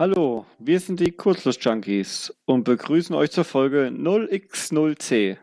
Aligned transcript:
Hallo, 0.00 0.46
wir 0.58 0.80
sind 0.80 0.98
die 0.98 1.12
Kurzlust-Junkies 1.12 2.32
und 2.46 2.64
begrüßen 2.64 3.14
euch 3.14 3.32
zur 3.32 3.44
Folge 3.44 3.88
0x0c. 3.88 5.36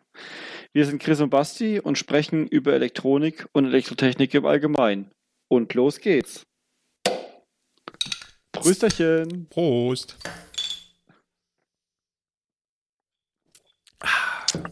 Wir 0.73 0.85
sind 0.87 0.99
Chris 0.99 1.21
und 1.21 1.29
Basti 1.29 1.79
und 1.79 1.99
sprechen 1.99 2.47
über 2.47 2.73
Elektronik 2.73 3.47
und 3.51 3.65
Elektrotechnik 3.65 4.33
im 4.33 4.47
Allgemeinen. 4.47 5.11
Und 5.47 5.75
los 5.75 5.99
geht's. 5.99 6.41
Prösterchen. 8.51 9.45
Prost. 9.47 10.17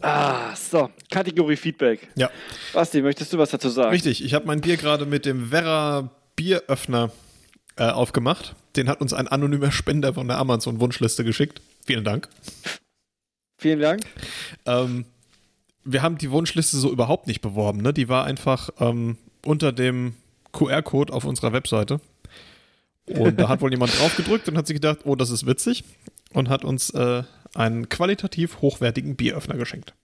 Ah, 0.00 0.56
so, 0.56 0.90
Kategorie 1.12 1.54
Feedback. 1.54 2.08
Ja. 2.16 2.28
Basti, 2.72 3.02
möchtest 3.02 3.32
du 3.32 3.38
was 3.38 3.50
dazu 3.50 3.68
sagen? 3.68 3.90
Richtig, 3.90 4.24
ich 4.24 4.34
habe 4.34 4.46
mein 4.46 4.62
Bier 4.62 4.78
gerade 4.78 5.06
mit 5.06 5.24
dem 5.26 5.52
Werra 5.52 6.10
Bieröffner 6.34 7.12
äh, 7.76 7.84
aufgemacht. 7.84 8.54
Den 8.76 8.88
hat 8.88 9.00
uns 9.00 9.12
ein 9.12 9.28
anonymer 9.28 9.72
Spender 9.72 10.14
von 10.14 10.28
der 10.28 10.38
Amazon-Wunschliste 10.38 11.24
geschickt. 11.24 11.60
Vielen 11.84 12.04
Dank. 12.04 12.28
Vielen 13.58 13.80
Dank. 13.80 14.02
Ähm, 14.66 15.06
wir 15.84 16.02
haben 16.02 16.18
die 16.18 16.30
Wunschliste 16.30 16.76
so 16.76 16.90
überhaupt 16.90 17.26
nicht 17.26 17.40
beworben. 17.40 17.80
Ne? 17.80 17.92
Die 17.92 18.08
war 18.08 18.24
einfach 18.24 18.70
ähm, 18.80 19.18
unter 19.44 19.72
dem 19.72 20.14
QR-Code 20.52 21.12
auf 21.12 21.24
unserer 21.24 21.52
Webseite. 21.52 22.00
Und 23.06 23.38
da 23.38 23.48
hat 23.48 23.60
wohl 23.60 23.70
jemand 23.70 23.98
drauf 23.98 24.16
gedrückt 24.16 24.48
und 24.48 24.58
hat 24.58 24.66
sich 24.66 24.74
gedacht, 24.74 25.00
oh, 25.04 25.14
das 25.14 25.30
ist 25.30 25.46
witzig. 25.46 25.84
Und 26.32 26.48
hat 26.48 26.64
uns 26.64 26.90
äh, 26.90 27.22
einen 27.54 27.88
qualitativ 27.88 28.60
hochwertigen 28.60 29.16
Bieröffner 29.16 29.56
geschenkt. 29.56 29.94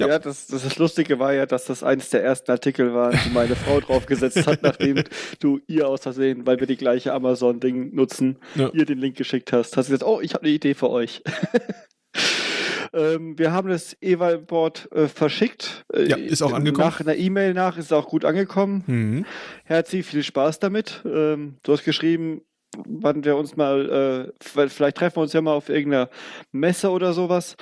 Ja, 0.00 0.06
Ja. 0.08 0.18
das, 0.18 0.46
das, 0.46 0.62
das 0.62 0.78
Lustige 0.78 1.18
war 1.18 1.32
ja, 1.32 1.46
dass 1.46 1.64
das 1.66 1.82
eines 1.82 2.10
der 2.10 2.22
ersten 2.22 2.50
Artikel 2.50 2.94
war, 2.94 3.10
die 3.10 3.30
meine 3.30 3.56
Frau 3.56 3.80
draufgesetzt 3.86 4.46
hat, 4.46 4.62
nachdem 4.62 5.02
du 5.40 5.60
ihr 5.66 5.88
aus 5.88 6.02
Versehen, 6.02 6.46
weil 6.46 6.60
wir 6.60 6.66
die 6.66 6.76
gleiche 6.76 7.12
Amazon-Ding 7.12 7.94
nutzen, 7.94 8.38
Ja. 8.54 8.70
ihr 8.72 8.84
den 8.86 8.98
Link 8.98 9.16
geschickt 9.16 9.52
hast. 9.52 9.76
Hast 9.76 9.88
du 9.88 9.92
gesagt, 9.92 10.08
oh, 10.10 10.20
ich 10.20 10.34
habe 10.34 10.44
eine 10.44 10.52
Idee 10.52 10.74
für 10.74 10.90
euch. 10.90 11.22
ähm, 12.92 13.38
wir 13.38 13.52
haben 13.52 13.68
das 13.68 13.96
Eval-Board 14.00 14.88
äh, 14.92 15.08
verschickt. 15.08 15.84
Äh, 15.92 16.08
Ja, 16.08 16.16
ist 16.16 16.42
auch 16.42 16.52
angekommen. 16.52 16.86
Nach 16.86 17.00
einer 17.00 17.16
E-Mail 17.16 17.54
nach 17.54 17.76
ist 17.76 17.86
es 17.86 17.92
auch 17.92 18.08
gut 18.08 18.24
angekommen. 18.24 18.84
Mhm. 18.86 19.26
Herzi, 19.64 20.02
viel 20.02 20.22
Spaß 20.22 20.58
damit. 20.58 21.02
Ähm, 21.04 21.58
du 21.62 21.72
hast 21.72 21.84
geschrieben, 21.84 22.42
wann 22.86 23.24
wir 23.24 23.36
uns 23.36 23.56
mal, 23.56 24.28
äh, 24.28 24.32
vielleicht 24.42 24.74
vielleicht 24.74 24.96
treffen 24.96 25.16
wir 25.16 25.22
uns 25.22 25.32
ja 25.32 25.40
mal 25.40 25.54
auf 25.54 25.68
irgendeiner 25.68 26.08
Messe 26.52 26.90
oder 26.90 27.12
sowas. 27.12 27.56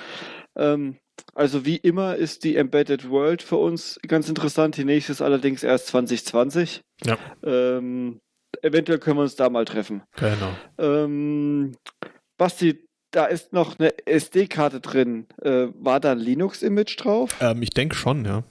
Ähm, 0.55 0.97
also 1.33 1.65
wie 1.65 1.77
immer 1.77 2.15
ist 2.15 2.43
die 2.43 2.55
Embedded 2.55 3.09
World 3.09 3.41
für 3.41 3.57
uns 3.57 3.99
ganz 4.07 4.29
interessant. 4.29 4.77
Die 4.77 4.85
nächste 4.85 5.11
ist 5.11 5.21
allerdings 5.21 5.63
erst 5.63 5.87
2020. 5.87 6.81
Ja. 7.05 7.17
Ähm, 7.43 8.19
eventuell 8.61 8.99
können 8.99 9.17
wir 9.17 9.23
uns 9.23 9.35
da 9.35 9.49
mal 9.49 9.65
treffen. 9.65 10.03
Genau. 10.15 10.53
Ähm, 10.77 11.73
Basti, 12.37 12.87
da 13.11 13.25
ist 13.25 13.53
noch 13.53 13.79
eine 13.79 13.93
SD-Karte 14.05 14.79
drin. 14.79 15.27
Äh, 15.41 15.67
war 15.79 15.99
da 15.99 16.11
ein 16.11 16.19
Linux-Image 16.19 17.03
drauf? 17.03 17.35
Ähm, 17.39 17.61
ich 17.61 17.71
denke 17.71 17.95
schon, 17.95 18.25
ja. 18.25 18.43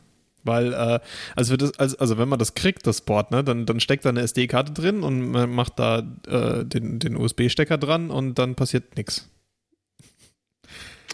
Weil, 0.45 0.73
äh, 0.73 1.01
also, 1.35 1.57
das, 1.57 1.77
also, 1.79 1.99
also 1.99 2.19
wenn 2.19 2.29
man 2.29 2.39
das 2.39 2.55
kriegt, 2.55 2.87
das 2.87 3.01
Board, 3.01 3.33
ne, 3.33 3.43
dann, 3.43 3.67
dann 3.67 3.81
steckt 3.81 4.05
da 4.05 4.11
eine 4.11 4.21
SD-Karte 4.23 4.73
drin 4.73 5.03
und 5.03 5.31
man 5.31 5.51
macht 5.51 5.79
da 5.79 5.99
äh, 6.29 6.65
den, 6.65 7.01
den 7.01 7.17
USB-Stecker 7.17 7.79
dran 7.79 8.11
und 8.11 8.39
dann 8.39 8.55
passiert 8.55 8.97
nichts. 8.97 9.29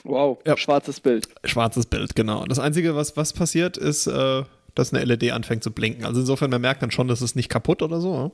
Wow, 0.04 0.38
Ja. 0.46 0.56
schwarzes 0.56 1.00
Bild. 1.00 1.28
Schwarzes 1.44 1.86
Bild, 1.86 2.14
genau. 2.14 2.44
Das 2.44 2.58
Einzige, 2.58 2.96
was, 2.96 3.16
was 3.16 3.32
passiert, 3.32 3.76
ist, 3.76 4.06
äh, 4.06 4.42
dass 4.74 4.92
eine 4.92 5.04
LED 5.04 5.30
anfängt 5.32 5.62
zu 5.62 5.70
blinken. 5.70 6.04
Also 6.04 6.20
insofern, 6.20 6.50
man 6.50 6.60
merkt 6.60 6.82
dann 6.82 6.90
schon, 6.90 7.08
dass 7.08 7.20
es 7.20 7.34
nicht 7.34 7.48
kaputt 7.48 7.82
oder 7.82 8.00
so. 8.00 8.16
ne? 8.24 8.30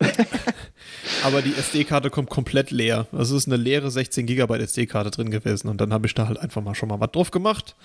Aber 1.24 1.42
die 1.42 1.54
SD-Karte 1.54 2.10
kommt 2.10 2.28
komplett 2.30 2.70
leer. 2.72 3.06
Es 3.12 3.30
ist 3.30 3.46
eine 3.46 3.56
leere 3.56 3.90
16 3.90 4.26
GB 4.26 4.56
SD-Karte 4.58 5.10
drin 5.10 5.30
gewesen 5.30 5.68
und 5.68 5.80
dann 5.80 5.92
habe 5.92 6.06
ich 6.06 6.14
da 6.14 6.26
halt 6.26 6.38
einfach 6.38 6.62
mal 6.62 6.74
schon 6.74 6.88
mal 6.88 6.98
was 7.00 7.12
drauf 7.12 7.30
gemacht, 7.30 7.76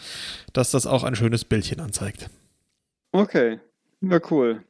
dass 0.53 0.71
das 0.71 0.87
auch 0.87 1.03
ein 1.03 1.15
schönes 1.15 1.45
Bildchen 1.45 1.79
anzeigt. 1.79 2.29
Okay, 3.11 3.59
ja 4.01 4.19
cool. 4.31 4.63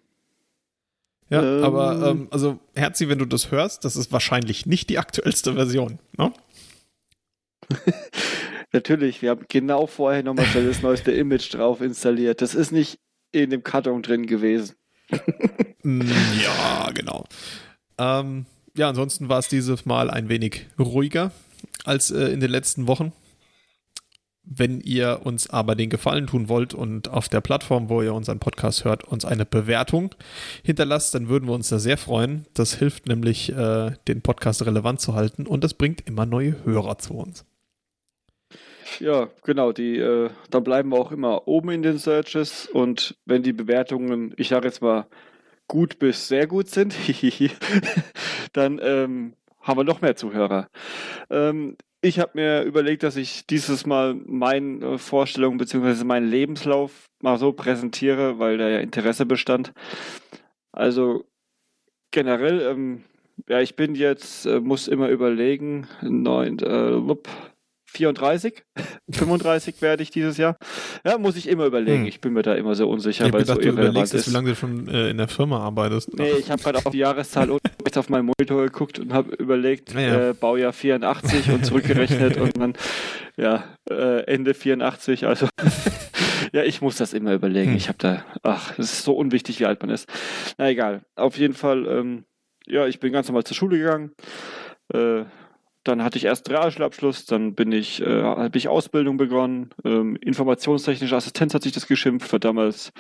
Ja, 1.30 1.42
Ähm. 1.42 1.64
aber 1.64 2.08
ähm, 2.10 2.28
also 2.32 2.60
Herzi, 2.76 3.10
wenn 3.10 3.20
du 3.20 3.26
das 3.26 3.52
hörst, 3.52 3.84
das 3.86 3.96
ist 3.96 4.12
wahrscheinlich 4.12 4.66
nicht 4.66 4.90
die 4.90 4.98
aktuellste 5.00 5.54
Version. 5.54 6.00
Ne? 6.18 6.32
Natürlich, 8.72 9.22
wir 9.22 9.32
haben 9.32 9.46
genau 9.48 9.88
vorher 9.88 10.24
nochmal 10.24 10.46
das 10.54 10.82
neueste 10.82 11.12
Image 11.12 11.54
drauf 11.54 11.82
installiert. 11.82 12.42
Das 12.42 12.54
ist 12.54 12.72
nicht 12.72 13.00
in 13.32 13.50
dem 13.50 13.64
Karton 13.64 14.02
drin 14.02 14.26
gewesen. 14.28 14.76
Mm, 15.84 16.02
ja, 16.44 16.90
genau. 16.94 17.24
Ähm, 17.98 18.46
ja, 18.76 18.90
ansonsten 18.90 19.30
war 19.30 19.40
es 19.40 19.48
dieses 19.48 19.86
Mal 19.86 20.10
ein 20.10 20.28
wenig 20.28 20.66
ruhiger 20.78 21.32
als 21.86 22.12
äh, 22.12 22.26
in 22.26 22.42
den 22.42 22.50
letzten 22.50 22.88
Wochen. 22.88 23.14
Wenn 24.44 24.82
ihr 24.82 25.22
uns 25.24 25.50
aber 25.50 25.76
den 25.76 25.90
Gefallen 25.90 26.28
tun 26.28 26.50
wollt 26.50 26.74
und 26.74 27.10
auf 27.10 27.30
der 27.30 27.42
Plattform, 27.42 27.90
wo 27.90 28.02
ihr 28.02 28.14
unseren 28.14 28.40
Podcast 28.40 28.86
hört, 28.86 29.04
uns 29.04 29.24
eine 29.24 29.46
Bewertung 29.46 30.14
hinterlasst, 30.64 31.16
dann 31.16 31.30
würden 31.30 31.48
wir 31.48 31.54
uns 31.54 31.70
da 31.70 31.80
sehr 31.80 31.98
freuen. 31.98 32.46
Das 32.54 32.74
hilft 32.74 33.08
nämlich, 33.08 33.54
äh, 33.54 33.92
den 34.08 34.22
Podcast 34.22 34.66
relevant 34.66 35.00
zu 35.00 35.14
halten 35.14 35.46
und 35.46 35.64
das 35.64 35.74
bringt 35.74 36.02
immer 36.08 36.26
neue 36.26 36.66
Hörer 36.66 36.98
zu 36.98 37.14
uns. 37.14 37.46
Ja, 39.00 39.30
genau, 39.44 39.72
die, 39.72 39.98
äh, 39.98 40.30
da 40.50 40.60
bleiben 40.60 40.90
wir 40.90 41.00
auch 41.00 41.12
immer 41.12 41.48
oben 41.48 41.70
in 41.72 41.82
den 41.84 41.98
Searches 41.98 42.68
und 42.68 43.18
wenn 43.26 43.44
die 43.44 43.54
Bewertungen, 43.54 44.34
ich 44.38 44.50
sage 44.50 44.68
jetzt 44.68 44.82
mal, 44.82 45.08
gut 45.68 46.00
bis 46.00 46.28
sehr 46.28 46.48
gut 46.48 46.70
sind, 46.70 46.96
dann 48.54 48.80
ähm, 48.82 49.34
haben 49.62 49.80
wir 49.80 49.84
noch 49.84 50.02
mehr 50.02 50.16
Zuhörer. 50.16 50.70
Ähm, 51.30 51.78
ich 52.02 52.20
habe 52.20 52.32
mir 52.36 52.62
überlegt, 52.64 53.04
dass 53.04 53.16
ich 53.16 53.46
dieses 53.48 53.86
Mal 53.86 54.14
meine 54.14 54.98
Vorstellung 54.98 55.58
bzw. 55.58 56.04
meinen 56.04 56.30
Lebenslauf 56.30 57.08
mal 57.22 57.38
so 57.38 57.52
präsentiere, 57.52 58.40
weil 58.40 58.58
da 58.58 58.70
ja 58.70 58.80
Interesse 58.80 59.26
bestand. 59.26 59.74
Also 60.72 61.26
generell, 62.12 62.62
ähm, 62.62 63.04
ja, 63.50 63.60
ich 63.62 63.76
bin 63.76 63.96
jetzt, 63.96 64.46
äh, 64.46 64.60
muss 64.60 64.88
immer 64.88 65.10
überlegen, 65.10 65.88
neun, 66.02 66.60
äh, 66.60 67.08
34, 67.90 68.64
35 69.10 69.82
werde 69.82 70.04
ich 70.04 70.12
dieses 70.12 70.38
Jahr. 70.38 70.58
Ja, 71.06 71.18
muss 71.18 71.36
ich 71.36 71.48
immer 71.48 71.66
überlegen. 71.66 72.02
Hm. 72.02 72.08
Ich 72.08 72.22
bin 72.22 72.34
mir 72.34 72.42
da 72.42 72.54
immer 72.56 72.76
so 72.76 72.90
unsicher, 72.90 73.28
ich 73.28 73.34
weil 73.34 73.42
es 73.42 73.48
so 73.48 73.56
gedacht, 73.56 73.78
du 73.78 73.82
überlegst 73.82 74.14
ist. 74.14 74.28
wie 74.28 74.34
lange 74.34 74.50
du 74.50 74.56
schon 74.56 74.88
äh, 74.88 75.10
in 75.10 75.18
der 75.18 75.28
Firma 75.28 75.60
arbeitest. 75.60 76.14
Nee, 76.18 76.32
ich 76.32 76.52
habe 76.52 76.62
gerade 76.62 76.80
auf 76.80 76.92
die 76.92 76.98
Jahreszahl 76.98 77.50
und 77.50 77.62
jetzt 77.86 77.98
auf 77.98 78.10
meinen 78.10 78.26
Monitor 78.26 78.66
geguckt 78.66 79.00
und 79.00 79.14
habe 79.14 79.34
überlegt, 79.36 79.94
Ja, 79.94 80.00
ja. 80.00 80.30
Äh, 80.30 80.34
Baujahr 80.34 80.74
84 80.74 81.50
und 81.52 81.66
zurückgerechnet 81.66 82.38
und 82.42 82.58
dann, 82.58 82.74
ja, 83.38 83.64
äh, 83.90 84.24
Ende 84.26 84.54
84. 84.54 85.26
Also, 85.26 85.48
ja, 86.52 86.64
ich 86.64 86.82
muss 86.82 86.98
das 86.98 87.14
immer 87.14 87.34
überlegen. 87.34 87.72
Hm. 87.72 87.78
Ich 87.78 87.88
habe 87.88 87.98
da, 88.00 88.26
ach, 88.44 88.78
es 88.78 88.92
ist 88.92 89.04
so 89.04 89.14
unwichtig, 89.14 89.60
wie 89.60 89.66
alt 89.66 89.82
man 89.82 89.90
ist. 89.90 90.10
Na 90.58 90.70
egal. 90.70 91.02
Auf 91.16 91.38
jeden 91.38 91.54
Fall, 91.54 91.88
ähm, 91.88 92.26
ja, 92.68 92.86
ich 92.86 93.00
bin 93.00 93.14
ganz 93.14 93.28
normal 93.28 93.46
zur 93.46 93.56
Schule 93.56 93.78
gegangen. 93.78 94.12
Äh, 94.94 95.24
dann 95.88 96.04
hatte 96.04 96.18
ich 96.18 96.26
erst 96.26 96.50
Realschulabschluss, 96.50 97.26
dann 97.26 97.56
bin 97.56 97.72
ich, 97.72 98.02
äh, 98.02 98.24
habe 98.24 98.58
ich 98.58 98.68
Ausbildung 98.68 99.18
begonnen. 99.18 99.70
Ähm, 99.84 100.16
informationstechnische 100.18 101.16
Assistenz 101.16 101.54
hat 101.54 101.64
sich 101.64 101.72
das 101.72 101.88
geschimpft, 101.88 102.32
weil 102.32 102.40
damals 102.40 102.92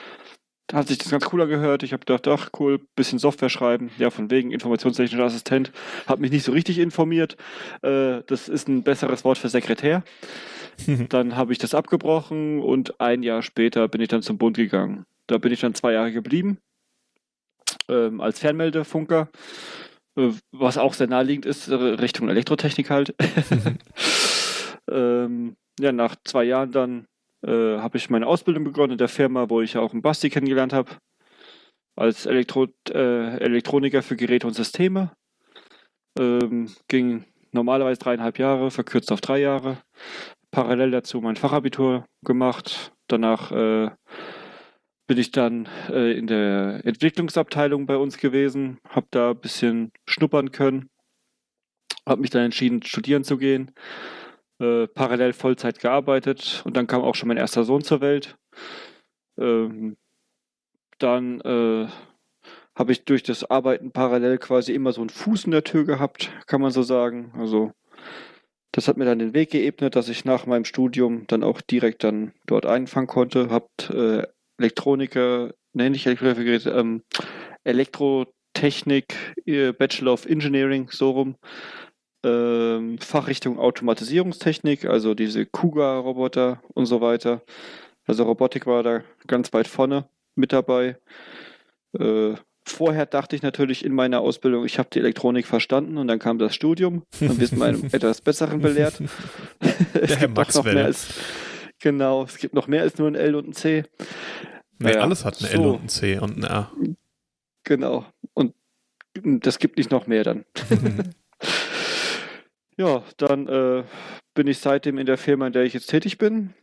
hat 0.73 0.87
sich 0.87 0.97
das 0.97 1.09
ganz 1.09 1.27
cool 1.31 1.41
angehört. 1.41 1.83
Ich 1.83 1.93
habe 1.93 2.05
gedacht, 2.05 2.27
ach 2.27 2.49
cool, 2.59 2.79
bisschen 2.95 3.19
Software 3.19 3.49
schreiben. 3.49 3.89
Ja, 3.97 4.09
von 4.09 4.29
wegen 4.29 4.51
informationstechnischer 4.51 5.23
Assistent. 5.23 5.71
Habe 6.07 6.21
mich 6.21 6.31
nicht 6.31 6.43
so 6.43 6.51
richtig 6.51 6.79
informiert. 6.79 7.37
Äh, 7.81 8.21
das 8.27 8.49
ist 8.49 8.67
ein 8.67 8.83
besseres 8.83 9.23
Wort 9.23 9.37
für 9.37 9.49
Sekretär. 9.49 10.03
Dann 11.09 11.35
habe 11.35 11.53
ich 11.53 11.57
das 11.57 11.73
abgebrochen 11.73 12.59
und 12.59 12.99
ein 12.99 13.23
Jahr 13.23 13.41
später 13.41 13.87
bin 13.87 14.01
ich 14.01 14.09
dann 14.09 14.21
zum 14.21 14.37
Bund 14.37 14.57
gegangen. 14.57 15.05
Da 15.25 15.39
bin 15.39 15.51
ich 15.51 15.59
dann 15.59 15.73
zwei 15.73 15.93
Jahre 15.93 16.11
geblieben 16.11 16.59
ähm, 17.89 18.21
als 18.21 18.39
Fernmeldefunker, 18.39 19.29
was 20.51 20.77
auch 20.77 20.93
sehr 20.93 21.07
naheliegend 21.07 21.45
ist, 21.45 21.67
äh, 21.67 21.75
Richtung 21.75 22.29
Elektrotechnik 22.29 22.89
halt. 22.89 23.15
ähm, 24.91 25.55
ja, 25.79 25.91
nach 25.91 26.15
zwei 26.23 26.43
Jahren 26.43 26.71
dann 26.71 27.05
äh, 27.45 27.77
habe 27.77 27.97
ich 27.97 28.09
meine 28.09 28.25
Ausbildung 28.25 28.63
begonnen 28.63 28.93
in 28.93 28.97
der 28.97 29.09
Firma, 29.09 29.49
wo 29.49 29.61
ich 29.61 29.77
auch 29.77 29.93
einen 29.93 30.01
Basti 30.01 30.29
kennengelernt 30.29 30.73
habe, 30.73 30.91
als 31.95 32.25
Elektro 32.25 32.67
äh, 32.89 33.37
Elektroniker 33.37 34.01
für 34.01 34.15
Geräte 34.15 34.47
und 34.47 34.53
Systeme. 34.53 35.11
Ähm, 36.19 36.71
ging 36.87 37.25
normalerweise 37.51 37.99
dreieinhalb 37.99 38.39
Jahre, 38.39 38.71
verkürzt 38.71 39.11
auf 39.11 39.21
drei 39.21 39.39
Jahre. 39.39 39.77
Parallel 40.49 40.91
dazu 40.91 41.21
mein 41.21 41.35
Fachabitur 41.35 42.05
gemacht. 42.25 42.91
Danach 43.07 43.51
äh, 43.51 43.91
bin 45.07 45.17
ich 45.17 45.31
dann 45.31 45.67
äh, 45.89 46.17
in 46.17 46.27
der 46.27 46.81
Entwicklungsabteilung 46.83 47.85
bei 47.85 47.97
uns 47.97 48.17
gewesen, 48.17 48.79
habe 48.89 49.07
da 49.11 49.31
ein 49.31 49.39
bisschen 49.39 49.91
schnuppern 50.05 50.51
können, 50.51 50.89
habe 52.05 52.21
mich 52.21 52.29
dann 52.29 52.43
entschieden, 52.43 52.83
studieren 52.83 53.23
zu 53.23 53.37
gehen, 53.37 53.71
äh, 54.59 54.87
parallel 54.87 55.33
Vollzeit 55.33 55.79
gearbeitet 55.79 56.61
und 56.65 56.75
dann 56.75 56.87
kam 56.87 57.01
auch 57.01 57.15
schon 57.15 57.29
mein 57.29 57.37
erster 57.37 57.63
Sohn 57.63 57.83
zur 57.83 58.01
Welt. 58.01 58.37
Ähm, 59.39 59.97
dann 60.99 61.41
äh, 61.41 61.87
habe 62.75 62.91
ich 62.91 63.05
durch 63.05 63.23
das 63.23 63.49
Arbeiten 63.49 63.91
parallel 63.91 64.37
quasi 64.37 64.73
immer 64.73 64.91
so 64.91 65.01
einen 65.01 65.09
Fuß 65.09 65.45
in 65.45 65.51
der 65.51 65.63
Tür 65.63 65.85
gehabt, 65.85 66.31
kann 66.47 66.61
man 66.61 66.71
so 66.71 66.83
sagen. 66.83 67.31
Also 67.37 67.71
das 68.71 68.87
hat 68.87 68.97
mir 68.97 69.05
dann 69.05 69.19
den 69.19 69.33
Weg 69.33 69.51
geebnet, 69.51 69.95
dass 69.95 70.09
ich 70.09 70.25
nach 70.25 70.45
meinem 70.45 70.65
Studium 70.65 71.25
dann 71.27 71.43
auch 71.43 71.61
direkt 71.61 72.03
dann 72.03 72.33
dort 72.45 72.65
einfangen 72.65 73.07
konnte. 73.07 73.49
Habt 73.49 73.89
äh, 73.89 74.27
Elektroniker, 74.57 75.53
nenne 75.73 75.95
ich 75.95 76.05
Elektroniker, 76.05 76.75
ähm, 76.75 77.03
Elektrotechnik, 77.63 79.15
äh, 79.45 79.71
Bachelor 79.71 80.13
of 80.13 80.25
Engineering, 80.25 80.89
so 80.91 81.11
rum. 81.11 81.35
Ähm, 82.23 82.97
Fachrichtung 82.99 83.59
Automatisierungstechnik, 83.59 84.85
also 84.85 85.13
diese 85.13 85.45
Kuga-Roboter 85.45 86.61
und 86.73 86.87
so 86.87 86.99
weiter. 86.99 87.43
Also 88.07 88.23
Robotik 88.23 88.65
war 88.65 88.83
da 88.83 89.03
ganz 89.27 89.53
weit 89.53 89.67
vorne 89.67 90.09
mit 90.35 90.51
dabei. 90.53 90.97
Äh, 91.97 92.35
vorher 92.65 93.05
dachte 93.05 93.35
ich 93.35 93.41
natürlich 93.41 93.85
in 93.85 93.93
meiner 93.93 94.21
Ausbildung, 94.21 94.65
ich 94.65 94.79
habe 94.79 94.89
die 94.91 94.99
Elektronik 94.99 95.45
verstanden 95.45 95.97
und 95.97 96.07
dann 96.07 96.19
kam 96.19 96.37
das 96.37 96.55
Studium 96.55 97.03
und 97.19 97.39
wir 97.39 97.47
sind 97.47 97.61
einem 97.61 97.85
etwas 97.91 98.21
Besseren 98.21 98.61
belehrt. 98.61 99.01
es 99.93 100.17
Der 100.17 100.17
gibt 100.27 100.55
noch 100.55 100.63
mehr 100.63 100.85
als, 100.85 101.07
genau, 101.79 102.23
es 102.23 102.37
gibt 102.37 102.53
noch 102.53 102.67
mehr 102.67 102.81
als 102.81 102.97
nur 102.97 103.07
ein 103.07 103.15
L 103.15 103.35
und 103.35 103.49
ein 103.49 103.53
C. 103.53 103.83
Nee, 104.79 104.95
alles 104.95 105.25
hat 105.25 105.41
ein 105.41 105.47
so, 105.47 105.57
L 105.57 105.65
und 105.65 105.83
ein 105.83 105.89
C 105.89 106.19
und 106.19 106.37
ein 106.37 106.43
R. 106.43 106.71
Genau. 107.63 108.05
Und 108.33 108.53
das 109.13 109.59
gibt 109.59 109.77
nicht 109.77 109.91
noch 109.91 110.07
mehr 110.07 110.23
dann. 110.23 110.45
ja, 112.77 113.03
dann 113.17 113.47
äh, 113.47 113.83
bin 114.33 114.47
ich 114.47 114.59
seitdem 114.59 114.97
in 114.97 115.05
der 115.05 115.17
Firma, 115.17 115.47
in 115.47 115.53
der 115.53 115.63
ich 115.63 115.73
jetzt 115.73 115.87
tätig 115.87 116.17
bin. 116.17 116.53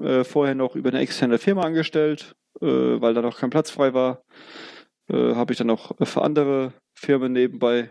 Äh, 0.00 0.24
vorher 0.24 0.54
noch 0.54 0.74
über 0.74 0.90
eine 0.90 1.00
externe 1.00 1.38
Firma 1.38 1.62
angestellt, 1.62 2.34
äh, 2.60 2.66
weil 2.66 3.14
da 3.14 3.22
noch 3.22 3.38
kein 3.38 3.50
Platz 3.50 3.70
frei 3.70 3.94
war. 3.94 4.24
Äh, 5.08 5.34
Habe 5.34 5.52
ich 5.52 5.58
dann 5.58 5.70
auch 5.70 5.92
für 6.02 6.22
andere 6.22 6.72
Firmen 6.94 7.32
nebenbei 7.32 7.90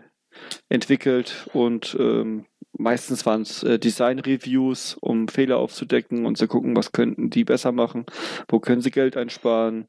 entwickelt 0.68 1.48
und 1.52 1.96
ähm, 1.98 2.46
meistens 2.78 3.26
waren 3.26 3.42
es 3.42 3.62
äh, 3.62 3.78
Design-Reviews, 3.78 4.96
um 5.00 5.28
Fehler 5.28 5.58
aufzudecken 5.58 6.26
und 6.26 6.36
zu 6.36 6.48
gucken, 6.48 6.76
was 6.76 6.92
könnten 6.92 7.30
die 7.30 7.44
besser 7.44 7.72
machen, 7.72 8.06
wo 8.48 8.60
können 8.60 8.80
sie 8.80 8.90
Geld 8.90 9.16
einsparen, 9.16 9.86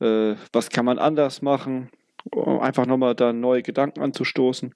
äh, 0.00 0.34
was 0.52 0.70
kann 0.70 0.84
man 0.84 0.98
anders 0.98 1.42
machen, 1.42 1.90
um 2.30 2.60
einfach 2.60 2.86
nochmal 2.86 3.14
da 3.14 3.32
neue 3.32 3.62
Gedanken 3.62 4.02
anzustoßen. 4.02 4.74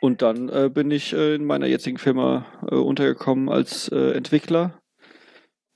Und 0.00 0.22
dann 0.22 0.48
äh, 0.48 0.70
bin 0.72 0.90
ich 0.90 1.12
äh, 1.12 1.34
in 1.34 1.44
meiner 1.44 1.66
jetzigen 1.66 1.98
Firma 1.98 2.46
äh, 2.70 2.74
untergekommen 2.74 3.48
als 3.48 3.88
äh, 3.88 4.12
Entwickler 4.12 4.80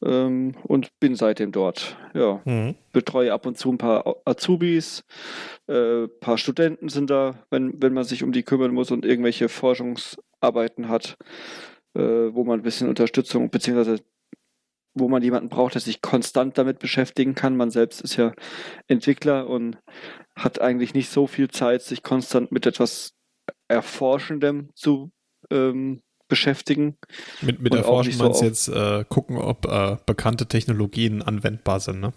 ähm, 0.04 0.54
und 0.64 0.88
bin 1.00 1.14
seitdem 1.14 1.52
dort. 1.52 1.96
Ja, 2.14 2.40
mhm. 2.44 2.74
betreue 2.92 3.32
ab 3.32 3.46
und 3.46 3.58
zu 3.58 3.70
ein 3.70 3.78
paar 3.78 4.16
Azubis, 4.24 5.04
ein 5.68 5.74
äh, 6.04 6.08
paar 6.08 6.38
Studenten 6.38 6.88
sind 6.88 7.10
da, 7.10 7.44
wenn, 7.50 7.80
wenn 7.82 7.92
man 7.92 8.04
sich 8.04 8.22
um 8.22 8.32
die 8.32 8.42
kümmern 8.42 8.74
muss 8.74 8.90
und 8.90 9.04
irgendwelche 9.04 9.48
Forschungsarbeiten 9.48 10.88
hat, 10.88 11.16
äh, 11.94 12.00
wo 12.00 12.44
man 12.44 12.60
ein 12.60 12.62
bisschen 12.62 12.88
Unterstützung 12.88 13.50
beziehungsweise 13.50 14.00
wo 14.94 15.08
man 15.08 15.22
jemanden 15.22 15.48
braucht, 15.48 15.74
der 15.74 15.80
sich 15.80 16.02
konstant 16.02 16.58
damit 16.58 16.78
beschäftigen 16.78 17.34
kann. 17.34 17.56
Man 17.56 17.70
selbst 17.70 18.02
ist 18.02 18.16
ja 18.16 18.32
Entwickler 18.88 19.48
und 19.48 19.78
hat 20.36 20.60
eigentlich 20.60 20.94
nicht 20.94 21.08
so 21.08 21.26
viel 21.26 21.48
Zeit, 21.48 21.82
sich 21.82 22.02
konstant 22.02 22.52
mit 22.52 22.66
etwas 22.66 23.14
Erforschendem 23.68 24.68
zu 24.74 25.10
ähm, 25.50 26.02
beschäftigen. 26.32 26.96
Mit, 27.42 27.60
mit 27.60 27.74
Erforschen 27.74 28.14
so 28.14 28.24
meinst 28.24 28.40
du 28.40 28.46
jetzt 28.46 28.68
äh, 28.68 29.04
gucken, 29.06 29.36
ob 29.36 29.66
äh, 29.66 29.98
bekannte 30.06 30.46
Technologien 30.46 31.20
anwendbar 31.20 31.78
sind, 31.78 32.00
ne? 32.00 32.14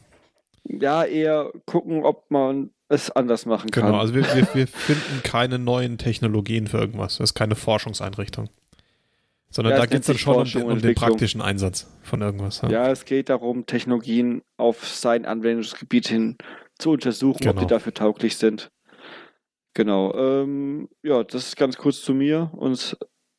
Ja, 0.64 1.04
eher 1.04 1.52
gucken, 1.66 2.06
ob 2.06 2.32
man 2.32 2.70
es 2.88 3.12
anders 3.12 3.46
machen 3.46 3.72
genau, 3.72 3.88
kann. 3.88 3.92
Genau, 3.92 4.02
also 4.02 4.16
wir, 4.16 4.24
wir, 4.24 4.48
wir 4.56 4.68
finden 4.68 5.22
keine 5.24 5.60
neuen 5.60 5.98
Technologien 5.98 6.68
für 6.68 6.78
irgendwas. 6.78 7.18
Das 7.18 7.32
ist 7.32 7.34
keine 7.34 7.56
Forschungseinrichtung. 7.56 8.48
Sondern 9.50 9.74
ja, 9.74 9.80
da 9.80 9.86
geht 9.86 10.00
es 10.00 10.08
dann 10.08 10.18
schon 10.18 10.36
um, 10.38 10.46
den, 10.46 10.64
um 10.64 10.82
den 10.82 10.96
praktischen 10.96 11.42
Einsatz 11.42 11.92
von 12.04 12.22
irgendwas. 12.22 12.62
Ja. 12.62 12.70
ja. 12.70 12.88
es 12.90 13.04
geht 13.04 13.28
darum, 13.28 13.66
Technologien 13.66 14.44
auf 14.56 14.88
sein 14.88 15.26
Anwendungsgebiet 15.26 16.08
hin 16.08 16.38
zu 16.80 16.92
untersuchen, 16.92 17.40
genau. 17.40 17.52
ob 17.52 17.58
die 17.58 17.66
genau. 17.66 17.70
dafür 17.70 17.94
tauglich 17.94 18.38
sind. 18.38 18.72
Genau. 19.74 20.16
Ähm, 20.16 20.88
ja, 21.04 21.24
das 21.24 21.48
ist 21.48 21.58
ganz 21.58 21.78
kurz 21.78 22.02
zu 22.02 22.14
mir. 22.14 22.50
Und 22.54 22.98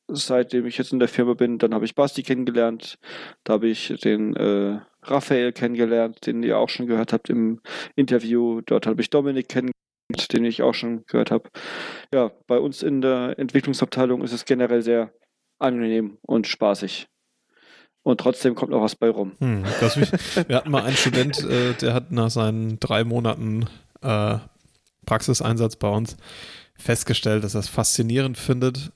seitdem 0.09 0.67
ich 0.67 0.79
jetzt 0.79 0.93
in 0.93 0.99
der 0.99 1.09
Firma 1.09 1.35
bin, 1.35 1.59
dann 1.59 1.75
habe 1.75 1.85
ich 1.85 1.95
Basti 1.95 2.23
kennengelernt, 2.23 2.99
da 3.45 3.55
habe 3.55 3.69
ich 3.69 3.95
den 4.03 4.37
äh, 4.37 4.81
Raphael 5.03 5.53
kennengelernt, 5.53 6.27
den 6.27 6.43
ihr 6.43 6.59
auch 6.59 6.69
schon 6.69 6.87
gehört 6.87 7.13
habt 7.13 7.31
im 7.31 7.61
Interview. 7.95 8.61
Dort 8.63 8.87
habe 8.87 9.01
ich 9.01 9.11
Dominik 9.11 9.49
kennengelernt, 9.49 10.33
den 10.33 10.45
ich 10.45 10.63
auch 10.63 10.75
schon 10.75 11.05
gehört 11.07 11.31
habe. 11.31 11.49
Ja, 12.13 12.31
bei 12.47 12.59
uns 12.59 12.83
in 12.83 13.01
der 13.01 13.39
Entwicklungsabteilung 13.39 14.23
ist 14.23 14.33
es 14.33 14.45
generell 14.45 14.83
sehr 14.83 15.13
angenehm 15.59 16.19
und 16.23 16.47
spaßig. 16.47 17.09
Und 18.03 18.21
trotzdem 18.21 18.55
kommt 18.55 18.71
noch 18.71 18.83
was 18.83 18.95
bei 18.95 19.11
rum. 19.11 19.33
Hm, 19.41 19.65
wir 20.47 20.57
hatten 20.57 20.71
mal 20.71 20.85
einen 20.85 20.97
Student, 20.97 21.43
äh, 21.45 21.75
der 21.75 21.93
hat 21.93 22.13
nach 22.13 22.31
seinen 22.31 22.79
drei 22.79 23.03
Monaten 23.03 23.67
äh, 24.01 24.39
Praxiseinsatz 25.07 25.77
bei 25.77 25.89
uns 25.89 26.17
festgestellt, 26.77 27.43
dass 27.43 27.55
er 27.55 27.61
es 27.61 27.69
faszinierend 27.69 28.39
findet, 28.39 28.93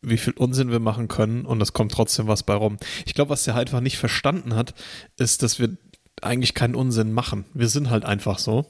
wie 0.00 0.18
viel 0.18 0.32
Unsinn 0.34 0.70
wir 0.70 0.80
machen 0.80 1.08
können 1.08 1.44
und 1.44 1.60
es 1.60 1.72
kommt 1.72 1.92
trotzdem 1.92 2.28
was 2.28 2.42
bei 2.42 2.54
rum. 2.54 2.76
Ich 3.04 3.14
glaube, 3.14 3.30
was 3.30 3.46
er 3.46 3.54
halt 3.54 3.68
einfach 3.68 3.80
nicht 3.80 3.98
verstanden 3.98 4.54
hat, 4.54 4.74
ist, 5.16 5.42
dass 5.42 5.58
wir 5.58 5.76
eigentlich 6.22 6.54
keinen 6.54 6.74
Unsinn 6.74 7.12
machen. 7.12 7.44
Wir 7.54 7.68
sind 7.68 7.90
halt 7.90 8.04
einfach 8.04 8.38
so. 8.38 8.66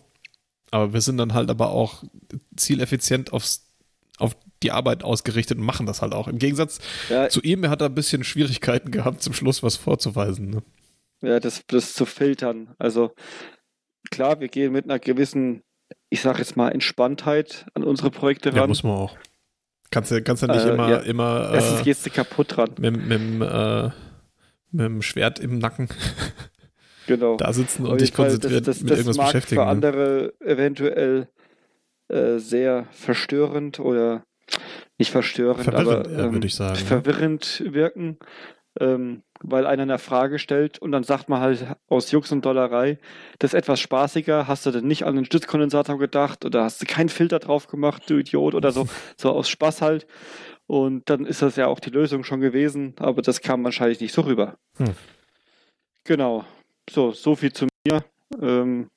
Aber 0.70 0.92
wir 0.92 1.00
sind 1.00 1.16
dann 1.16 1.34
halt 1.34 1.50
aber 1.50 1.70
auch 1.70 2.04
zieleffizient 2.56 3.32
aufs, 3.32 3.66
auf 4.18 4.36
die 4.62 4.70
Arbeit 4.70 5.02
ausgerichtet 5.02 5.58
und 5.58 5.64
machen 5.64 5.86
das 5.86 6.02
halt 6.02 6.12
auch. 6.12 6.28
Im 6.28 6.38
Gegensatz 6.38 6.78
ja, 7.08 7.28
zu 7.28 7.40
ihm, 7.40 7.64
er 7.64 7.70
hat 7.70 7.80
da 7.80 7.86
ein 7.86 7.94
bisschen 7.94 8.24
Schwierigkeiten 8.24 8.90
gehabt, 8.90 9.22
zum 9.22 9.32
Schluss 9.32 9.62
was 9.62 9.76
vorzuweisen. 9.76 10.50
Ne? 10.50 10.62
Ja, 11.22 11.40
das, 11.40 11.64
das 11.68 11.94
zu 11.94 12.04
filtern. 12.04 12.74
Also 12.78 13.12
klar, 14.10 14.40
wir 14.40 14.48
gehen 14.48 14.72
mit 14.72 14.84
einer 14.84 14.98
gewissen, 14.98 15.62
ich 16.10 16.20
sag 16.20 16.38
jetzt 16.38 16.56
mal, 16.56 16.70
Entspanntheit 16.70 17.66
an 17.74 17.84
unsere 17.84 18.10
Projekte 18.10 18.50
ran. 18.50 18.56
Ja, 18.56 18.66
muss 18.66 18.82
man 18.82 18.92
auch. 18.92 19.16
Kannst 19.90 20.10
du 20.10 20.22
kannst 20.22 20.42
ja 20.42 20.48
nicht 20.48 20.64
äh, 20.64 20.70
immer, 20.70 20.90
ja. 20.90 20.96
immer. 20.98 21.50
Erstens 21.52 21.80
äh, 21.80 21.84
gehst 21.84 22.06
du 22.06 22.10
kaputt 22.10 22.56
dran. 22.56 22.70
Mit, 22.78 23.06
mit, 23.06 23.20
äh, 23.20 23.90
mit 24.70 24.84
dem 24.84 25.02
Schwert 25.02 25.38
im 25.38 25.58
Nacken. 25.58 25.88
Genau. 27.06 27.38
Da 27.38 27.52
sitzen 27.54 27.86
und 27.86 28.02
dich 28.02 28.12
konzentriert 28.12 28.68
das, 28.68 28.76
das, 28.76 28.82
mit 28.82 28.90
das 28.90 28.98
irgendwas 28.98 29.16
mag 29.16 29.26
beschäftigen. 29.28 29.62
Für 29.62 29.64
ne? 29.64 29.70
andere 29.70 30.34
eventuell 30.40 31.28
äh, 32.08 32.36
sehr 32.36 32.86
verstörend 32.90 33.80
oder 33.80 34.24
nicht 34.98 35.10
verstörend, 35.10 35.64
verwirrend, 35.64 36.06
aber 36.06 36.24
ähm, 36.24 36.32
würde 36.34 36.46
ich 36.46 36.54
sagen. 36.54 36.76
Verwirrend 36.76 37.62
ja. 37.64 37.72
wirken 37.72 38.18
ähm, 38.80 39.22
weil 39.40 39.66
einer 39.66 39.84
eine 39.84 39.98
Frage 39.98 40.38
stellt 40.38 40.78
und 40.78 40.92
dann 40.92 41.04
sagt 41.04 41.28
man 41.28 41.40
halt 41.40 41.66
aus 41.88 42.10
Jux 42.10 42.32
und 42.32 42.44
Dollerei, 42.44 42.98
das 43.38 43.52
ist 43.52 43.58
etwas 43.58 43.80
spaßiger, 43.80 44.48
hast 44.48 44.66
du 44.66 44.70
denn 44.70 44.86
nicht 44.86 45.04
an 45.04 45.16
den 45.16 45.24
Stützkondensator 45.24 45.98
gedacht 45.98 46.44
oder 46.44 46.64
hast 46.64 46.82
du 46.82 46.86
keinen 46.86 47.08
Filter 47.08 47.38
drauf 47.38 47.66
gemacht, 47.68 48.04
du 48.08 48.18
Idiot 48.18 48.54
oder 48.54 48.72
so, 48.72 48.88
so 49.16 49.30
aus 49.30 49.48
Spaß 49.48 49.82
halt. 49.82 50.06
Und 50.66 51.08
dann 51.08 51.24
ist 51.24 51.40
das 51.40 51.56
ja 51.56 51.66
auch 51.66 51.80
die 51.80 51.90
Lösung 51.90 52.24
schon 52.24 52.40
gewesen, 52.40 52.94
aber 52.98 53.22
das 53.22 53.40
kam 53.40 53.64
wahrscheinlich 53.64 54.00
nicht 54.00 54.12
so 54.12 54.22
rüber. 54.22 54.58
Hm. 54.76 54.94
Genau. 56.04 56.44
So, 56.90 57.12
so 57.12 57.34
viel 57.36 57.52
zu 57.52 57.66
mir. 57.86 58.04
Ähm, 58.40 58.90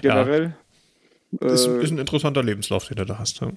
generell. 0.00 0.56
Ja. 1.40 1.48
Ist, 1.48 1.66
äh, 1.66 1.82
ist, 1.82 1.90
ein 1.90 1.98
interessanter 1.98 2.42
Lebenslauf, 2.42 2.86
den 2.86 2.96
du 2.96 3.04
da 3.04 3.18
hast. 3.18 3.40
Ja, 3.40 3.52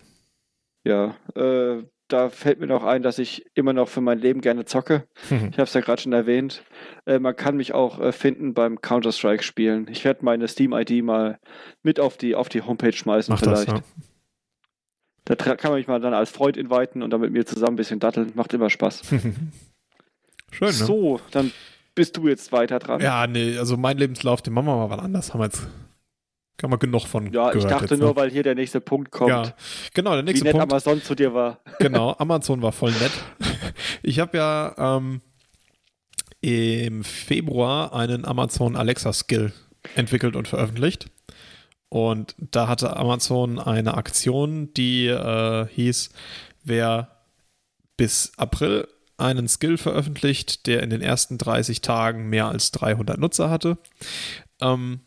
ja 0.84 1.16
äh, 1.36 1.84
da 2.12 2.30
fällt 2.30 2.60
mir 2.60 2.68
noch 2.68 2.84
ein, 2.84 3.02
dass 3.02 3.20
ich 3.20 3.46
immer 3.54 3.74
noch 3.74 3.88
für 3.88 4.02
mein 4.02 4.20
Leben 4.20 4.42
gerne 4.42 4.66
zocke. 4.66 5.08
Mhm. 5.30 5.48
Ich 5.52 5.58
habe 5.58 5.64
es 5.64 5.74
ja 5.74 5.82
gerade 5.82 6.02
schon 6.02 6.14
erwähnt. 6.14 6.64
Äh, 7.06 7.20
man 7.20 7.36
kann 7.36 7.58
mich 7.58 7.74
auch 7.74 8.00
äh, 8.00 8.12
finden 8.12 8.54
beim 8.54 8.82
Counter-Strike 8.82 9.44
spielen. 9.44 9.88
Ich 9.90 10.04
werde 10.06 10.24
meine 10.26 10.48
Steam-ID 10.48 11.04
mal 11.04 11.40
mit 11.84 12.00
auf 12.00 12.18
die, 12.18 12.36
auf 12.36 12.50
die 12.50 12.62
Homepage 12.62 12.94
schmeißen 12.94 13.34
Mach 13.34 13.40
vielleicht. 13.40 13.68
Das, 13.70 13.80
ja. 13.80 13.84
Da 15.26 15.36
kann 15.56 15.72
man 15.72 15.80
mich 15.80 15.88
mal 15.88 16.00
dann 16.00 16.14
als 16.14 16.32
Freund 16.32 16.58
inviten 16.58 17.04
und 17.04 17.12
dann 17.12 17.22
mit 17.22 17.32
mir 17.32 17.46
zusammen 17.46 17.74
ein 17.74 17.78
bisschen 17.78 18.00
datteln. 18.00 18.32
Macht 18.36 18.54
immer 18.54 18.70
Spaß. 18.70 19.02
Schön, 20.52 20.68
ne? 20.68 20.74
So, 20.74 21.20
dann 21.32 21.52
bist 21.96 22.18
du 22.18 22.28
jetzt 22.28 22.52
weiter 22.52 22.80
dran. 22.80 23.02
Ja, 23.02 23.28
nee, 23.28 23.58
also 23.58 23.78
mein 23.78 23.98
Lebenslauf, 23.98 24.42
den 24.42 24.54
machen 24.54 24.66
wir 24.66 24.76
mal 24.76 24.90
wann 24.90 25.00
anders. 25.00 25.34
Haben 25.34 25.42
wir 25.42 25.46
jetzt 25.46 25.68
kann 26.58 26.70
man 26.70 26.80
genug 26.80 27.08
von 27.08 27.32
Ja, 27.32 27.54
ich 27.54 27.66
dachte 27.66 27.94
jetzt, 27.94 28.00
nur, 28.00 28.10
ne? 28.10 28.16
weil 28.16 28.30
hier 28.30 28.44
der 28.44 28.56
nächste 28.56 28.82
Punkt 28.82 29.12
kommt. 29.12 29.30
Ja, 29.30 29.54
genau, 29.94 30.14
der 30.14 30.24
nächste 30.24 30.46
Wie 30.46 30.50
nett 30.50 30.58
Punkt. 30.58 30.72
Amazon 30.72 31.02
zu 31.02 31.16
dir 31.16 31.34
war. 31.34 31.60
Genau, 31.80 32.16
Amazon 32.18 32.62
war 32.62 32.72
voll 32.72 32.92
nett. 32.92 33.12
Ich 34.04 34.20
habe 34.20 34.38
ja 34.38 34.98
ähm, 34.98 35.22
im 36.42 37.04
Februar 37.04 37.94
einen 37.94 38.26
Amazon 38.26 38.76
Alexa 38.76 39.14
Skill 39.14 39.54
entwickelt 39.96 40.36
und 40.36 40.48
veröffentlicht. 40.48 41.10
Und 41.90 42.36
da 42.38 42.68
hatte 42.68 42.96
Amazon 42.96 43.60
eine 43.60 43.96
Aktion, 43.96 44.74
die 44.74 45.08
äh, 45.08 45.68
hieß, 45.68 46.10
wer 46.64 47.26
bis 47.98 48.32
April 48.38 48.88
einen 49.18 49.48
Skill 49.48 49.78
veröffentlicht, 49.78 50.68
der 50.68 50.84
in 50.84 50.90
den 50.90 51.02
ersten 51.02 51.38
30 51.38 51.82
Tagen 51.82 52.30
mehr 52.30 52.48
als 52.48 52.72
300 52.72 53.20
Nutzer 53.20 53.50
hatte, 53.50 53.78
ähm, 54.62 55.02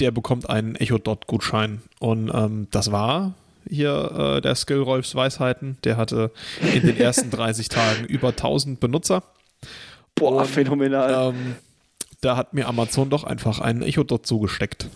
der 0.00 0.10
bekommt 0.10 0.48
einen 0.48 0.74
Echo 0.76 0.98
Dot 0.98 1.26
Gutschein. 1.26 1.82
Und 1.98 2.30
ähm, 2.32 2.68
das 2.70 2.92
war 2.92 3.34
hier 3.68 4.36
äh, 4.36 4.40
der 4.40 4.54
Skill 4.54 4.82
Rolfs 4.82 5.14
Weisheiten. 5.14 5.78
Der 5.84 5.96
hatte 5.96 6.30
in 6.74 6.82
den 6.82 6.98
ersten 6.98 7.30
30 7.30 7.68
Tagen 7.68 8.04
über 8.08 8.28
1000 8.28 8.80
Benutzer. 8.80 9.22
Boah, 10.14 10.42
Und, 10.42 10.46
phänomenal. 10.46 11.34
Ähm, 11.34 11.56
da 12.20 12.36
hat 12.36 12.54
mir 12.54 12.66
Amazon 12.66 13.10
doch 13.10 13.24
einfach 13.24 13.60
einen 13.60 13.82
Echo 13.82 14.04
Dot 14.04 14.26
zugesteckt. 14.26 14.88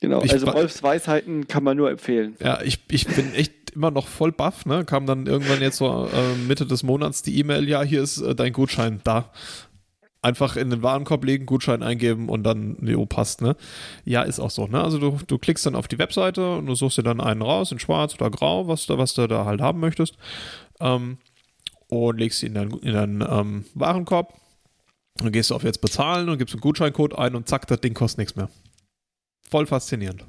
Genau, 0.00 0.22
ich 0.22 0.32
also 0.32 0.48
Rolfs 0.48 0.82
Weisheiten 0.82 1.48
kann 1.48 1.64
man 1.64 1.76
nur 1.76 1.90
empfehlen. 1.90 2.36
Ja, 2.40 2.60
ich, 2.62 2.78
ich 2.90 3.06
bin 3.06 3.34
echt 3.34 3.70
immer 3.74 3.90
noch 3.90 4.06
voll 4.06 4.30
baff, 4.30 4.64
ne? 4.64 4.84
Kam 4.84 5.06
dann 5.06 5.26
irgendwann 5.26 5.60
jetzt 5.60 5.78
so 5.78 6.08
äh, 6.12 6.36
Mitte 6.46 6.66
des 6.66 6.84
Monats 6.84 7.22
die 7.22 7.38
E-Mail, 7.38 7.68
ja, 7.68 7.82
hier 7.82 8.02
ist 8.02 8.18
äh, 8.18 8.34
dein 8.34 8.52
Gutschein 8.52 9.00
da. 9.02 9.30
Einfach 10.20 10.56
in 10.56 10.70
den 10.70 10.82
Warenkorb 10.82 11.24
legen, 11.24 11.46
Gutschein 11.46 11.82
eingeben 11.82 12.28
und 12.28 12.42
dann, 12.42 12.76
jo, 12.82 13.06
passt, 13.06 13.40
ne? 13.40 13.56
Ja, 14.04 14.22
ist 14.22 14.40
auch 14.40 14.50
so, 14.50 14.66
ne? 14.66 14.82
Also 14.82 14.98
du, 14.98 15.18
du 15.26 15.38
klickst 15.38 15.64
dann 15.64 15.76
auf 15.76 15.86
die 15.86 15.98
Webseite 15.98 16.56
und 16.56 16.66
du 16.66 16.74
suchst 16.74 16.98
dir 16.98 17.04
dann 17.04 17.20
einen 17.20 17.42
raus, 17.42 17.70
in 17.70 17.78
schwarz 17.78 18.14
oder 18.14 18.30
grau, 18.30 18.66
was, 18.66 18.86
da, 18.86 18.98
was 18.98 19.14
du 19.14 19.26
da 19.28 19.44
halt 19.44 19.60
haben 19.60 19.78
möchtest. 19.80 20.16
Ähm, 20.80 21.18
und 21.88 22.18
legst 22.18 22.42
ihn 22.42 22.48
in 22.48 22.54
deinen, 22.54 22.78
in 22.80 22.92
deinen 22.92 23.20
ähm, 23.22 23.64
Warenkorb. 23.74 24.34
Dann 25.16 25.32
gehst 25.32 25.50
du 25.50 25.54
auf 25.54 25.62
jetzt 25.62 25.80
bezahlen 25.80 26.28
und 26.28 26.38
gibst 26.38 26.54
einen 26.54 26.60
Gutscheincode 26.60 27.16
ein 27.16 27.34
und 27.34 27.48
zack, 27.48 27.66
das 27.66 27.80
Ding 27.80 27.94
kostet 27.94 28.18
nichts 28.18 28.36
mehr 28.36 28.48
voll 29.48 29.66
faszinierend. 29.66 30.24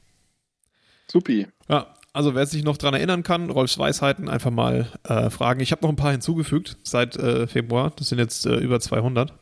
Supi. 1.12 1.48
Ja, 1.67 1.93
also 2.13 2.36
wer 2.36 2.46
sich 2.46 2.63
noch 2.63 2.77
daran 2.77 2.96
erinnern 2.96 3.24
kann, 3.24 3.50
Rolfs 3.50 3.77
Weisheiten 3.77 4.29
einfach 4.29 4.51
mal 4.51 4.91
äh, 5.03 5.29
fragen. 5.29 5.60
Ich 5.60 5.72
habe 5.72 5.84
noch 5.84 5.89
ein 5.89 5.96
paar 5.96 6.12
hinzugefügt 6.12 6.77
seit 6.84 7.15
äh, 7.17 7.48
Februar. 7.48 7.91
Das 7.96 8.10
sind 8.10 8.19
jetzt 8.19 8.46
äh, 8.46 8.58
über 8.58 8.79
200. 8.79 9.34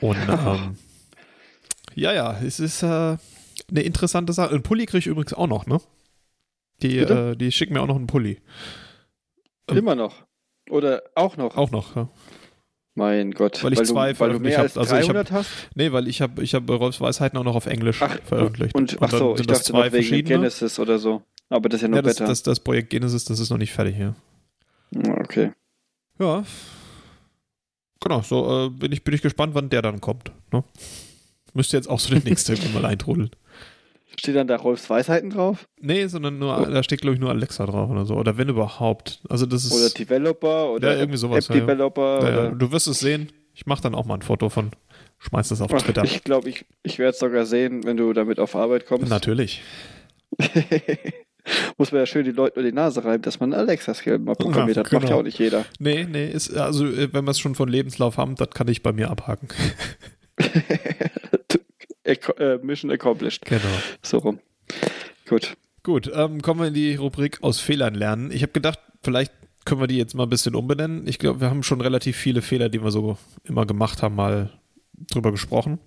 Und 0.00 0.16
ähm, 0.28 0.76
ja, 1.94 2.12
ja, 2.12 2.38
es 2.40 2.60
ist 2.60 2.82
äh, 2.82 2.86
eine 2.86 3.82
interessante 3.82 4.32
Sache. 4.32 4.54
Ein 4.54 4.62
Pulli 4.62 4.86
kriege 4.86 4.98
ich 4.98 5.06
übrigens 5.06 5.32
auch 5.32 5.46
noch, 5.46 5.66
ne? 5.66 5.80
Die, 6.82 6.98
äh, 6.98 7.36
die 7.36 7.50
schicken 7.52 7.72
mir 7.72 7.80
auch 7.80 7.86
noch 7.86 7.96
einen 7.96 8.06
Pulli. 8.06 8.40
Immer 9.70 9.94
noch. 9.94 10.26
Oder 10.70 11.02
auch 11.14 11.36
noch. 11.36 11.56
Auch 11.56 11.70
noch, 11.70 11.96
ja. 11.96 12.08
Mein 12.94 13.32
Gott. 13.32 13.62
Weil 13.62 13.74
ich 13.74 13.78
weil 13.78 13.86
zwei 13.86 14.12
du, 14.14 14.20
weil 14.20 14.32
du 14.32 14.38
mehr 14.40 14.58
als 14.58 14.74
300 14.74 14.92
also 14.92 15.12
ich 15.12 15.16
hab, 15.16 15.30
hast? 15.30 15.50
Nee, 15.74 15.92
weil 15.92 16.08
ich 16.08 16.22
habe 16.22 16.42
ich 16.42 16.54
hab 16.54 16.68
Rolfs 16.68 17.00
Weisheiten 17.00 17.38
auch 17.38 17.44
noch 17.44 17.54
auf 17.54 17.66
Englisch 17.66 18.00
ach, 18.00 18.18
veröffentlicht. 18.24 18.74
Und, 18.74 18.96
ach 19.00 19.10
so, 19.10 19.36
ich 19.36 19.46
dachte 19.46 19.62
zwei 19.62 19.86
noch 19.86 19.92
wegen 19.92 20.24
Genesis 20.24 20.78
oder 20.78 20.98
so. 20.98 21.22
Aber 21.50 21.68
das 21.68 21.78
ist 21.78 21.82
ja 21.82 21.88
noch 21.88 21.96
ja, 21.96 22.02
das, 22.02 22.14
besser. 22.14 22.26
Das, 22.26 22.42
das 22.42 22.60
Projekt 22.60 22.90
Genesis, 22.90 23.26
das 23.26 23.38
ist 23.38 23.50
noch 23.50 23.58
nicht 23.58 23.72
fertig 23.72 23.96
hier. 23.96 24.14
Okay. 25.20 25.52
Ja. 26.18 26.44
Genau, 28.00 28.22
so 28.22 28.66
äh, 28.66 28.70
bin, 28.70 28.92
ich, 28.92 29.04
bin 29.04 29.14
ich 29.14 29.22
gespannt, 29.22 29.54
wann 29.54 29.70
der 29.70 29.82
dann 29.82 30.00
kommt. 30.00 30.32
Ne? 30.52 30.64
Müsste 31.54 31.76
jetzt 31.76 31.88
auch 31.88 31.98
so 31.98 32.14
der 32.14 32.22
nächste 32.22 32.52
irgendwann 32.52 32.82
mal 32.82 32.88
eintrudeln. 32.88 33.30
Steht 34.18 34.36
dann 34.36 34.46
da 34.46 34.56
Rolfs 34.56 34.88
Weisheiten 34.88 35.30
drauf? 35.30 35.68
Nee, 35.80 36.06
sondern 36.06 36.38
nur, 36.38 36.58
oh. 36.58 36.64
da 36.64 36.82
steht, 36.82 37.00
glaube 37.00 37.14
ich, 37.14 37.20
nur 37.20 37.30
Alexa 37.30 37.66
drauf 37.66 37.90
oder 37.90 38.06
so. 38.06 38.14
Oder 38.14 38.38
wenn 38.38 38.48
überhaupt. 38.48 39.20
Also 39.28 39.46
das 39.46 39.64
ist. 39.64 39.72
Oder 39.72 39.90
Developer 39.90 40.70
oder 40.70 40.92
ja, 40.92 40.98
irgendwie 41.00 41.18
sowas, 41.18 41.50
App 41.50 41.56
Developer. 41.56 42.22
Ja, 42.22 42.44
ja. 42.44 42.50
Du 42.50 42.72
wirst 42.72 42.86
es 42.86 43.00
sehen. 43.00 43.32
Ich 43.52 43.66
mache 43.66 43.82
dann 43.82 43.94
auch 43.94 44.06
mal 44.06 44.14
ein 44.14 44.22
Foto 44.22 44.48
von. 44.48 44.70
Schmeiß 45.18 45.48
das 45.48 45.62
auf 45.62 45.70
Twitter. 45.70 46.04
Ich 46.04 46.24
glaube, 46.24 46.48
ich, 46.50 46.66
ich 46.82 46.98
werde 46.98 47.12
es 47.12 47.18
sogar 47.18 47.46
sehen, 47.46 47.84
wenn 47.84 47.96
du 47.96 48.12
damit 48.12 48.38
auf 48.38 48.54
Arbeit 48.54 48.86
kommst. 48.86 49.08
Natürlich. 49.08 49.62
Muss 51.78 51.92
man 51.92 52.00
ja 52.00 52.06
schön 52.06 52.24
die 52.24 52.32
Leute 52.32 52.58
nur 52.60 52.68
die 52.68 52.74
Nase 52.74 53.04
reiben, 53.04 53.22
dass 53.22 53.38
man 53.40 53.52
Alexa-Skill 53.52 54.18
mal 54.18 54.34
programmiert 54.34 54.76
ja, 54.76 54.82
hat. 54.82 54.90
Genau. 54.90 55.00
Macht 55.02 55.10
ja 55.10 55.16
auch 55.16 55.22
nicht 55.22 55.38
jeder. 55.38 55.64
Nee, 55.78 56.06
nee, 56.10 56.28
ist, 56.28 56.54
also 56.56 56.86
äh, 56.86 57.12
wenn 57.12 57.24
wir 57.24 57.30
es 57.30 57.38
schon 57.38 57.54
von 57.54 57.68
Lebenslauf 57.68 58.16
haben, 58.16 58.34
das 58.34 58.50
kann 58.50 58.68
ich 58.68 58.82
bei 58.82 58.92
mir 58.92 59.10
abhaken. 59.10 59.48
Äh, 62.38 62.58
Mission 62.58 62.92
accomplished. 62.92 63.44
Genau. 63.46 63.62
So 64.00 64.18
rum. 64.18 64.38
Gut. 65.28 65.56
Gut, 65.82 66.10
ähm, 66.14 66.40
kommen 66.40 66.60
wir 66.60 66.68
in 66.68 66.74
die 66.74 66.94
Rubrik 66.94 67.42
aus 67.42 67.58
Fehlern 67.60 67.94
lernen. 67.94 68.30
Ich 68.30 68.42
habe 68.42 68.52
gedacht, 68.52 68.78
vielleicht 69.02 69.32
können 69.64 69.80
wir 69.80 69.88
die 69.88 69.96
jetzt 69.96 70.14
mal 70.14 70.24
ein 70.24 70.28
bisschen 70.28 70.54
umbenennen. 70.54 71.06
Ich 71.06 71.18
glaube, 71.18 71.40
wir 71.40 71.50
haben 71.50 71.62
schon 71.62 71.80
relativ 71.80 72.16
viele 72.16 72.42
Fehler, 72.42 72.68
die 72.68 72.82
wir 72.82 72.90
so 72.90 73.18
immer 73.44 73.66
gemacht 73.66 74.02
haben, 74.02 74.14
mal 74.14 74.52
drüber 75.10 75.32
gesprochen. 75.32 75.80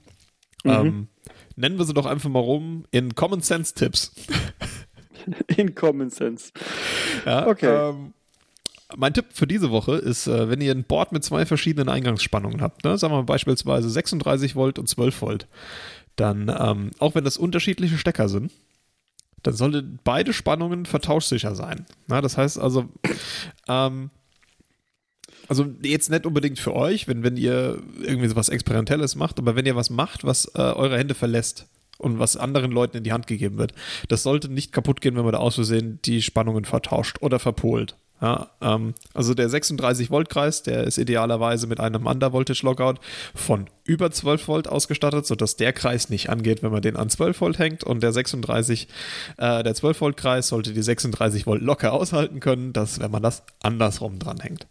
Mhm. 0.64 0.72
Ähm, 0.72 1.08
nennen 1.56 1.78
wir 1.78 1.86
sie 1.86 1.94
doch 1.94 2.06
einfach 2.06 2.30
mal 2.30 2.40
rum 2.40 2.86
in 2.92 3.16
Common 3.16 3.42
Sense 3.42 3.74
Tipps. 3.74 4.14
In 5.58 5.76
Common 5.76 6.10
Sense. 6.10 6.52
Ja, 7.26 7.48
okay. 7.48 7.90
Ähm, 7.90 8.14
mein 8.96 9.14
Tipp 9.14 9.26
für 9.34 9.48
diese 9.48 9.70
Woche 9.70 9.96
ist, 9.96 10.28
äh, 10.28 10.50
wenn 10.50 10.62
ihr 10.62 10.74
ein 10.74 10.84
Board 10.84 11.12
mit 11.12 11.24
zwei 11.24 11.46
verschiedenen 11.46 11.90
Eingangsspannungen 11.90 12.62
habt, 12.62 12.84
ne, 12.84 12.98
sagen 12.98 13.14
wir 13.14 13.24
beispielsweise 13.24 13.90
36 13.90 14.56
Volt 14.56 14.80
und 14.80 14.88
12 14.88 15.22
Volt, 15.22 15.48
dann, 16.16 16.54
ähm, 16.60 16.92
auch 17.00 17.16
wenn 17.16 17.24
das 17.24 17.38
unterschiedliche 17.38 17.98
Stecker 17.98 18.30
sind, 18.30 18.52
dann 19.44 19.54
sollten 19.54 20.00
beide 20.04 20.34
Spannungen 20.34 20.86
vertauschsicher 20.86 21.56
sein. 21.56 21.86
Na, 22.08 22.22
das 22.22 22.38
heißt 22.38 22.60
also, 22.60 22.90
ähm, 23.68 24.10
also 25.48 25.66
jetzt 25.82 26.10
nicht 26.10 26.26
unbedingt 26.26 26.60
für 26.60 26.76
euch, 26.76 27.08
wenn, 27.08 27.24
wenn 27.24 27.38
ihr 27.38 27.82
irgendwie 28.02 28.28
so 28.28 28.36
was 28.36 28.50
Experimentelles 28.50 29.16
macht, 29.16 29.40
aber 29.40 29.56
wenn 29.56 29.66
ihr 29.66 29.76
was 29.76 29.90
macht, 29.90 30.24
was 30.24 30.46
äh, 30.56 30.62
eure 30.62 30.98
Hände 30.98 31.16
verlässt 31.16 31.68
und 32.00 32.18
was 32.18 32.38
anderen 32.38 32.72
Leuten 32.72 32.98
in 32.98 33.04
die 33.04 33.14
Hand 33.14 33.28
gegeben 33.28 33.58
wird, 33.58 33.74
das 34.08 34.24
sollte 34.24 34.50
nicht 34.50 34.72
kaputt 34.72 35.02
gehen, 35.02 35.16
wenn 35.16 35.24
man 35.24 35.34
da 35.34 35.40
aus 35.40 35.56
Versehen 35.56 36.00
die 36.06 36.22
Spannungen 36.22 36.66
vertauscht 36.66 37.18
oder 37.22 37.40
verpolt. 37.40 37.96
Ja, 38.22 38.50
ähm, 38.62 38.96
also 39.14 39.34
der 39.34 39.50
36-Volt-Kreis, 39.50 40.64
der 40.64 40.84
ist 40.84 40.98
idealerweise 40.98 41.68
mit 41.68 41.80
einem 41.80 42.06
Under-Voltage-Lockout 42.06 43.00
von 43.34 43.68
über 43.86 44.12
12 44.12 44.48
Volt 44.48 44.68
ausgestattet, 44.68 45.26
sodass 45.26 45.56
der 45.56 45.72
Kreis 45.72 46.10
nicht 46.10 46.30
angeht, 46.30 46.62
wenn 46.62 46.72
man 46.72 46.82
den 46.82 46.98
an 46.98 47.10
12 47.10 47.40
Volt 47.40 47.60
hängt. 47.60 47.86
Und 47.86 48.04
der 48.04 48.12
36, 48.12 48.90
äh, 49.38 49.64
der 49.64 49.74
12-Volt-Kreis 49.74 50.50
sollte 50.50 50.74
die 50.74 50.82
36 50.82 51.48
Volt 51.48 51.62
locker 51.62 51.94
aushalten 51.94 52.42
können, 52.42 52.74
dass, 52.74 53.00
wenn 53.00 53.12
man 53.12 53.24
das 53.24 53.44
andersrum 53.64 54.20
dran 54.20 54.42
hängt. 54.42 54.68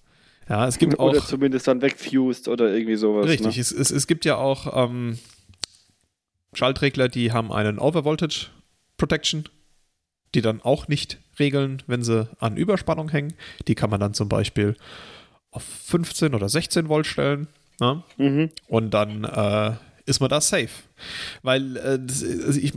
Ja, 0.48 0.66
es 0.66 0.78
gibt 0.78 0.98
oder 0.98 1.18
auch. 1.18 1.26
zumindest 1.26 1.68
dann 1.68 1.80
wegfused 1.80 2.48
oder 2.48 2.72
irgendwie 2.72 2.96
sowas. 2.96 3.26
Richtig, 3.26 3.56
ne? 3.56 3.60
es, 3.60 3.72
es, 3.72 3.90
es 3.90 4.06
gibt 4.06 4.24
ja 4.24 4.36
auch 4.36 4.88
ähm, 4.88 5.18
Schaltregler, 6.54 7.08
die 7.08 7.32
haben 7.32 7.52
einen 7.52 7.78
Overvoltage 7.78 8.46
Protection 8.96 9.44
die 10.34 10.42
dann 10.42 10.60
auch 10.60 10.88
nicht 10.88 11.18
regeln, 11.38 11.82
wenn 11.86 12.02
sie 12.02 12.28
an 12.38 12.56
Überspannung 12.56 13.08
hängen. 13.08 13.34
Die 13.66 13.74
kann 13.74 13.90
man 13.90 14.00
dann 14.00 14.14
zum 14.14 14.28
Beispiel 14.28 14.76
auf 15.50 15.64
15 15.64 16.34
oder 16.34 16.48
16 16.48 16.88
Volt 16.88 17.06
stellen. 17.06 17.48
Ne? 17.80 18.02
Mhm. 18.16 18.50
Und 18.66 18.90
dann 18.90 19.24
äh, 19.24 19.76
ist 20.06 20.20
man 20.20 20.28
da 20.28 20.40
safe. 20.40 20.68
Weil 21.42 21.76
äh, 21.76 21.98
das, 22.00 22.22
also 22.22 22.60
ich, 22.60 22.72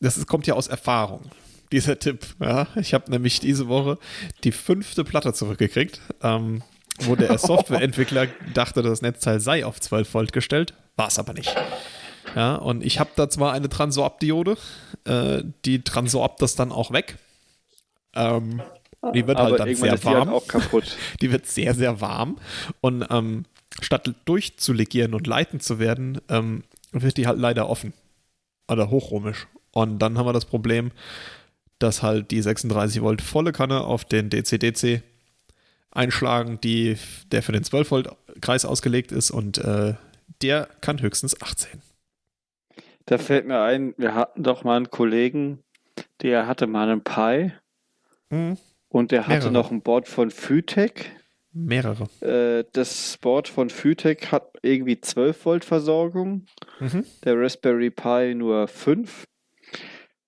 das 0.00 0.16
ist, 0.16 0.26
kommt 0.26 0.46
ja 0.46 0.54
aus 0.54 0.66
Erfahrung, 0.66 1.30
dieser 1.72 1.98
Tipp. 1.98 2.26
Ja? 2.40 2.68
Ich 2.76 2.92
habe 2.92 3.10
nämlich 3.10 3.40
diese 3.40 3.68
Woche 3.68 3.98
die 4.42 4.52
fünfte 4.52 5.04
Platte 5.04 5.32
zurückgekriegt, 5.32 6.00
ähm, 6.22 6.62
wo 7.00 7.16
der 7.16 7.38
Softwareentwickler 7.38 8.28
dachte, 8.52 8.82
das 8.82 9.00
Netzteil 9.00 9.40
sei 9.40 9.64
auf 9.64 9.80
12 9.80 10.12
Volt 10.12 10.32
gestellt. 10.32 10.74
War 10.96 11.08
es 11.08 11.18
aber 11.18 11.32
nicht. 11.32 11.54
Ja, 12.34 12.56
und 12.56 12.84
ich 12.84 12.98
habe 12.98 13.10
da 13.16 13.28
zwar 13.28 13.52
eine 13.52 13.68
Transorb-Diode, 13.68 14.56
äh, 15.04 15.42
die 15.64 15.82
transorbt 15.82 16.42
das 16.42 16.54
dann 16.54 16.72
auch 16.72 16.90
weg. 16.92 17.18
Ähm, 18.14 18.62
die 19.12 19.26
wird 19.26 19.38
halt 19.38 19.52
Aber 19.52 19.58
halt 19.58 19.60
dann 19.60 19.74
sehr 19.74 20.04
warm. 20.04 20.28
Die, 20.28 20.34
auch 20.34 20.46
kaputt. 20.46 20.96
die 21.20 21.30
wird 21.30 21.46
sehr, 21.46 21.74
sehr 21.74 22.00
warm. 22.00 22.38
Und 22.80 23.06
ähm, 23.10 23.44
statt 23.80 24.10
durchzulegieren 24.24 25.14
und 25.14 25.26
leiten 25.26 25.60
zu 25.60 25.78
werden, 25.78 26.20
ähm, 26.28 26.64
wird 26.92 27.16
die 27.16 27.26
halt 27.26 27.38
leider 27.38 27.68
offen. 27.68 27.92
Oder 28.68 28.88
hochromisch. 28.88 29.46
Und 29.72 29.98
dann 29.98 30.16
haben 30.16 30.26
wir 30.26 30.32
das 30.32 30.46
Problem, 30.46 30.92
dass 31.78 32.02
halt 32.02 32.30
die 32.30 32.40
36 32.40 33.02
Volt 33.02 33.20
volle 33.20 33.52
Kanne 33.52 33.82
auf 33.82 34.04
den 34.04 34.30
DC-DC 34.30 35.02
einschlagen, 35.90 36.58
die, 36.62 36.96
der 37.30 37.42
für 37.42 37.52
den 37.52 37.64
12 37.64 37.90
Volt 37.90 38.08
Kreis 38.40 38.64
ausgelegt 38.64 39.12
ist 39.12 39.30
und 39.30 39.58
äh, 39.58 39.94
der 40.42 40.68
kann 40.80 41.00
höchstens 41.00 41.40
18. 41.40 41.80
Da 43.06 43.18
fällt 43.18 43.46
mir 43.46 43.60
ein, 43.60 43.94
wir 43.98 44.14
hatten 44.14 44.42
doch 44.42 44.64
mal 44.64 44.76
einen 44.76 44.90
Kollegen, 44.90 45.62
der 46.22 46.46
hatte 46.46 46.66
mal 46.66 46.88
einen 46.88 47.04
Pi 47.04 47.52
mhm. 48.30 48.56
und 48.88 49.10
der 49.10 49.26
hatte 49.26 49.50
Mehrere. 49.50 49.52
noch 49.52 49.70
ein 49.70 49.82
Board 49.82 50.08
von 50.08 50.30
Fytec. 50.30 51.12
Mehrere. 51.52 52.04
Äh, 52.20 52.64
das 52.72 53.18
Board 53.18 53.48
von 53.48 53.70
Fytec 53.70 54.32
hat 54.32 54.50
irgendwie 54.62 55.00
12 55.00 55.44
Volt 55.44 55.64
Versorgung, 55.64 56.46
mhm. 56.80 57.04
der 57.24 57.38
Raspberry 57.38 57.90
Pi 57.90 58.34
nur 58.34 58.68
5. 58.68 59.24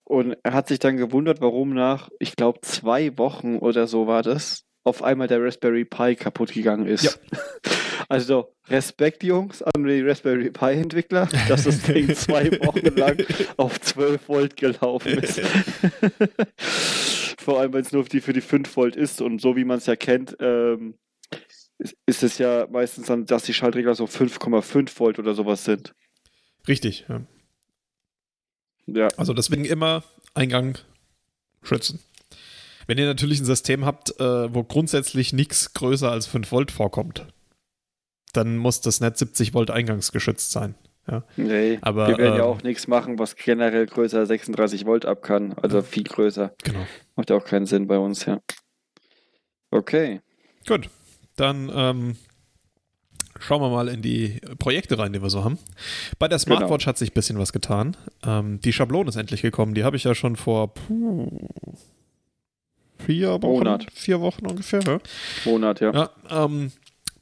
Und 0.04 0.37
er 0.45 0.52
hat 0.52 0.68
sich 0.68 0.78
dann 0.78 0.99
gewundert, 0.99 1.40
warum 1.40 1.71
nach, 1.71 2.11
ich 2.21 2.37
glaube, 2.37 2.61
zwei 2.61 3.18
Wochen 3.18 3.56
oder 3.56 3.88
so 3.88 4.06
war 4.06 4.23
das, 4.23 4.64
auf 4.85 5.02
einmal 5.02 5.26
der 5.26 5.42
Raspberry 5.42 5.85
Pi 5.85 6.14
kaputt 6.14 6.52
gegangen 6.52 6.87
ist. 6.87 7.04
Ja. 7.04 7.38
Also 8.08 8.54
Respekt, 8.68 9.22
Jungs, 9.22 9.62
an 9.62 9.84
die 9.84 10.00
Raspberry 10.00 10.50
Pi 10.50 10.72
Entwickler, 10.72 11.28
dass 11.48 11.64
das 11.64 11.82
Ding 11.82 12.14
zwei 12.14 12.50
Wochen 12.60 12.94
lang 12.96 13.16
auf 13.56 13.80
12 13.80 14.28
Volt 14.28 14.56
gelaufen 14.56 15.18
ist. 15.18 15.40
Vor 17.38 17.60
allem, 17.60 17.72
wenn 17.72 17.82
es 17.82 17.92
nur 17.92 18.04
für 18.04 18.10
die, 18.10 18.20
für 18.20 18.32
die 18.32 18.40
5 18.40 18.76
Volt 18.76 18.96
ist 18.96 19.20
und 19.20 19.40
so 19.40 19.56
wie 19.56 19.64
man 19.64 19.78
es 19.78 19.86
ja 19.86 19.96
kennt, 19.96 20.36
ähm, 20.40 20.94
ist, 21.78 21.96
ist, 22.06 22.22
es 22.22 22.38
ja 22.38 22.66
meistens 22.70 23.06
dann, 23.06 23.26
dass 23.26 23.44
die 23.44 23.54
Schaltregler 23.54 23.94
so 23.94 24.04
5,5 24.04 24.98
Volt 24.98 25.18
oder 25.18 25.34
sowas 25.34 25.64
sind. 25.64 25.94
Richtig, 26.66 27.06
ja. 27.08 27.22
Ja. 28.86 29.08
Also 29.16 29.32
deswegen 29.32 29.64
immer 29.64 30.04
Eingang 30.34 30.78
schützen. 31.62 32.00
Wenn 32.86 32.98
ihr 32.98 33.06
natürlich 33.06 33.40
ein 33.40 33.44
System 33.44 33.84
habt, 33.84 34.18
äh, 34.20 34.54
wo 34.54 34.62
grundsätzlich 34.62 35.32
nichts 35.32 35.75
größer 35.75 36.10
als 36.10 36.26
5 36.26 36.50
Volt 36.52 36.70
vorkommt, 36.70 37.26
dann 38.37 38.57
muss 38.57 38.81
das 38.81 39.00
Netz 39.00 39.19
70 39.21 39.55
Volt 39.55 39.71
eingangsgeschützt 39.71 40.50
sein. 40.50 40.75
Ja. 41.09 41.23
Nee, 41.37 41.78
Aber, 41.83 42.09
wir 42.09 42.19
werden 42.19 42.35
ja 42.37 42.45
ähm, 42.45 42.50
auch 42.50 42.62
nichts 42.64 42.88
machen, 42.88 43.19
was 43.19 43.37
generell 43.37 43.87
größer 43.87 44.19
als 44.19 44.28
36 44.28 44.87
Volt 44.87 45.07
ab 45.07 45.23
kann. 45.23 45.52
Also 45.62 45.83
viel 45.83 46.02
größer. 46.05 46.52
Genau. 46.64 46.85
Macht 47.14 47.31
ja 47.31 47.37
auch 47.37 47.45
keinen 47.45 47.66
Sinn 47.66 47.87
bei 47.87 47.97
uns, 47.99 48.25
ja. 48.26 48.40
Okay. 49.71 50.21
Gut. 50.66 50.90
Dann 51.37 51.71
ähm, 51.73 52.16
schauen 53.38 53.61
wir 53.61 53.69
mal 53.71 53.88
in 53.88 54.02
die 54.02 54.40
Projekte 54.59 54.99
rein, 54.99 55.12
die 55.12 55.23
wir 55.23 55.31
so 55.31 55.45
haben. 55.45 55.59
Bei 56.19 56.26
der 56.28 56.38
Genau. 56.38 56.57
Smartwatch 56.57 56.87
hat 56.87 56.99
sich 56.99 57.11
ein 57.11 57.14
bisschen 57.14 57.38
was 57.38 57.52
getan. 57.52 57.97
Ähm, 58.25 58.61
die 58.61 58.73
Schablone 58.73 59.09
ist 59.09 59.16
endlich 59.16 59.43
gekommen. 59.43 59.75
Die 59.75 59.85
habe 59.85 59.97
ich 59.97 60.05
ja 60.05 60.14
schon 60.14 60.35
vor 60.35 60.75
puh, 60.75 61.49
vier 62.99 63.31
Wochen, 63.43 63.47
Monat. 63.59 63.87
vier 63.93 64.21
Wochen 64.21 64.47
ungefähr. 64.47 64.81
Ja. 64.83 64.99
Monat, 65.45 65.81
ja. 65.81 65.93
Ja, 65.93 66.45
ähm, 66.45 66.73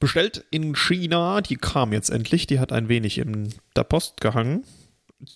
bestellt 0.04 0.44
in 0.50 0.75
China, 0.75 1.40
die 1.40 1.56
kam 1.56 1.94
jetzt 1.94 2.11
endlich, 2.11 2.46
die 2.46 2.61
hat 2.61 2.73
ein 2.73 2.90
wenig 2.90 3.16
in 3.16 3.54
der 3.75 3.84
Post 3.84 4.20
gehangen. 4.20 4.62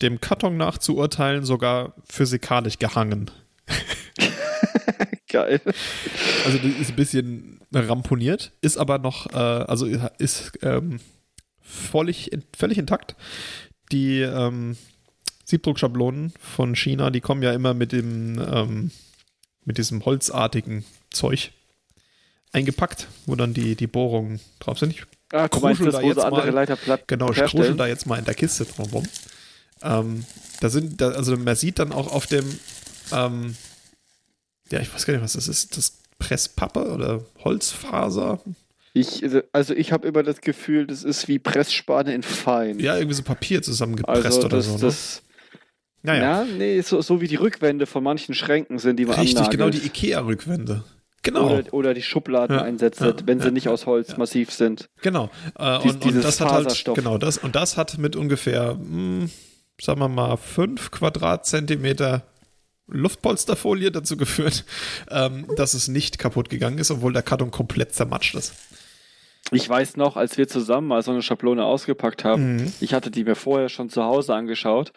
Dem 0.02 0.20
Karton 0.20 0.58
nach 0.58 0.76
zu 0.76 0.98
urteilen, 0.98 1.42
sogar 1.42 1.94
physikalisch 2.06 2.78
gehangen. 2.78 3.30
Geil. 5.30 5.62
Also 6.44 6.58
die 6.58 6.68
ist 6.68 6.90
ein 6.90 6.96
bisschen 6.96 7.60
ramponiert, 7.72 8.52
ist 8.60 8.76
aber 8.76 8.98
noch, 8.98 9.32
äh, 9.32 9.36
also 9.36 9.86
ist 10.18 10.52
ähm, 10.60 11.00
völlig, 11.62 12.30
völlig 12.54 12.76
intakt. 12.76 13.16
Die 13.90 14.20
ähm, 14.20 14.76
Siebdruckschablonen 15.46 16.34
von 16.38 16.76
China, 16.76 17.08
die 17.08 17.22
kommen 17.22 17.42
ja 17.42 17.54
immer 17.54 17.72
mit 17.72 17.92
dem 17.92 18.38
ähm, 18.38 18.90
mit 19.64 19.78
diesem 19.78 20.04
holzartigen 20.04 20.84
Zeug 21.10 21.52
eingepackt, 22.52 23.08
wo 23.26 23.34
dann 23.34 23.54
die, 23.54 23.74
die 23.76 23.86
Bohrungen 23.86 24.40
drauf 24.60 24.78
sind. 24.78 24.92
Ich 24.94 25.04
Ah, 25.30 25.46
du 25.48 25.60
meinst 25.60 25.82
da 25.82 26.00
jetzt 26.00 26.18
andere 26.20 26.52
mal- 26.52 27.00
Genau, 27.06 27.30
ich 27.30 27.36
kruschel 27.44 27.76
da 27.76 27.86
jetzt 27.86 28.06
mal 28.06 28.18
in 28.18 28.24
der 28.24 28.34
Kiste 28.34 28.64
drum 28.64 28.88
rum. 28.90 29.04
Ähm, 29.82 30.24
da 30.60 30.70
sind, 30.70 31.00
da, 31.00 31.10
also 31.10 31.36
man 31.36 31.54
sieht 31.54 31.78
dann 31.78 31.92
auch 31.92 32.10
auf 32.10 32.26
dem, 32.26 32.44
ähm, 33.12 33.54
ja, 34.70 34.80
ich 34.80 34.92
weiß 34.92 35.04
gar 35.04 35.12
nicht, 35.14 35.22
was 35.22 35.34
das 35.34 35.48
ist, 35.48 35.76
das 35.76 35.98
Presspappe 36.18 36.90
oder 36.92 37.24
Holzfaser? 37.44 38.40
Ich, 38.94 39.22
also 39.52 39.74
ich 39.74 39.92
habe 39.92 40.08
immer 40.08 40.22
das 40.22 40.40
Gefühl, 40.40 40.86
das 40.86 41.04
ist 41.04 41.28
wie 41.28 41.38
Pressspanne 41.38 42.14
in 42.14 42.22
fein. 42.22 42.80
Ja, 42.80 42.96
irgendwie 42.96 43.14
so 43.14 43.22
Papier 43.22 43.62
zusammengepresst 43.62 44.24
also 44.24 44.40
oder 44.40 44.48
das, 44.56 44.66
so. 44.66 44.72
Ne? 44.72 44.78
das 44.80 45.22
naja, 46.02 46.22
ja, 46.22 46.44
nee, 46.44 46.80
so, 46.80 47.02
so 47.02 47.20
wie 47.20 47.28
die 47.28 47.36
Rückwände 47.36 47.86
von 47.86 48.02
manchen 48.02 48.34
Schränken 48.34 48.78
sind, 48.78 48.96
die 48.96 49.04
man 49.04 49.16
richtig, 49.16 49.36
annagelt. 49.36 49.58
genau 49.60 49.70
die 49.70 49.86
Ikea-Rückwände. 49.86 50.84
Genau, 51.22 51.46
Oder, 51.58 51.74
oder 51.74 51.94
die 51.94 52.02
Schubladen 52.02 52.56
Ja, 52.56 52.62
einsetzt, 52.62 53.00
ja, 53.00 53.12
wenn 53.24 53.40
sie 53.40 53.46
ja, 53.46 53.50
nicht 53.50 53.68
aus 53.68 53.86
Holz 53.86 54.16
massiv 54.16 54.52
sind. 54.52 54.88
genau. 55.02 55.30
Äh, 55.58 55.80
Dies- 55.80 55.94
und, 55.94 56.04
und 56.06 56.24
das 56.24 56.40
hat 56.40 56.52
halt, 56.52 56.84
genau, 56.94 57.18
das, 57.18 57.38
und 57.38 57.56
das 57.56 57.76
hat 57.76 57.98
mit 57.98 58.14
ungefähr, 58.14 58.74
mh, 58.76 59.28
sagen 59.80 60.00
wir 60.00 60.08
mal, 60.08 60.36
fünf 60.36 60.90
Quadratzentimeter 60.92 62.22
Luftpolsterfolie 62.86 63.90
dazu 63.90 64.16
geführt, 64.16 64.64
ähm, 65.10 65.46
dass 65.56 65.74
es 65.74 65.88
nicht 65.88 66.18
kaputt 66.18 66.48
gegangen 66.48 66.78
ist, 66.78 66.90
obwohl 66.90 67.12
der 67.12 67.22
Karton 67.22 67.50
komplett 67.50 67.94
zermatscht 67.94 68.34
ist. 68.34 68.54
Ich 69.50 69.68
weiß 69.68 69.96
noch, 69.96 70.16
als 70.16 70.36
wir 70.36 70.46
zusammen 70.46 70.88
mal 70.88 71.02
so 71.02 71.10
eine 71.10 71.22
Schablone 71.22 71.64
ausgepackt 71.64 72.24
haben, 72.24 72.56
Mhm. 72.56 72.72
ich 72.80 72.92
hatte 72.94 73.10
die 73.10 73.24
mir 73.24 73.34
vorher 73.34 73.68
schon 73.68 73.88
zu 73.88 74.04
Hause 74.04 74.34
angeschaut. 74.34 74.92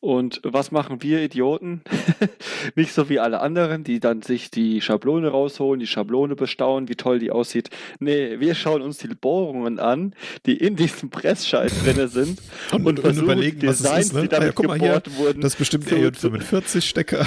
Und 0.00 0.40
was 0.44 0.70
machen 0.70 1.02
wir 1.02 1.20
Idioten? 1.22 1.82
Nicht 2.76 2.92
so 2.92 3.08
wie 3.08 3.18
alle 3.18 3.40
anderen, 3.40 3.82
die 3.82 3.98
dann 3.98 4.22
sich 4.22 4.48
die 4.50 4.80
Schablone 4.80 5.28
rausholen, 5.28 5.80
die 5.80 5.88
Schablone 5.88 6.36
bestaunen, 6.36 6.88
wie 6.88 6.94
toll 6.94 7.18
die 7.18 7.32
aussieht. 7.32 7.70
Nee, 7.98 8.38
wir 8.38 8.54
schauen 8.54 8.80
uns 8.82 8.98
die 8.98 9.08
Bohrungen 9.08 9.80
an, 9.80 10.14
die 10.46 10.56
in 10.56 10.76
diesem 10.76 11.10
Pressscheit 11.10 11.72
drinne 11.84 12.06
sind 12.06 12.40
Und, 12.70 12.80
und, 12.86 12.86
und 12.86 13.00
versuchen 13.00 13.24
überlegen, 13.24 13.66
was 13.66 13.76
es 13.80 13.82
Designs, 13.82 14.06
ist. 14.06 14.12
Ne? 14.14 14.22
die 14.22 14.28
damit 14.28 14.42
Ah 14.42 14.46
ja, 14.46 14.52
guck 14.54 14.66
mal 14.68 14.78
hier, 14.78 14.88
gebohrt 15.00 15.18
wurden. 15.18 15.40
das 15.40 15.54
ist 15.54 15.58
bestimmt 15.58 15.88
so- 15.88 15.96
EJ45-Stecker. 15.96 17.26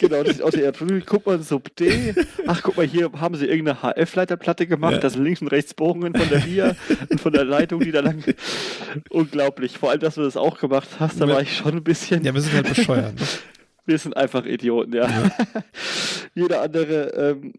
Genau, 0.00 0.22
das 0.22 0.36
ist 0.36 0.42
aus 0.42 0.52
der 0.52 0.64
Erdrümmel. 0.64 1.02
Guck 1.04 1.26
mal, 1.26 1.42
Sub 1.42 1.76
D. 1.76 2.14
Ach, 2.46 2.62
guck 2.62 2.78
mal, 2.78 2.86
hier 2.86 3.10
haben 3.20 3.34
sie 3.34 3.44
irgendeine 3.46 3.82
HF-Leiterplatte 3.82 4.66
gemacht. 4.66 4.94
Ja. 4.94 4.98
Da 4.98 5.10
sind 5.10 5.22
links 5.24 5.42
und 5.42 5.48
rechts 5.48 5.74
Bohrungen 5.74 6.14
von 6.14 6.26
der 6.30 6.46
Via 6.46 6.74
und 7.10 7.20
von 7.20 7.34
der 7.34 7.44
Leitung, 7.44 7.80
die 7.80 7.92
da 7.92 8.00
lang. 8.00 8.24
Unglaublich. 9.10 9.76
Vor 9.76 9.90
allem, 9.90 10.00
dass 10.00 10.14
du 10.14 10.22
das 10.22 10.38
auch 10.38 10.58
gemacht 10.58 10.88
hast, 10.98 11.20
da 11.20 11.26
Ja. 11.26 11.34
war 11.34 11.42
ich 11.42 11.54
schon 11.54 11.74
ein 11.74 11.84
bisschen. 11.84 12.24
Ja, 12.24 12.32
wir 12.32 12.40
sind 12.40 12.54
halt 12.54 12.74
bescheuert. 12.74 13.14
Ne? 13.20 13.26
Wir 13.86 13.98
sind 13.98 14.16
einfach 14.16 14.46
Idioten, 14.46 14.94
ja. 14.94 15.08
Jeder 16.34 16.62
andere 16.62 17.08
ähm, 17.14 17.52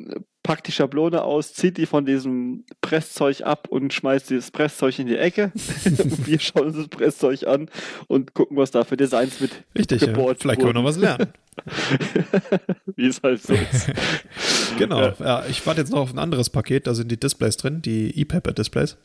packt 0.44 0.68
die 0.68 0.72
Schablone 0.72 1.24
aus, 1.24 1.54
zieht 1.54 1.78
die 1.78 1.86
von 1.86 2.06
diesem 2.06 2.64
Presszeug 2.82 3.42
ab 3.42 3.68
und 3.70 3.94
schmeißt 3.94 4.30
dieses 4.30 4.50
Presszeug 4.50 4.98
in 4.98 5.08
die 5.08 5.18
Ecke. 5.18 5.52
wir 6.26 6.40
schauen 6.40 6.68
uns 6.68 6.78
das 6.78 6.88
Presszeug 6.88 7.46
an 7.46 7.70
und 8.08 8.34
gucken, 8.34 8.58
was 8.58 8.72
da 8.72 8.84
für 8.84 8.98
Designs 8.98 9.42
mit 9.42 9.52
Richtig, 9.78 10.02
ja. 10.02 10.08
gebohrt 10.08 10.40
Vielleicht 10.42 10.60
können 10.62 10.70
wir 10.74 10.82
noch 10.82 10.86
was 10.88 10.98
lernen. 10.98 11.34
wie 12.96 13.08
es 13.08 13.22
halt 13.22 13.42
so 13.42 13.54
ist. 13.54 13.92
Genau. 14.78 15.02
Ja. 15.02 15.16
Ja. 15.20 15.46
ich 15.50 15.66
warte 15.68 15.82
jetzt 15.82 15.92
noch 15.92 16.00
auf 16.00 16.14
ein 16.14 16.18
anderes 16.18 16.50
Paket, 16.50 16.88
da 16.88 16.96
sind 16.96 17.12
die 17.12 17.20
Displays 17.20 17.58
drin, 17.58 17.82
die 17.82 18.22
ePaper-Displays. 18.22 18.98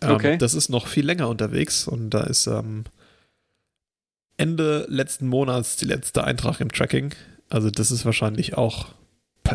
Ähm, 0.00 0.10
Okay. 0.12 0.38
Das 0.38 0.54
ist 0.54 0.68
noch 0.68 0.86
viel 0.86 1.04
länger 1.04 1.28
unterwegs 1.28 1.88
und 1.88 2.10
da 2.10 2.20
ist 2.20 2.46
ähm, 2.46 2.84
Ende 4.36 4.86
letzten 4.88 5.26
Monats 5.28 5.76
die 5.76 5.84
letzte 5.84 6.24
Eintrag 6.24 6.60
im 6.60 6.70
Tracking. 6.70 7.12
Also 7.50 7.70
das 7.70 7.90
ist 7.90 8.04
wahrscheinlich 8.04 8.56
auch 8.56 8.88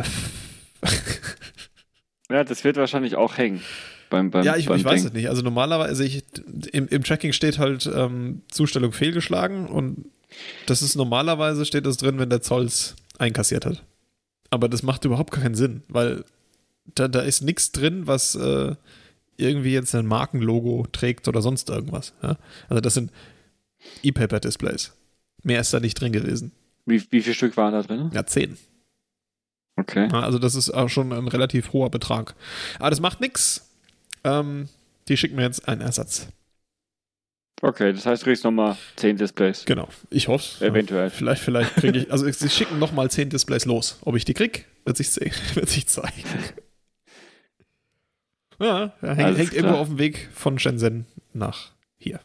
Ja, 2.29 2.43
das 2.43 2.63
wird 2.63 2.77
wahrscheinlich 2.77 3.15
auch 3.15 3.37
hängen. 3.37 3.61
Beim, 4.09 4.31
beim, 4.31 4.43
Ja, 4.43 4.55
ich, 4.55 4.69
ich 4.69 4.83
weiß 4.83 5.05
es 5.05 5.13
nicht. 5.13 5.29
Also 5.29 5.41
normalerweise, 5.41 6.03
ich, 6.03 6.23
im, 6.71 6.87
im 6.87 7.03
Tracking 7.03 7.33
steht 7.33 7.59
halt 7.59 7.89
ähm, 7.93 8.41
Zustellung 8.49 8.91
fehlgeschlagen 8.91 9.67
und 9.67 10.05
das 10.65 10.81
ist 10.81 10.95
normalerweise 10.95 11.65
steht 11.65 11.85
das 11.85 11.97
drin, 11.97 12.19
wenn 12.19 12.29
der 12.29 12.41
Zoll 12.41 12.65
es 12.65 12.95
einkassiert 13.17 13.65
hat. 13.65 13.83
Aber 14.49 14.69
das 14.69 14.83
macht 14.83 15.05
überhaupt 15.05 15.31
keinen 15.31 15.55
Sinn, 15.55 15.83
weil 15.87 16.23
da, 16.95 17.07
da 17.07 17.21
ist 17.21 17.41
nichts 17.41 17.71
drin, 17.71 18.07
was 18.07 18.35
äh, 18.35 18.75
irgendwie 19.37 19.73
jetzt 19.73 19.93
ein 19.95 20.05
Markenlogo 20.05 20.87
trägt 20.91 21.27
oder 21.27 21.41
sonst 21.41 21.69
irgendwas. 21.69 22.13
Ja? 22.21 22.37
Also 22.67 22.81
das 22.81 22.93
sind 22.93 23.11
E-Paper-Displays. 24.03 24.93
Mehr 25.43 25.61
ist 25.61 25.73
da 25.73 25.79
nicht 25.79 25.99
drin 25.99 26.11
gewesen. 26.11 26.51
Wie, 26.85 27.01
wie 27.11 27.21
viel 27.21 27.33
Stück 27.33 27.55
waren 27.55 27.73
da 27.73 27.83
drin? 27.83 28.11
Ja, 28.13 28.25
zehn. 28.25 28.57
Okay. 29.75 30.09
Ja, 30.11 30.21
also 30.21 30.39
das 30.39 30.55
ist 30.55 30.71
auch 30.71 30.89
schon 30.89 31.13
ein 31.13 31.27
relativ 31.27 31.71
hoher 31.71 31.89
Betrag. 31.89 32.35
Aber 32.79 32.89
das 32.89 32.99
macht 32.99 33.21
nichts. 33.21 33.69
Ähm, 34.23 34.67
die 35.07 35.15
schicken 35.15 35.37
mir 35.37 35.43
jetzt 35.43 35.67
einen 35.67 35.81
Ersatz. 35.81 36.27
Okay, 37.61 37.91
das 37.91 38.05
heißt, 38.05 38.21
du 38.21 38.25
kriegst 38.27 38.43
nochmal 38.43 38.77
10 38.95 39.17
Displays. 39.17 39.65
Genau. 39.65 39.89
Ich 40.09 40.27
hoffe 40.29 40.65
Eventuell. 40.65 41.09
Vielleicht, 41.09 41.41
vielleicht 41.41 41.75
kriege 41.75 41.99
ich, 41.99 42.11
also 42.11 42.29
sie 42.29 42.49
schicken 42.49 42.79
nochmal 42.79 43.11
10 43.11 43.29
Displays 43.29 43.65
los. 43.65 43.99
Ob 44.01 44.15
ich 44.15 44.23
die 44.23 44.33
krieg, 44.33 44.65
wird 44.85 44.95
sich 44.97 45.09
sehen, 45.09 45.33
wird 45.55 45.69
sich 45.69 45.87
zeigen. 45.87 46.23
Ja, 48.61 48.91
hängt, 48.99 49.19
Alles 49.21 49.37
hängt 49.37 49.51
klar. 49.51 49.63
irgendwo 49.63 49.77
auf 49.79 49.87
dem 49.87 49.99
Weg 49.99 50.27
von 50.33 50.59
Shenzhen 50.59 51.05
nach 51.31 51.71
hier. 51.97 52.19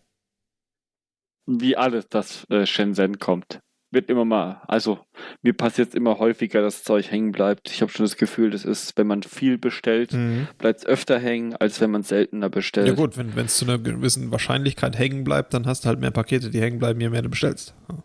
Wie 1.46 1.76
alles, 1.76 2.08
das 2.08 2.44
äh, 2.50 2.66
Shenzhen 2.66 3.20
kommt. 3.20 3.60
Wird 3.94 4.10
immer 4.10 4.24
mal, 4.24 4.60
also 4.66 4.98
mir 5.42 5.54
passiert 5.54 5.88
es 5.88 5.94
immer 5.94 6.18
häufiger, 6.18 6.60
dass 6.60 6.82
Zeug 6.82 7.10
hängen 7.10 7.32
bleibt. 7.32 7.70
Ich 7.70 7.80
habe 7.80 7.90
schon 7.90 8.04
das 8.04 8.16
Gefühl, 8.16 8.50
das 8.50 8.64
ist, 8.64 8.98
wenn 8.98 9.06
man 9.06 9.22
viel 9.22 9.56
bestellt, 9.56 10.16
bleibt 10.58 10.80
es 10.80 10.86
öfter 10.86 11.18
hängen, 11.18 11.54
als 11.56 11.80
wenn 11.80 11.90
man 11.90 12.02
seltener 12.02 12.50
bestellt. 12.50 12.88
Ja 12.88 12.94
gut, 12.94 13.16
wenn 13.16 13.46
es 13.46 13.56
zu 13.56 13.64
einer 13.64 13.78
gewissen 13.78 14.30
Wahrscheinlichkeit 14.30 14.98
hängen 14.98 15.24
bleibt, 15.24 15.54
dann 15.54 15.66
hast 15.66 15.84
du 15.84 15.88
halt 15.88 16.00
mehr 16.00 16.10
Pakete, 16.10 16.50
die 16.50 16.60
hängen 16.60 16.78
bleiben, 16.78 17.00
je 17.00 17.08
mehr 17.08 17.22
du 17.22 17.30
bestellst. 17.30 17.74
Ja. 17.88 18.04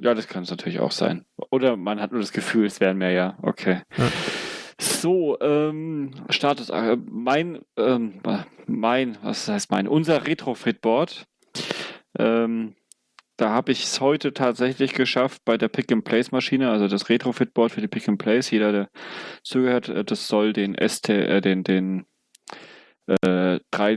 Ja, 0.00 0.14
das 0.14 0.28
kann 0.28 0.44
es 0.44 0.50
natürlich 0.50 0.80
auch 0.80 0.92
sein. 0.92 1.24
Oder 1.50 1.76
man 1.76 2.00
hat 2.00 2.12
nur 2.12 2.20
das 2.20 2.32
Gefühl, 2.32 2.66
es 2.66 2.80
wären 2.80 2.98
mehr, 2.98 3.10
ja. 3.10 3.36
Okay. 3.42 3.80
Ja. 3.96 4.12
So, 4.80 5.38
ähm, 5.40 6.12
Status, 6.30 6.70
äh, 6.70 6.96
mein, 7.10 7.60
ähm, 7.76 8.20
mein, 8.66 9.18
was 9.22 9.48
heißt 9.48 9.70
mein, 9.70 9.88
unser 9.88 10.26
Retrofit-Board, 10.26 11.26
ähm, 12.18 12.74
da 13.38 13.50
habe 13.50 13.70
ich 13.72 13.84
es 13.84 14.00
heute 14.00 14.34
tatsächlich 14.34 14.94
geschafft 14.94 15.42
bei 15.44 15.56
der 15.56 15.68
Pick-and-Place-Maschine, 15.68 16.70
also 16.70 16.88
das 16.88 17.08
Retrofit-Board 17.08 17.72
für 17.72 17.80
die 17.80 17.88
Pick-and-Place. 17.88 18.50
Jeder, 18.50 18.72
der 18.72 18.90
zugehört, 19.42 19.88
äh, 19.88 20.04
das 20.04 20.26
soll 20.26 20.52
den 20.52 20.74
ST, 20.74 21.08
äh, 21.08 21.40
den, 21.40 21.62
den 21.62 22.04
äh, 23.06 23.60
3, 23.70 23.92
äh, 23.92 23.96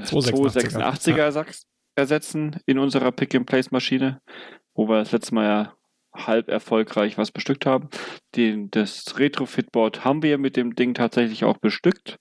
286er 0.00 1.32
Sachs 1.32 1.66
ersetzen 1.96 2.60
in 2.66 2.78
unserer 2.78 3.10
Pick-and-Place-Maschine, 3.10 4.20
wo 4.74 4.88
wir 4.88 5.00
das 5.00 5.10
letzte 5.10 5.34
Mal 5.34 5.44
ja 5.44 5.74
halb 6.14 6.48
erfolgreich 6.48 7.18
was 7.18 7.32
bestückt 7.32 7.66
haben. 7.66 7.88
Den, 8.36 8.70
das 8.70 9.18
Retrofit-Board 9.18 10.04
haben 10.04 10.22
wir 10.22 10.38
mit 10.38 10.56
dem 10.56 10.76
Ding 10.76 10.94
tatsächlich 10.94 11.44
auch 11.44 11.58
bestückt. 11.58 12.18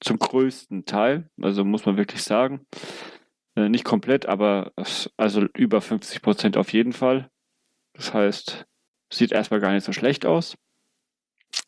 Zum 0.00 0.18
größten 0.18 0.86
Teil. 0.86 1.28
Also 1.42 1.64
muss 1.64 1.84
man 1.84 1.96
wirklich 1.96 2.22
sagen. 2.22 2.64
Äh, 3.56 3.68
nicht 3.68 3.84
komplett, 3.84 4.26
aber 4.26 4.72
also 5.16 5.46
über 5.56 5.80
50 5.80 6.22
Prozent 6.22 6.56
auf 6.56 6.72
jeden 6.72 6.92
Fall. 6.92 7.30
Das 7.94 8.14
heißt, 8.14 8.66
sieht 9.12 9.32
erstmal 9.32 9.60
gar 9.60 9.72
nicht 9.72 9.84
so 9.84 9.92
schlecht 9.92 10.24
aus, 10.24 10.56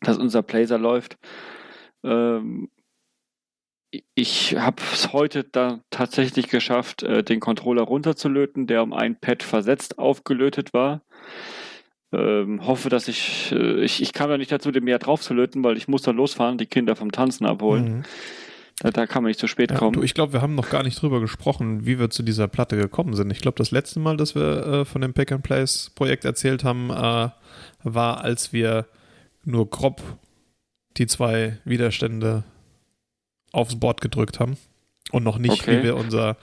dass 0.01 0.19
unser 0.19 0.43
Blazer 0.43 0.79
läuft. 0.79 1.19
Ähm, 2.05 2.71
ich 4.15 4.57
habe 4.57 4.83
es 4.93 5.13
heute 5.13 5.45
da 5.45 5.81
tatsächlich 5.91 6.49
geschafft, 6.49 7.03
äh, 7.03 7.23
den 7.23 7.41
Controller 7.41 7.83
runterzulöten, 7.83 8.67
der 8.67 8.83
um 8.83 8.93
ein 8.93 9.19
Pad 9.21 9.43
versetzt 9.43 9.99
aufgelötet 9.99 10.73
war. 10.73 11.03
Ähm, 12.15 12.67
hoffe, 12.67 12.89
dass 12.89 13.09
ich, 13.09 13.53
äh, 13.53 13.83
ich, 13.85 14.01
ich 14.03 14.13
kam 14.13 14.31
da 14.31 14.39
nicht 14.39 14.53
dazu, 14.53 14.71
den 14.71 14.85
mehr 14.85 14.99
draufzulöten, 14.99 15.63
weil 15.65 15.77
ich 15.77 15.89
muss 15.89 16.03
dann 16.03 16.17
losfahren, 16.17 16.59
die 16.59 16.67
Kinder 16.67 16.97
vom 16.97 17.13
Tanzen 17.13 17.47
abholen. 17.47 17.99
Mhm. 17.99 18.03
Da, 18.83 18.91
da, 18.91 19.07
kann 19.07 19.23
man 19.23 19.31
nicht 19.31 19.39
zu 19.39 19.47
spät 19.47 19.71
ja, 19.71 19.77
kommen. 19.77 19.93
Du, 19.93 20.03
ich 20.03 20.13
glaube, 20.13 20.33
wir 20.33 20.43
haben 20.43 20.57
noch 20.57 20.69
gar 20.69 20.83
nicht 20.83 21.01
drüber 21.01 21.21
gesprochen, 21.21 21.87
wie 21.87 22.01
wir 22.01 22.11
zu 22.11 22.25
dieser 22.25 22.49
Platte 22.49 22.77
gekommen 22.77 23.15
sind. 23.15 23.31
Ich 23.31 23.39
glaube, 23.39 23.57
das 23.57 23.71
letzte 23.71 24.01
Mal, 24.01 24.17
dass 24.17 24.35
wir 24.35 24.67
äh, 24.67 24.85
von 24.85 25.01
dem 25.01 25.15
Pack 25.15 25.31
and 25.31 25.45
Place 25.45 25.93
Projekt 25.95 26.25
erzählt 26.25 26.65
haben, 26.65 26.91
äh, 26.91 27.29
war, 27.85 28.25
als 28.25 28.53
wir 28.53 28.87
nur 29.45 29.71
grob 29.71 30.03
die 30.97 31.07
zwei 31.07 31.59
Widerstände 31.65 32.43
aufs 33.53 33.79
Board 33.79 34.01
gedrückt 34.01 34.41
haben 34.41 34.57
und 35.13 35.23
noch 35.23 35.39
nicht, 35.39 35.63
okay. 35.63 35.79
wie 35.79 35.83
wir 35.85 35.95
unser, 35.95 36.37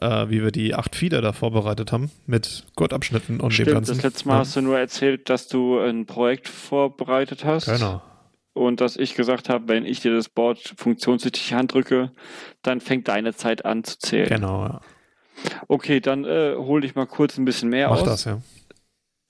äh, 0.00 0.28
wie 0.28 0.40
wir 0.40 0.52
die 0.52 0.76
acht 0.76 0.94
Fieder 0.94 1.20
da 1.20 1.32
vorbereitet 1.32 1.90
haben 1.90 2.12
mit 2.26 2.64
Gurtabschnitten 2.76 3.40
und 3.40 3.52
Stimmt, 3.52 3.70
dem 3.70 3.74
ganzen. 3.74 3.94
Das 3.96 4.04
letzte 4.04 4.28
Mal 4.28 4.34
ja. 4.34 4.40
hast 4.40 4.54
du 4.54 4.60
nur 4.60 4.78
erzählt, 4.78 5.28
dass 5.28 5.48
du 5.48 5.80
ein 5.80 6.06
Projekt 6.06 6.46
vorbereitet 6.46 7.44
hast. 7.44 7.66
Genau. 7.66 8.02
Und 8.54 8.80
dass 8.80 8.96
ich 8.96 9.14
gesagt 9.14 9.48
habe, 9.48 9.68
wenn 9.68 9.86
ich 9.86 10.00
dir 10.00 10.14
das 10.14 10.28
Board 10.28 10.74
funktionstüchtig 10.76 11.54
handrücke, 11.54 12.12
dann 12.60 12.80
fängt 12.80 13.08
deine 13.08 13.34
Zeit 13.34 13.64
an 13.64 13.82
zu 13.84 13.98
zählen. 13.98 14.28
Genau, 14.28 14.64
ja. 14.64 14.80
Okay, 15.68 16.00
dann 16.00 16.24
äh, 16.24 16.54
hole 16.56 16.84
ich 16.84 16.94
mal 16.94 17.06
kurz 17.06 17.38
ein 17.38 17.44
bisschen 17.44 17.70
mehr 17.70 17.88
Mach 17.88 18.00
aus. 18.00 18.04
das, 18.04 18.24
ja. 18.24 18.42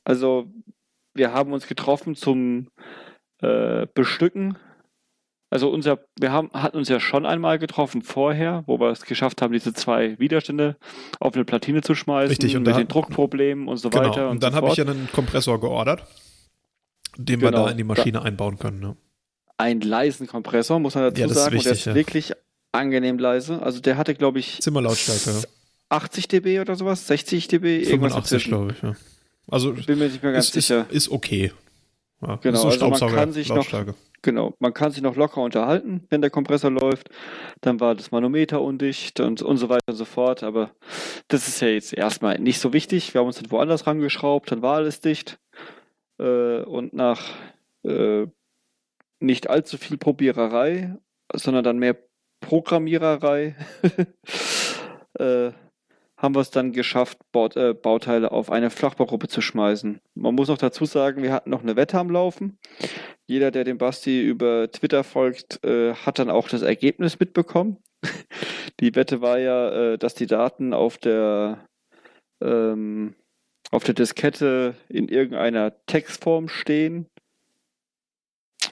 Also, 0.04 0.50
wir 1.14 1.32
haben 1.32 1.52
uns 1.52 1.68
getroffen 1.68 2.16
zum 2.16 2.68
äh, 3.40 3.86
Bestücken 3.94 4.58
also 5.52 5.68
unser, 5.68 5.98
wir 6.18 6.32
haben, 6.32 6.50
hatten 6.54 6.78
uns 6.78 6.88
ja 6.88 6.98
schon 6.98 7.26
einmal 7.26 7.58
getroffen 7.58 8.00
vorher, 8.00 8.64
wo 8.66 8.80
wir 8.80 8.88
es 8.88 9.04
geschafft 9.04 9.42
haben, 9.42 9.52
diese 9.52 9.74
zwei 9.74 10.18
Widerstände 10.18 10.78
auf 11.20 11.34
eine 11.34 11.44
Platine 11.44 11.82
zu 11.82 11.94
schmeißen. 11.94 12.30
Richtig, 12.30 12.56
und 12.56 12.62
mit 12.62 12.74
den 12.74 12.88
Druckproblemen 12.88 13.68
und 13.68 13.76
so 13.76 13.90
genau, 13.90 14.08
weiter. 14.08 14.24
Und, 14.28 14.36
und 14.36 14.42
dann 14.42 14.52
so 14.52 14.56
habe 14.56 14.68
ich 14.68 14.76
ja 14.76 14.86
einen 14.86 15.10
Kompressor 15.12 15.60
geordert, 15.60 16.06
den 17.18 17.38
genau, 17.38 17.52
wir 17.52 17.64
da 17.66 17.70
in 17.70 17.76
die 17.76 17.84
Maschine 17.84 18.12
da, 18.12 18.22
einbauen 18.22 18.58
können. 18.58 18.80
Ne? 18.80 18.96
Einen 19.58 19.80
leisen 19.80 20.26
Kompressor, 20.26 20.78
muss 20.78 20.94
man 20.94 21.04
dazu 21.04 21.20
ja, 21.20 21.28
sagen. 21.28 21.54
Wichtig, 21.54 21.58
und 21.58 21.64
der 21.64 21.72
ist 21.72 21.84
ja. 21.84 21.94
wirklich 21.94 22.32
angenehm 22.72 23.18
leise. 23.18 23.62
Also 23.62 23.80
der 23.80 23.96
hatte, 23.96 24.14
glaube 24.14 24.38
ich, 24.38 24.60
Zimmerlautstärke. 24.60 25.46
80 25.88 26.28
dB 26.28 26.60
oder 26.60 26.74
sowas, 26.74 27.06
60 27.06 27.48
dB, 27.48 27.84
85, 27.84 28.44
glaube 28.44 28.72
ich, 28.72 28.82
ja. 28.82 28.96
Also 29.48 29.74
bin 29.74 29.98
mir 29.98 30.08
nicht 30.08 30.22
mehr 30.22 30.32
ganz 30.32 30.46
ist, 30.46 30.54
sicher. 30.54 30.86
Ist, 30.88 31.06
ist 31.06 31.08
okay. 31.10 31.52
Ja, 32.22 32.36
genau, 32.36 32.64
also 32.64 32.88
man 32.88 33.14
kann 33.14 33.32
sich 33.32 33.48
noch 33.48 33.66
Genau, 34.24 34.54
man 34.60 34.72
kann 34.72 34.92
sich 34.92 35.02
noch 35.02 35.16
locker 35.16 35.42
unterhalten, 35.42 36.06
wenn 36.08 36.20
der 36.20 36.30
Kompressor 36.30 36.70
läuft. 36.70 37.10
Dann 37.60 37.80
war 37.80 37.96
das 37.96 38.12
Manometer 38.12 38.62
undicht 38.62 39.18
und, 39.18 39.42
und 39.42 39.56
so 39.56 39.68
weiter 39.68 39.82
und 39.88 39.96
so 39.96 40.04
fort. 40.04 40.44
Aber 40.44 40.70
das 41.26 41.48
ist 41.48 41.60
ja 41.60 41.66
jetzt 41.66 41.92
erstmal 41.92 42.38
nicht 42.38 42.60
so 42.60 42.72
wichtig. 42.72 43.12
Wir 43.12 43.20
haben 43.20 43.26
uns 43.26 43.40
dann 43.40 43.50
woanders 43.50 43.88
rangeschraubt, 43.88 44.52
dann 44.52 44.62
war 44.62 44.76
alles 44.76 45.00
dicht. 45.00 45.40
Äh, 46.20 46.62
und 46.62 46.94
nach 46.94 47.30
äh, 47.82 48.28
nicht 49.22 49.48
allzu 49.48 49.78
viel 49.78 49.96
Probiererei, 49.96 50.96
sondern 51.34 51.64
dann 51.64 51.78
mehr 51.78 51.96
Programmiererei, 52.40 53.54
äh, 55.18 55.52
haben 56.16 56.34
wir 56.36 56.40
es 56.40 56.50
dann 56.50 56.72
geschafft, 56.72 57.18
Baut, 57.32 57.56
äh, 57.56 57.74
Bauteile 57.74 58.30
auf 58.30 58.50
eine 58.50 58.70
Flachbaugruppe 58.70 59.28
zu 59.28 59.40
schmeißen. 59.40 60.00
Man 60.14 60.34
muss 60.34 60.48
noch 60.48 60.58
dazu 60.58 60.84
sagen, 60.84 61.22
wir 61.22 61.32
hatten 61.32 61.50
noch 61.50 61.62
eine 61.62 61.76
Wette 61.76 61.98
am 61.98 62.10
Laufen. 62.10 62.58
Jeder, 63.26 63.50
der 63.50 63.64
dem 63.64 63.78
Basti 63.78 64.22
über 64.22 64.70
Twitter 64.70 65.02
folgt, 65.02 65.64
äh, 65.64 65.94
hat 65.94 66.18
dann 66.18 66.30
auch 66.30 66.48
das 66.48 66.62
Ergebnis 66.62 67.18
mitbekommen. 67.18 67.78
die 68.80 68.94
Wette 68.94 69.20
war 69.20 69.38
ja, 69.38 69.92
äh, 69.92 69.98
dass 69.98 70.14
die 70.14 70.26
Daten 70.26 70.74
auf 70.74 70.98
der 70.98 71.66
ähm, 72.40 73.14
auf 73.72 73.84
der 73.84 73.94
Diskette 73.94 74.74
in 74.88 75.08
irgendeiner 75.08 75.72
Textform 75.86 76.48
stehen. 76.48 77.06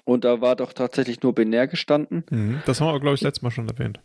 Und 0.05 0.25
da 0.25 0.41
war 0.41 0.57
doch 0.57 0.73
tatsächlich 0.73 1.23
nur 1.23 1.35
binär 1.35 1.67
gestanden. 1.67 2.25
Mhm, 2.31 2.63
das 2.67 2.81
haben 2.81 2.93
wir, 2.93 3.01
glaube 3.01 3.15
ich, 3.15 3.21
letztes 3.21 3.43
Mal 3.43 3.51
schon 3.51 3.69
erwähnt. 3.69 4.01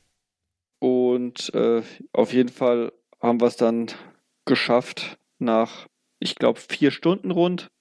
Und 0.80 1.54
äh, 1.54 1.82
auf 2.14 2.34
jeden 2.34 2.50
Fall 2.50 2.92
haben 3.22 3.42
wir 3.42 3.48
es 3.48 3.56
dann 3.56 3.88
geschafft 4.46 5.18
nach, 5.40 5.88
ich 6.20 6.36
glaube, 6.36 6.60
vier 6.60 6.92
Stunden 6.92 7.32
rund. 7.32 7.72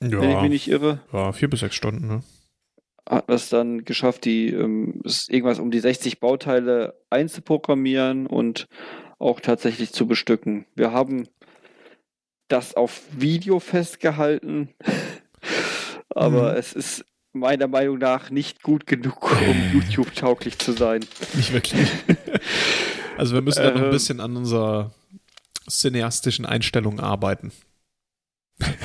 Ja. 0.00 0.20
Wenn 0.20 0.30
ich 0.30 0.40
mich 0.42 0.50
nicht 0.50 0.68
irre. 0.68 1.00
Ja, 1.12 1.32
vier 1.32 1.50
bis 1.50 1.60
sechs 1.60 1.74
Stunden, 1.74 2.06
ne? 2.06 2.22
Hat 3.08 3.28
es 3.28 3.48
dann 3.48 3.84
geschafft, 3.84 4.24
die 4.26 4.52
ähm, 4.52 5.00
irgendwas 5.28 5.58
um 5.58 5.70
die 5.70 5.80
60 5.80 6.20
Bauteile 6.20 6.94
einzuprogrammieren 7.10 8.26
und 8.26 8.68
auch 9.18 9.40
tatsächlich 9.40 9.92
zu 9.92 10.06
bestücken. 10.06 10.66
Wir 10.74 10.92
haben 10.92 11.26
das 12.48 12.74
auf 12.74 13.02
Video 13.10 13.60
festgehalten, 13.60 14.68
aber 16.10 16.52
mhm. 16.52 16.58
es 16.58 16.72
ist 16.74 17.04
meiner 17.32 17.68
Meinung 17.68 17.98
nach 17.98 18.30
nicht 18.30 18.62
gut 18.62 18.86
genug, 18.86 19.30
um 19.30 19.72
YouTube-tauglich 19.72 20.58
zu 20.58 20.72
sein. 20.72 21.04
Nicht 21.34 21.52
wirklich. 21.52 21.88
Also 23.16 23.34
wir 23.34 23.42
müssen 23.42 23.64
da 23.64 23.72
noch 23.72 23.78
ein 23.78 23.84
ähm. 23.86 23.90
bisschen 23.90 24.20
an 24.20 24.36
unserer 24.36 24.92
cineastischen 25.68 26.46
Einstellung 26.46 27.00
arbeiten. 27.00 27.50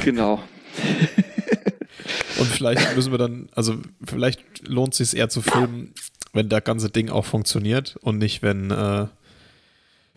Genau. 0.04 0.42
Und 2.40 2.48
vielleicht 2.48 2.96
müssen 2.96 3.12
wir 3.12 3.20
dann, 3.20 3.48
also 3.54 3.76
vielleicht 4.04 4.68
lohnt 4.68 4.94
es 4.94 5.12
sich 5.12 5.20
eher 5.20 5.30
zu 5.30 5.44
filmen, 5.44 5.94
wenn 6.34 6.50
das 6.50 6.64
ganze 6.64 6.90
Ding 6.90 7.10
auch 7.10 7.26
funktioniert 7.26 7.96
und 8.02 8.18
nicht, 8.18 8.42
wenn, 8.42 8.72
äh, 8.72 9.06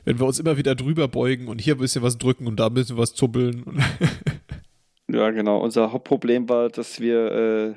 wenn 0.04 0.18
wir 0.18 0.26
uns 0.26 0.38
immer 0.38 0.56
wieder 0.56 0.74
drüber 0.74 1.08
beugen 1.08 1.46
und 1.48 1.60
hier 1.60 1.74
ein 1.74 1.80
bisschen 1.80 2.02
was 2.02 2.16
drücken 2.16 2.46
und 2.46 2.58
da 2.58 2.68
ein 2.68 2.74
bisschen 2.74 2.96
was 2.96 3.14
zuppeln. 3.14 3.84
ja, 5.12 5.30
genau. 5.30 5.58
Unser 5.58 5.92
Hauptproblem 5.92 6.48
war, 6.48 6.70
dass 6.70 7.00
wir 7.00 7.32
äh, 7.32 7.74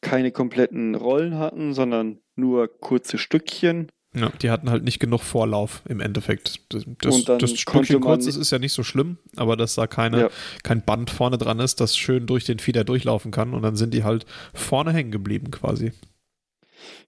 keine 0.00 0.30
kompletten 0.30 0.94
Rollen 0.94 1.38
hatten, 1.38 1.74
sondern 1.74 2.18
nur 2.36 2.68
kurze 2.80 3.18
Stückchen. 3.18 3.90
Ja, 4.14 4.30
die 4.40 4.50
hatten 4.50 4.70
halt 4.70 4.84
nicht 4.84 5.00
genug 5.00 5.20
Vorlauf 5.20 5.82
im 5.86 6.00
Endeffekt. 6.00 6.60
Das, 6.72 6.84
das, 6.98 7.58
Stückchen 7.58 8.00
kurz 8.00 8.26
ist, 8.26 8.36
ist 8.36 8.50
ja 8.50 8.58
nicht 8.58 8.72
so 8.72 8.82
schlimm, 8.82 9.18
aber 9.36 9.56
dass 9.56 9.74
da 9.74 9.86
keine, 9.86 10.20
ja. 10.20 10.28
kein 10.62 10.82
Band 10.82 11.10
vorne 11.10 11.36
dran 11.36 11.60
ist, 11.60 11.80
das 11.80 11.96
schön 11.96 12.26
durch 12.26 12.44
den 12.44 12.58
Fieder 12.58 12.84
durchlaufen 12.84 13.30
kann 13.30 13.52
und 13.52 13.62
dann 13.62 13.76
sind 13.76 13.92
die 13.92 14.04
halt 14.04 14.24
vorne 14.54 14.92
hängen 14.92 15.10
geblieben 15.10 15.50
quasi. 15.50 15.92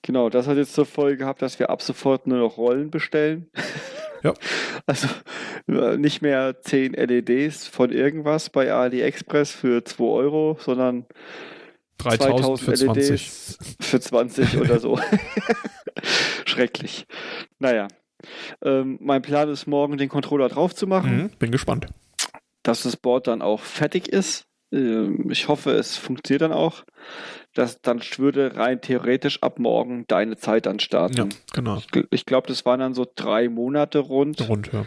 Genau, 0.03 0.29
das 0.29 0.47
hat 0.47 0.57
jetzt 0.57 0.75
zur 0.75 0.87
Folge 0.87 1.19
gehabt, 1.19 1.43
dass 1.43 1.59
wir 1.59 1.71
ab 1.71 1.81
sofort 1.81 2.27
nur 2.27 2.39
noch 2.39 2.57
Rollen 2.57 2.91
bestellen. 2.91 3.51
Ja. 4.23 4.35
Also 4.85 5.09
äh, 5.67 5.97
nicht 5.97 6.21
mehr 6.21 6.61
10 6.61 6.93
LEDs 6.93 7.67
von 7.67 7.91
irgendwas 7.91 8.51
bei 8.51 8.71
AliExpress 8.71 9.53
für 9.53 9.83
2 9.83 10.05
Euro, 10.05 10.59
sondern 10.61 11.07
3000 12.03 12.61
für 12.61 12.75
20. 12.75 13.11
LEDs 13.11 13.59
für 13.81 14.01
20 14.01 14.57
oder 14.59 14.79
so. 14.79 14.99
Schrecklich. 16.45 17.07
Naja. 17.59 17.89
Ähm, 18.63 18.99
mein 19.01 19.23
Plan 19.23 19.49
ist 19.49 19.67
morgen 19.67 19.97
den 19.97 20.09
Controller 20.09 20.49
drauf 20.49 20.75
zu 20.75 20.87
machen. 20.87 21.17
Mhm, 21.17 21.31
bin 21.39 21.51
gespannt. 21.51 21.87
Dass 22.63 22.83
das 22.83 22.97
Board 22.97 23.27
dann 23.27 23.43
auch 23.43 23.61
fertig 23.61 24.09
ist. 24.09 24.47
Ähm, 24.73 25.31
ich 25.31 25.49
hoffe, 25.49 25.73
es 25.73 25.97
funktioniert 25.97 26.43
dann 26.43 26.53
auch. 26.53 26.85
Das, 27.55 27.81
dann 27.81 28.01
würde 28.19 28.57
rein 28.57 28.81
theoretisch 28.81 29.43
ab 29.43 29.59
morgen 29.59 30.07
deine 30.07 30.37
Zeit 30.37 30.67
dann 30.67 30.79
starten. 30.79 31.17
Ja, 31.17 31.29
genau. 31.55 31.79
Ich, 31.79 32.07
ich 32.11 32.27
glaube, 32.27 32.47
das 32.49 32.65
waren 32.65 32.81
dann 32.81 32.95
so 32.95 33.07
drei 33.15 33.49
Monate 33.49 33.99
rund. 33.99 34.49
Rund, 34.49 34.73
ja. 34.73 34.87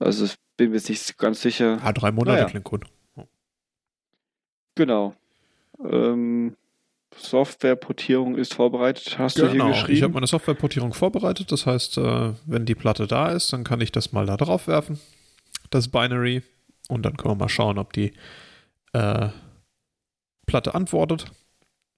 Also 0.00 0.24
ich 0.24 0.34
bin 0.56 0.70
mir 0.70 0.80
nicht 0.80 1.18
ganz 1.18 1.40
sicher. 1.40 1.78
Ja, 1.82 1.92
drei 1.92 2.10
Monate 2.10 2.38
naja. 2.38 2.48
klingt 2.48 2.64
gut. 2.64 2.86
Genau. 4.74 5.14
Ähm, 5.84 6.56
Softwareportierung 7.16 8.36
ist 8.36 8.54
vorbereitet, 8.54 9.18
hast 9.18 9.36
genau, 9.36 9.48
du 9.48 9.54
hier 9.54 9.68
geschrieben? 9.68 9.92
Ich 9.92 10.02
habe 10.02 10.14
meine 10.14 10.26
Softwareportierung 10.26 10.92
vorbereitet. 10.92 11.50
Das 11.50 11.66
heißt, 11.66 11.98
äh, 11.98 12.32
wenn 12.46 12.66
die 12.66 12.74
Platte 12.74 13.06
da 13.06 13.30
ist, 13.30 13.52
dann 13.52 13.64
kann 13.64 13.80
ich 13.80 13.92
das 13.92 14.12
mal 14.12 14.26
da 14.26 14.36
drauf 14.36 14.66
werfen, 14.66 15.00
das 15.70 15.88
Binary. 15.88 16.42
Und 16.88 17.02
dann 17.02 17.16
können 17.16 17.32
wir 17.32 17.44
mal 17.44 17.48
schauen, 17.48 17.78
ob 17.78 17.92
die 17.92 18.12
äh, 18.92 19.28
Platte 20.46 20.74
antwortet. 20.74 21.26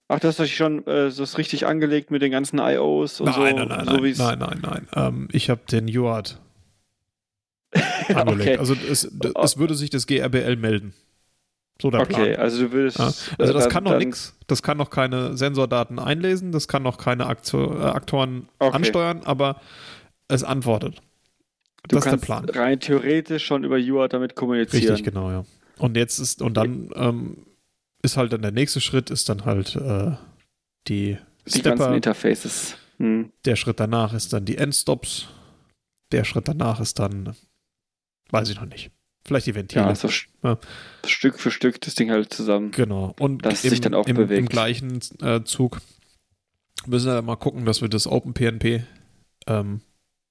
Ach, 0.08 0.18
das 0.18 0.40
hast 0.40 0.50
du 0.50 0.54
schon 0.54 0.86
äh, 0.88 1.12
das 1.12 1.38
richtig 1.38 1.66
angelegt 1.66 2.10
mit 2.10 2.20
den 2.20 2.32
ganzen 2.32 2.58
IOs 2.58 3.20
und 3.20 3.26
nein, 3.26 3.34
so. 3.34 3.42
Nein, 3.42 3.68
nein, 3.68 4.14
so 4.14 4.24
nein, 4.24 4.38
nein, 4.38 4.38
nein, 4.38 4.60
nein. 4.62 4.88
Ähm, 4.96 5.28
ich 5.30 5.50
habe 5.50 5.60
den 5.70 5.96
UART 5.96 6.40
angelegt. 8.08 8.50
okay. 8.50 8.56
Also 8.56 8.74
es, 8.74 9.04
es 9.04 9.56
würde 9.56 9.76
sich 9.76 9.90
das 9.90 10.08
GRBL 10.08 10.56
melden. 10.56 10.94
So 11.80 11.90
der 11.90 12.04
Plan. 12.04 12.22
Okay, 12.22 12.36
also 12.36 12.66
du 12.66 12.72
willst. 12.72 12.98
Ja. 12.98 13.06
Also 13.06 13.52
das 13.52 13.64
dann, 13.64 13.72
kann 13.72 13.84
noch 13.84 13.98
nichts. 13.98 14.36
Das 14.46 14.62
kann 14.62 14.76
noch 14.76 14.90
keine 14.90 15.36
Sensordaten 15.36 15.98
einlesen, 15.98 16.52
das 16.52 16.68
kann 16.68 16.82
noch 16.82 16.98
keine 16.98 17.26
Aktor, 17.26 17.80
äh, 17.80 17.84
Aktoren 17.84 18.48
okay. 18.58 18.76
ansteuern, 18.76 19.22
aber 19.24 19.60
es 20.28 20.44
antwortet. 20.44 21.00
Du 21.88 21.96
das 21.96 22.04
ist 22.04 22.12
der 22.12 22.18
Plan. 22.18 22.48
rein 22.48 22.78
theoretisch 22.80 23.44
schon 23.44 23.64
über 23.64 23.76
UART 23.76 24.12
damit 24.12 24.36
kommunizieren. 24.36 24.94
Richtig, 24.94 25.04
genau, 25.04 25.30
ja. 25.30 25.44
Und 25.78 25.96
jetzt 25.96 26.18
ist, 26.18 26.42
und 26.42 26.54
dann 26.54 26.90
ähm, 26.94 27.38
ist 28.02 28.16
halt 28.16 28.32
dann 28.32 28.42
der 28.42 28.52
nächste 28.52 28.80
Schritt, 28.80 29.10
ist 29.10 29.28
dann 29.28 29.44
halt 29.44 29.76
äh, 29.76 30.12
die, 30.88 31.16
Die 31.46 31.62
ganzen 31.62 31.82
Stepper. 31.82 31.94
Interfaces. 31.94 32.76
Hm. 32.98 33.32
Der 33.46 33.56
Schritt 33.56 33.80
danach 33.80 34.12
ist 34.12 34.32
dann 34.32 34.44
die 34.44 34.58
Endstops. 34.58 35.28
Der 36.12 36.24
Schritt 36.24 36.48
danach 36.48 36.80
ist 36.80 36.98
dann, 36.98 37.34
weiß 38.30 38.50
ich 38.50 38.56
noch 38.60 38.66
nicht. 38.66 38.90
Vielleicht 39.24 39.46
die 39.46 39.54
Ventile. 39.54 39.84
Ja, 39.84 39.94
so 39.94 40.08
Ja. 40.42 40.58
Stück 41.06 41.38
für 41.38 41.50
Stück 41.50 41.80
das 41.80 41.94
Ding 41.94 42.10
halt 42.10 42.32
zusammen. 42.32 42.70
Genau. 42.70 43.14
Und 43.18 43.44
im, 43.44 43.54
sich 43.54 43.80
dann 43.80 43.94
auch 43.94 44.06
im, 44.06 44.16
bewegt. 44.16 44.38
im 44.38 44.48
gleichen 44.48 45.00
äh, 45.22 45.42
Zug 45.44 45.80
müssen 46.86 47.12
wir 47.12 47.22
mal 47.22 47.36
gucken, 47.36 47.64
dass 47.64 47.82
wir 47.82 47.88
das 47.88 48.06
OpenPNP 48.06 48.82
ähm, 49.46 49.82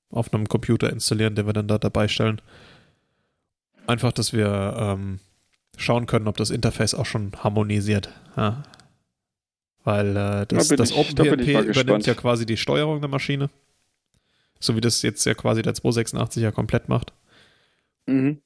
auf 0.09 0.33
einem 0.33 0.47
Computer 0.47 0.89
installieren, 0.91 1.35
den 1.35 1.45
wir 1.45 1.53
dann 1.53 1.67
da 1.67 1.77
dabei 1.77 2.07
stellen. 2.07 2.41
Einfach, 3.85 4.11
dass 4.11 4.33
wir 4.33 4.75
ähm, 4.77 5.19
schauen 5.77 6.05
können, 6.05 6.27
ob 6.27 6.37
das 6.37 6.49
Interface 6.49 6.95
auch 6.95 7.05
schon 7.05 7.31
harmonisiert. 7.37 8.09
Ja. 8.35 8.63
Weil 9.83 10.09
äh, 10.17 10.45
das, 10.47 10.67
das 10.67 10.89
da 10.89 10.95
bin 10.95 11.01
OpenPNP 11.01 11.53
mal 11.53 11.63
übernimmt 11.63 11.67
gespannt. 11.67 12.05
ja 12.07 12.13
quasi 12.15 12.45
die 12.45 12.57
Steuerung 12.57 13.01
der 13.01 13.09
Maschine. 13.09 13.49
So 14.59 14.75
wie 14.75 14.81
das 14.81 15.01
jetzt 15.03 15.25
ja 15.25 15.33
quasi 15.35 15.61
der 15.61 15.73
286 15.73 16.43
ja 16.43 16.51
komplett 16.51 16.89
macht. 16.89 17.13
Mhm. 18.07 18.41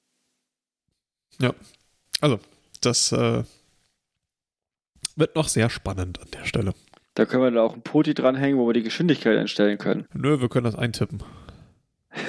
Das 2.82 3.12
äh, 3.14 3.44
wird 5.16 5.36
noch 5.36 5.48
sehr 5.48 5.70
spannend 5.70 6.20
an 6.22 6.28
der 6.34 6.46
Stelle. 6.46 6.74
Da 7.16 7.26
können 7.26 7.44
wir 7.44 7.52
da 7.52 7.62
auch 7.62 7.74
ein 7.74 7.82
Poti 7.82 8.14
dranhängen, 8.14 8.58
wo 8.60 8.68
wir 8.68 8.74
die 8.74 8.84
Geschwindigkeit 8.84 9.38
einstellen 9.38 9.78
können. 9.78 10.06
Nö, 10.14 10.42
wir 10.42 10.50
können 10.50 10.66
das 10.66 10.76
eintippen. 10.76 11.24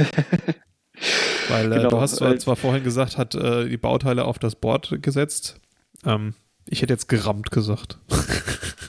Weil 1.49 1.73
äh, 1.73 1.77
Genau, 1.77 1.91
du 1.91 2.01
hast 2.01 2.17
zwar, 2.17 2.37
zwar 2.39 2.57
vorhin 2.57 2.85
gesagt, 2.85 3.19
hat 3.19 3.35
äh, 3.35 3.69
die 3.69 3.77
Bauteile 3.77 4.25
auf 4.25 4.39
das 4.39 4.55
Board 4.55 5.03
gesetzt. 5.03 5.61
Ähm, 6.05 6.35
ich 6.67 6.83
hätte 6.83 6.93
jetzt 6.93 7.09
gerammt 7.09 7.51
gesagt. 7.51 7.99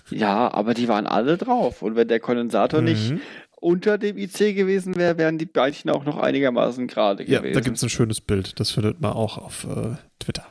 Ja, 0.10 0.54
aber 0.54 0.74
die 0.74 0.88
waren 0.88 1.08
alle 1.08 1.38
drauf. 1.38 1.82
Und 1.82 1.96
wenn 1.96 2.08
der 2.08 2.20
Kondensator 2.20 2.82
nicht 2.82 3.12
Mhm. 3.12 3.22
Unter 3.60 3.98
dem 3.98 4.18
IC 4.18 4.56
gewesen 4.56 4.96
wäre, 4.96 5.18
wären 5.18 5.38
die 5.38 5.46
Beinchen 5.46 5.90
auch 5.90 6.06
noch 6.06 6.18
einigermaßen 6.18 6.88
gerade 6.88 7.24
Ja, 7.24 7.40
gewesen. 7.40 7.54
da 7.54 7.60
gibt 7.62 7.78
es 7.78 7.84
ein 7.84 7.90
schönes 7.90 8.22
Bild. 8.22 8.60
Das 8.60 8.72
findet 8.72 9.02
man 9.02 9.14
auch 9.14 9.38
auf 9.38 9.66
äh, 9.66 9.96
Twitter. 10.20 10.46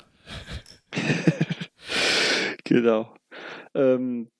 Genau. 2.64 3.14
Ähm, 3.74 4.30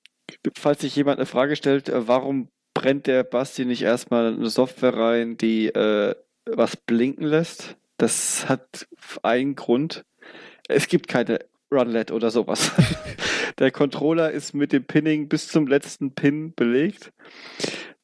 falls 0.57 0.81
sich 0.81 0.97
jemand 0.97 1.19
eine 1.19 1.27
Frage 1.27 1.57
stellt, 1.57 1.89
äh, 1.89 2.09
warum 2.09 2.49
brennt 2.73 3.07
der 3.07 3.23
Basti 3.23 3.65
nicht 3.65 3.83
erstmal 3.83 4.35
eine 4.35 4.49
Software 4.49 4.97
rein, 4.97 5.37
die 5.37 5.67
äh, 5.69 6.15
was 6.47 6.77
blinken 6.77 7.25
lässt? 7.27 7.77
Das 7.99 8.49
hat 8.49 8.87
einen 9.23 9.55
Grund. 9.55 10.05
Es 10.69 10.89
gibt 10.89 11.07
keine 11.09 11.39
Runlet 11.73 12.11
oder 12.11 12.31
sowas. 12.31 12.73
der 13.59 13.71
Controller 13.71 14.31
ist 14.31 14.55
mit 14.55 14.73
dem 14.73 14.85
Pinning 14.85 15.29
bis 15.29 15.49
zum 15.49 15.67
letzten 15.67 16.15
Pin 16.15 16.55
belegt. 16.55 17.13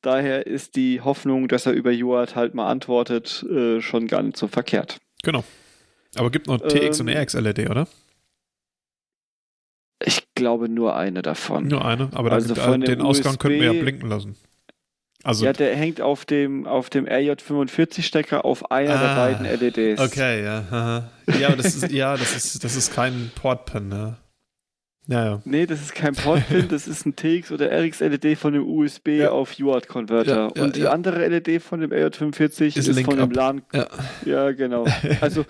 Daher 0.03 0.47
ist 0.47 0.77
die 0.77 1.01
Hoffnung, 1.03 1.49
dass 1.49 1.67
er 1.67 1.73
über 1.73 1.91
UART 1.91 2.35
halt 2.37 2.55
mal 2.55 2.69
antwortet, 2.71 3.45
äh, 3.51 3.81
schon 3.81 4.07
gar 4.07 4.23
nicht 4.23 4.37
so 4.37 4.49
verkehrt. 4.49 4.99
Genau. 5.23 5.45
Aber 6.17 6.31
gibt 6.31 6.47
noch 6.47 6.59
TX 6.59 7.01
und 7.01 7.09
Ähm, 7.09 7.19
RX-LED, 7.19 7.71
oder? 7.71 7.87
Ich 10.03 10.27
glaube 10.35 10.69
nur 10.69 10.97
eine 10.97 11.21
davon. 11.23 11.69
Nur 11.69 11.85
eine. 11.85 12.09
Aber 12.15 12.33
also 12.33 12.55
gibt, 12.55 12.89
den 12.89 13.03
Ausgang 13.03 13.37
könnten 13.39 13.59
wir 13.61 13.67
ja 13.67 13.73
USB 13.73 13.81
blinken 13.83 14.09
lassen. 14.09 14.37
Also, 15.23 15.45
ja, 15.45 15.53
der 15.53 15.77
hängt 15.77 16.01
auf 16.01 16.25
dem, 16.25 16.67
auf 16.67 16.89
dem 16.89 17.05
RJ45-Stecker 17.07 18.43
auf 18.47 18.71
einer 18.71 18.99
der 18.99 19.11
Ah, 19.11 19.17
beiden 19.17 19.45
LEDs. 19.45 20.01
okay, 20.01 20.43
ja. 20.43 20.61
aha. 20.71 21.11
Ja, 21.39 21.49
aber 21.49 21.59
das 21.59 21.75
ist, 21.75 21.93
ja, 21.93 22.17
das 22.17 22.35
ist, 22.35 22.65
das 22.65 22.75
ist 22.75 22.95
kein 22.95 23.31
Portpin, 23.35 23.89
ne? 23.91 24.17
Ja, 25.11 25.25
ja. 25.25 25.43
Nee, 25.45 25.67
das 25.67 25.81
ist 25.81 25.95
kein 25.95 26.15
Portpin, 26.15 26.69
das 26.69 26.87
ist 26.87 27.05
ein 27.05 27.17
TX 27.17 27.51
oder 27.51 27.69
RX-LED 27.71 28.39
von 28.39 28.53
dem 28.53 28.65
USB 28.65 29.09
Ja. 29.19 29.31
auf 29.31 29.59
UART-Converter. 29.59 30.31
Ja, 30.37 30.51
ja, 30.55 30.63
Und 30.63 30.77
die 30.77 30.87
andere 30.87 31.27
LED 31.27 31.61
von 31.61 31.81
dem 31.81 31.91
RJ45 31.91 32.77
Ist 32.77 32.87
ist, 32.89 33.01
von 33.01 33.17
dem. 33.19 33.33
LAN. 33.33 33.63
Ja. 34.25 34.53
Genau. 34.53 34.87
Also 35.21 35.45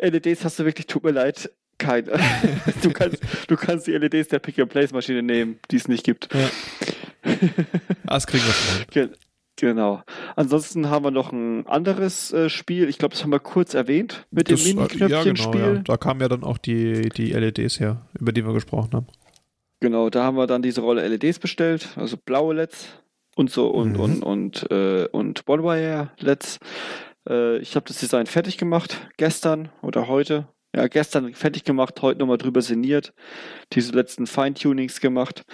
LEDs 0.00 0.42
hast 0.44 0.58
du 0.58 0.64
wirklich, 0.64 0.86
tut 0.86 1.04
mir 1.04 1.10
leid, 1.10 1.50
keine. 1.76 2.12
du, 2.82 2.90
kannst, 2.90 3.18
du 3.46 3.56
kannst 3.56 3.86
die 3.86 3.92
LEDs 3.92 4.28
der 4.28 4.38
Pick-and-Place-Maschine 4.38 5.22
nehmen, 5.22 5.58
die 5.70 5.76
es 5.76 5.86
nicht 5.86 6.04
gibt. 6.04 6.28
ja. 6.32 6.48
Das 8.06 8.26
kriegen 8.26 8.44
wir 8.44 8.52
schon. 9.04 9.10
Genau. 9.60 10.02
Ansonsten 10.36 10.88
haben 10.90 11.04
wir 11.04 11.10
noch 11.10 11.32
ein 11.32 11.66
anderes 11.66 12.32
äh, 12.32 12.48
Spiel. 12.48 12.88
Ich 12.88 12.98
glaube, 12.98 13.14
das 13.14 13.22
haben 13.22 13.30
wir 13.30 13.40
kurz 13.40 13.74
erwähnt 13.74 14.26
mit 14.30 14.50
Das, 14.50 14.64
dem 14.64 14.78
äh, 14.78 14.82
Mini-Knöpfchen-Spiel. 14.82 15.60
Ja, 15.60 15.66
genau, 15.66 15.76
ja. 15.78 15.82
Da 15.82 15.96
kamen 15.96 16.20
ja 16.20 16.28
dann 16.28 16.44
auch 16.44 16.58
die, 16.58 17.08
die 17.10 17.32
LEDs 17.32 17.80
her, 17.80 18.06
über 18.18 18.32
die 18.32 18.44
wir 18.44 18.52
gesprochen 18.52 18.90
haben. 18.92 19.06
Genau, 19.80 20.10
da 20.10 20.24
haben 20.24 20.36
wir 20.36 20.46
dann 20.46 20.62
diese 20.62 20.80
Rolle 20.80 21.06
LEDs 21.06 21.38
bestellt, 21.38 21.88
also 21.96 22.16
blaue 22.16 22.54
LEDs 22.54 22.88
und 23.36 23.50
so 23.50 23.68
und 23.68 23.92
Mhm. 23.92 24.00
und 24.00 24.22
und 24.22 24.70
äh, 24.72 25.06
und 25.12 25.42
One-Wire 25.46 26.10
LEDs. 26.18 26.58
Äh, 27.28 27.58
ich 27.58 27.76
habe 27.76 27.86
das 27.86 28.00
Design 28.00 28.26
fertig 28.26 28.58
gemacht 28.58 29.08
gestern 29.18 29.68
oder 29.82 30.08
heute. 30.08 30.48
Ja, 30.74 30.86
gestern 30.86 31.32
fertig 31.32 31.64
gemacht, 31.64 32.02
heute 32.02 32.18
nochmal 32.20 32.36
drüber 32.36 32.60
sinniert, 32.60 33.14
diese 33.72 33.92
letzten 33.92 34.26
Feintunings 34.26 35.00
gemacht. 35.00 35.44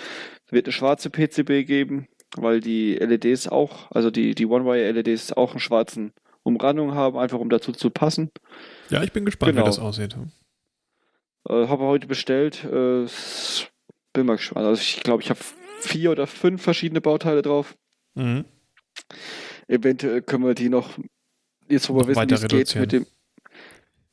Es 0.47 0.53
wird 0.53 0.67
eine 0.67 0.73
schwarze 0.73 1.09
PCB 1.09 1.65
geben, 1.67 2.09
weil 2.37 2.61
die 2.61 2.95
LEDs 2.95 3.49
auch, 3.49 3.91
also 3.91 4.11
die, 4.11 4.35
die 4.35 4.47
One-Wire 4.47 4.91
LEDs 4.93 5.33
auch 5.33 5.51
einen 5.53 5.61
schwarzen 5.61 6.13
Umrandung 6.43 6.95
haben, 6.95 7.17
einfach 7.19 7.39
um 7.39 7.49
dazu 7.49 7.73
zu 7.73 7.91
passen. 7.91 8.31
Ja, 8.91 9.03
ich 9.03 9.13
bin 9.13 9.25
gespannt, 9.25 9.53
Genau. 9.53 9.65
wie 9.65 9.67
das 9.69 9.79
aussieht. 9.79 10.17
Äh, 11.49 11.67
habe 11.69 11.85
heute 11.85 12.07
bestellt. 12.07 12.65
Äh, 12.65 13.07
bin 14.13 14.27
mal 14.27 14.37
gespannt. 14.37 14.67
Also 14.67 14.81
ich 14.81 15.03
glaube, 15.03 15.23
ich 15.23 15.31
habe 15.31 15.41
vier 15.81 16.11
oder 16.11 16.27
fünf 16.27 16.63
verschiedene 16.63 17.01
Bauteile 17.01 17.43
drauf. 17.43 17.77
Mhm. 18.15 18.45
Eventuell 19.67 20.23
können 20.23 20.45
wir 20.45 20.55
die 20.55 20.69
noch, 20.69 20.99
jetzt 21.69 21.89
wo 21.89 21.95
wir 21.95 22.01
Noch 22.03 22.09
wissen, 22.09 22.31
wie 22.31 22.35
es 22.61 22.73
geht, 22.73 22.81
mit 22.81 22.93
dem, 22.93 23.07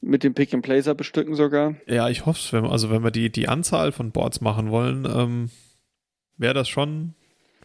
mit 0.01 0.23
dem 0.23 0.34
Pick 0.34 0.53
and 0.53 0.63
Placer 0.63 0.95
bestücken 0.95 1.36
sogar. 1.36 1.75
Ja, 1.86 2.10
ich 2.10 2.25
hoffe 2.25 2.57
es. 2.57 2.63
Also 2.71 2.89
wenn 2.89 3.03
wir 3.03 3.12
die, 3.12 3.31
die 3.31 3.47
Anzahl 3.47 3.91
von 3.91 4.12
Boards 4.12 4.41
machen 4.41 4.71
wollen, 4.71 5.05
ähm, 5.05 5.49
wäre 6.38 6.53
das 6.53 6.67
schon 6.69 7.13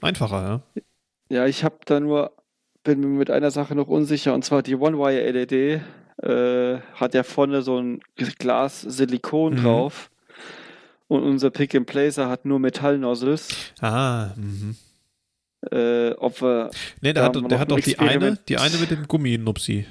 einfacher, 0.02 0.62
ja? 0.76 0.82
Ja, 1.28 1.46
ich 1.46 1.64
habe 1.64 1.76
da 1.86 1.98
nur, 2.00 2.32
bin 2.84 3.00
mir 3.00 3.06
mit 3.06 3.30
einer 3.30 3.50
Sache 3.50 3.74
noch 3.74 3.88
unsicher, 3.88 4.32
und 4.34 4.44
zwar 4.44 4.62
die 4.62 4.76
One-Wire 4.76 5.30
LED 5.30 5.80
äh, 6.22 6.78
hat 6.94 7.14
ja 7.14 7.22
vorne 7.22 7.62
so 7.62 7.78
ein 7.78 8.00
Glas 8.38 8.80
Silikon 8.82 9.54
Mhm. 9.54 9.62
drauf. 9.62 10.10
Und 11.08 11.22
unser 11.22 11.50
Pick 11.50 11.74
and 11.74 11.86
Placer 11.86 12.28
hat 12.28 12.44
nur 12.44 12.58
Metallnozzles. 12.58 13.48
Ah, 13.80 14.30
mhm. 14.36 14.76
Äh, 15.70 16.12
ob 16.12 16.40
wir, 16.42 16.70
Da 17.02 17.12
der 17.12 17.22
hat, 17.24 17.50
der 17.50 17.58
hat 17.58 17.70
doch 17.70 17.80
die 17.80 17.98
eine, 17.98 18.36
die 18.48 18.56
eine 18.56 18.76
mit 18.78 18.90
dem 18.90 19.06
Gummi-Nupsi. 19.08 19.86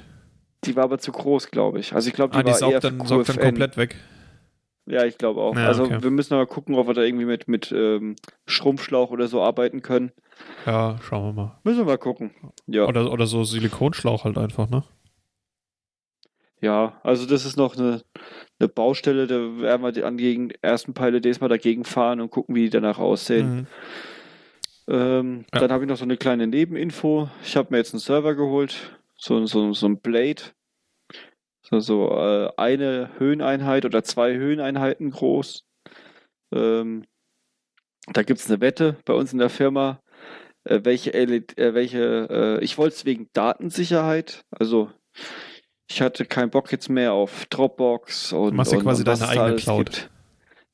die 0.64 0.76
war 0.76 0.84
aber 0.84 0.98
zu 0.98 1.12
groß, 1.12 1.50
glaube 1.50 1.80
ich. 1.80 1.92
Also 1.94 2.08
ich 2.08 2.14
glaube, 2.14 2.32
die 2.32 2.38
Ah, 2.38 2.42
die 2.42 2.50
war 2.52 2.54
eher 2.54 2.80
saugt 2.80 2.84
dann, 2.84 3.00
für 3.00 3.06
saugt 3.06 3.28
dann 3.28 3.38
komplett 3.40 3.76
weg. 3.76 3.96
Ja, 4.86 5.04
ich 5.04 5.18
glaube 5.18 5.40
auch. 5.40 5.56
Ja, 5.56 5.66
also 5.66 5.84
okay. 5.84 6.02
wir 6.02 6.10
müssen 6.10 6.34
aber 6.34 6.46
gucken, 6.46 6.76
ob 6.76 6.86
wir 6.86 6.94
da 6.94 7.02
irgendwie 7.02 7.24
mit, 7.24 7.48
mit 7.48 7.72
ähm, 7.72 8.14
Schrumpfschlauch 8.46 9.10
oder 9.10 9.26
so 9.26 9.42
arbeiten 9.42 9.82
können. 9.82 10.12
Ja, 10.64 10.96
schauen 11.02 11.24
wir 11.24 11.32
mal. 11.42 11.58
Müssen 11.64 11.78
wir 11.78 11.84
mal 11.86 11.98
gucken. 11.98 12.30
Ja, 12.66 12.86
Oder, 12.86 13.10
oder 13.10 13.26
so 13.26 13.42
Silikonschlauch 13.44 14.24
halt 14.24 14.38
einfach, 14.38 14.68
ne? 14.70 14.84
ja 16.60 16.98
also 17.02 17.26
das 17.26 17.44
ist 17.44 17.56
noch 17.56 17.76
eine, 17.76 18.00
eine 18.58 18.68
Baustelle, 18.68 19.26
da 19.26 19.34
werden 19.60 19.82
wir 19.82 19.92
die 19.92 20.04
an 20.04 20.16
gegen 20.16 20.50
ersten 20.62 20.94
paar 20.94 21.10
LEDs 21.10 21.40
mal 21.40 21.48
dagegen 21.48 21.84
fahren 21.84 22.20
und 22.20 22.30
gucken, 22.30 22.54
wie 22.54 22.62
die 22.64 22.70
danach 22.70 22.98
aussehen. 22.98 23.54
Mhm. 23.56 23.66
Ähm, 24.88 25.44
Ja. 25.52 25.60
Dann 25.60 25.72
habe 25.72 25.84
ich 25.84 25.88
noch 25.90 25.96
so 25.96 26.04
eine 26.04 26.16
kleine 26.16 26.46
Nebeninfo. 26.46 27.28
Ich 27.44 27.56
habe 27.56 27.68
mir 27.70 27.78
jetzt 27.78 27.92
einen 27.92 28.00
Server 28.00 28.34
geholt, 28.34 28.98
so, 29.16 29.44
so, 29.46 29.72
so 29.72 29.86
ein 29.86 29.98
Blade. 30.00 30.42
So, 31.68 31.80
so 31.80 32.10
äh, 32.10 32.50
eine 32.56 33.10
Höheneinheit 33.18 33.84
oder 33.84 34.04
zwei 34.04 34.34
Höheneinheiten 34.34 35.10
groß. 35.10 35.64
Ähm, 36.54 37.04
da 38.06 38.22
gibt 38.22 38.38
es 38.38 38.48
eine 38.48 38.60
Wette 38.60 38.96
bei 39.04 39.14
uns 39.14 39.32
in 39.32 39.40
der 39.40 39.50
Firma, 39.50 40.00
äh, 40.64 40.80
welche, 40.84 41.12
äh, 41.12 41.74
welche 41.74 42.28
äh, 42.60 42.64
ich 42.64 42.78
wollte 42.78 42.94
es 42.94 43.04
wegen 43.04 43.28
Datensicherheit, 43.32 44.44
also 44.50 44.92
ich 45.90 46.02
hatte 46.02 46.24
keinen 46.24 46.50
Bock 46.50 46.70
jetzt 46.70 46.88
mehr 46.88 47.12
auf 47.12 47.46
Dropbox 47.46 48.32
und, 48.32 48.54
machst 48.54 48.72
ja 48.72 48.80
quasi 48.80 49.02
deine 49.02 49.28
eigene 49.28 49.56
Cloud. 49.56 49.86
gibt. 49.86 50.10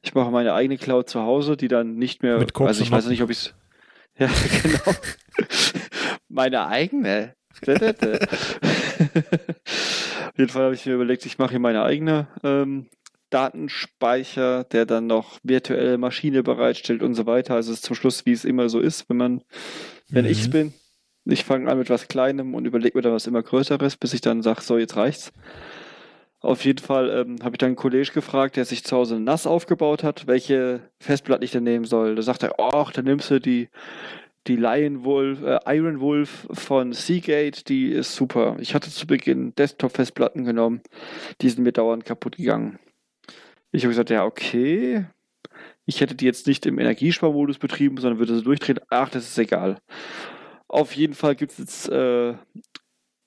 Ich 0.02 0.14
mache 0.14 0.30
meine 0.30 0.52
eigene 0.52 0.76
Cloud 0.76 1.08
zu 1.08 1.22
Hause, 1.22 1.56
die 1.56 1.68
dann 1.68 1.94
nicht 1.96 2.22
mehr, 2.22 2.38
Mit 2.38 2.52
Koks 2.52 2.68
also 2.68 2.82
ich 2.82 2.90
weiß 2.90 3.06
nicht, 3.06 3.22
ob 3.22 3.30
ich 3.30 3.38
es 3.38 3.54
ja, 4.18 4.28
genau. 4.62 4.96
Meine 6.28 6.66
eigene. 6.66 7.34
Auf 10.32 10.38
jeden 10.38 10.50
Fall 10.50 10.64
habe 10.64 10.74
ich 10.74 10.86
mir 10.86 10.94
überlegt, 10.94 11.26
ich 11.26 11.38
mache 11.38 11.50
hier 11.50 11.60
meine 11.60 11.82
eigene 11.82 12.26
ähm, 12.42 12.86
Datenspeicher, 13.30 14.64
der 14.64 14.86
dann 14.86 15.06
noch 15.06 15.38
virtuelle 15.42 15.98
Maschine 15.98 16.42
bereitstellt 16.42 17.02
und 17.02 17.14
so 17.14 17.26
weiter. 17.26 17.54
Also 17.54 17.70
es 17.72 17.78
ist 17.78 17.84
zum 17.84 17.96
Schluss, 17.96 18.24
wie 18.26 18.32
es 18.32 18.44
immer 18.44 18.68
so 18.68 18.80
ist, 18.80 19.08
wenn 19.08 19.16
man, 19.18 19.42
wenn 20.08 20.24
Mhm. 20.24 20.30
ich's 20.30 20.48
bin. 20.48 20.72
Ich 21.24 21.44
fange 21.44 21.70
an 21.70 21.78
mit 21.78 21.88
was 21.90 22.08
Kleinem 22.08 22.54
und 22.54 22.64
überlege 22.64 22.96
mir 22.98 23.02
dann 23.02 23.12
was 23.12 23.26
immer 23.26 23.42
Größeres, 23.42 23.96
bis 23.96 24.12
ich 24.14 24.20
dann 24.22 24.42
sage, 24.42 24.62
so, 24.62 24.76
jetzt 24.78 24.96
reicht's. 24.96 25.32
Auf 26.40 26.64
jeden 26.64 26.80
Fall 26.80 27.08
ähm, 27.10 27.36
habe 27.42 27.54
ich 27.54 27.58
dann 27.58 27.68
einen 27.68 27.76
Kollege 27.76 28.10
gefragt, 28.12 28.56
der 28.56 28.64
sich 28.64 28.82
zu 28.82 28.96
Hause 28.96 29.20
nass 29.20 29.46
aufgebaut 29.46 30.02
hat, 30.02 30.26
welche 30.26 30.80
Festplatte 30.98 31.44
ich 31.44 31.52
denn 31.52 31.62
nehmen 31.62 31.84
soll. 31.84 32.16
Da 32.16 32.22
sagt 32.22 32.42
er, 32.42 32.58
ach, 32.58 32.90
dann 32.90 33.04
nimmst 33.04 33.30
du 33.30 33.38
die, 33.40 33.68
die 34.46 34.56
Lion 34.56 35.04
Wolf, 35.04 35.42
äh, 35.42 35.58
Iron 35.76 36.00
Wolf 36.00 36.46
von 36.50 36.92
Seagate, 36.92 37.64
die 37.64 37.90
ist 37.90 38.14
super. 38.14 38.56
Ich 38.60 38.74
hatte 38.74 38.90
zu 38.90 39.06
Beginn 39.06 39.54
Desktop-Festplatten 39.54 40.44
genommen, 40.44 40.82
die 41.40 41.48
sind 41.48 41.62
mir 41.62 41.72
dauernd 41.72 42.04
kaputt 42.04 42.36
gegangen. 42.36 42.78
Ich 43.70 43.84
habe 43.84 43.90
gesagt, 43.90 44.10
ja, 44.10 44.24
okay. 44.24 45.06
Ich 45.84 46.00
hätte 46.00 46.14
die 46.14 46.26
jetzt 46.26 46.46
nicht 46.46 46.66
im 46.66 46.78
Energiesparmodus 46.78 47.58
betrieben, 47.58 47.96
sondern 47.98 48.18
würde 48.18 48.36
sie 48.36 48.42
durchdrehen. 48.42 48.80
Ach, 48.88 49.08
das 49.08 49.28
ist 49.28 49.38
egal. 49.38 49.78
Auf 50.68 50.94
jeden 50.94 51.14
Fall 51.14 51.34
gibt 51.34 51.52
es 51.52 51.58
jetzt, 51.58 51.88
äh, 51.88 52.34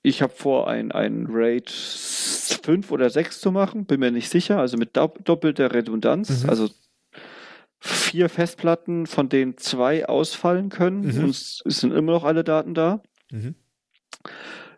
ich 0.02 0.22
habe 0.22 0.32
vor, 0.32 0.68
ein, 0.68 0.92
ein 0.92 1.26
RAID 1.28 1.70
5 1.70 2.90
oder 2.90 3.10
6 3.10 3.40
zu 3.40 3.52
machen, 3.52 3.86
bin 3.86 4.00
mir 4.00 4.10
nicht 4.10 4.30
sicher, 4.30 4.58
also 4.58 4.76
mit 4.76 4.96
doppelter 4.96 5.72
Redundanz, 5.72 6.44
mhm. 6.44 6.50
also 6.50 6.68
vier 8.06 8.28
Festplatten, 8.28 9.06
von 9.06 9.28
denen 9.28 9.58
zwei 9.58 10.06
ausfallen 10.06 10.68
können 10.68 11.02
mhm. 11.02 11.28
es 11.30 11.62
sind 11.66 11.92
immer 11.92 12.12
noch 12.12 12.24
alle 12.24 12.44
Daten 12.44 12.74
da. 12.74 13.02
Mhm. 13.30 13.54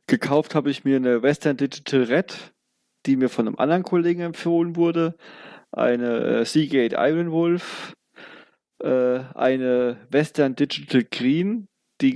Gekauft 0.07 0.55
habe 0.55 0.71
ich 0.71 0.85
mir 0.85 0.97
eine 0.97 1.23
Western 1.23 1.57
Digital 1.57 2.05
Red, 2.05 2.55
die 3.07 3.17
mir 3.17 3.29
von 3.29 3.47
einem 3.47 3.59
anderen 3.59 3.83
Kollegen 3.83 4.23
empfohlen 4.23 4.77
wurde, 4.77 5.17
eine 5.71 6.41
äh, 6.41 6.45
Seagate 6.45 6.97
Iron 6.99 7.31
Wolf, 7.31 7.95
äh, 8.83 9.21
eine 9.35 9.99
Western 10.11 10.57
Digital 10.57 11.05
Green, 11.05 11.69
die 12.01 12.15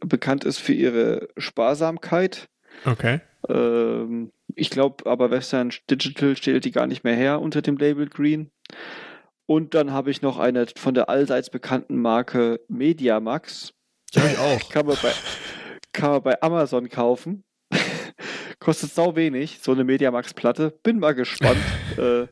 bekannt 0.00 0.44
ist 0.44 0.58
für 0.58 0.72
ihre 0.72 1.28
Sparsamkeit. 1.36 2.48
Okay. 2.86 3.20
Ähm, 3.48 4.32
ich 4.54 4.70
glaube 4.70 5.04
aber 5.10 5.30
Western 5.30 5.70
Digital 5.90 6.36
stellt 6.36 6.64
die 6.64 6.70
gar 6.70 6.86
nicht 6.86 7.04
mehr 7.04 7.14
her 7.14 7.40
unter 7.40 7.60
dem 7.60 7.76
Label 7.76 8.08
Green. 8.08 8.50
Und 9.50 9.72
dann 9.72 9.92
habe 9.92 10.10
ich 10.10 10.20
noch 10.20 10.38
eine 10.38 10.66
von 10.76 10.92
der 10.92 11.08
allseits 11.08 11.48
bekannten 11.48 11.96
Marke 12.02 12.60
Mediamax. 12.68 13.72
Ja, 14.12 14.26
ich 14.26 14.38
auch. 14.38 14.68
kann, 14.68 14.86
man 14.86 14.96
bei, 15.02 15.12
kann 15.94 16.10
man 16.10 16.22
bei 16.22 16.42
Amazon 16.42 16.90
kaufen. 16.90 17.44
Kostet 18.60 18.92
sau 18.92 19.16
wenig, 19.16 19.60
so 19.62 19.72
eine 19.72 19.84
Mediamax-Platte. 19.84 20.78
Bin 20.82 20.98
mal 20.98 21.14
gespannt, 21.14 21.62
äh, 21.96 22.26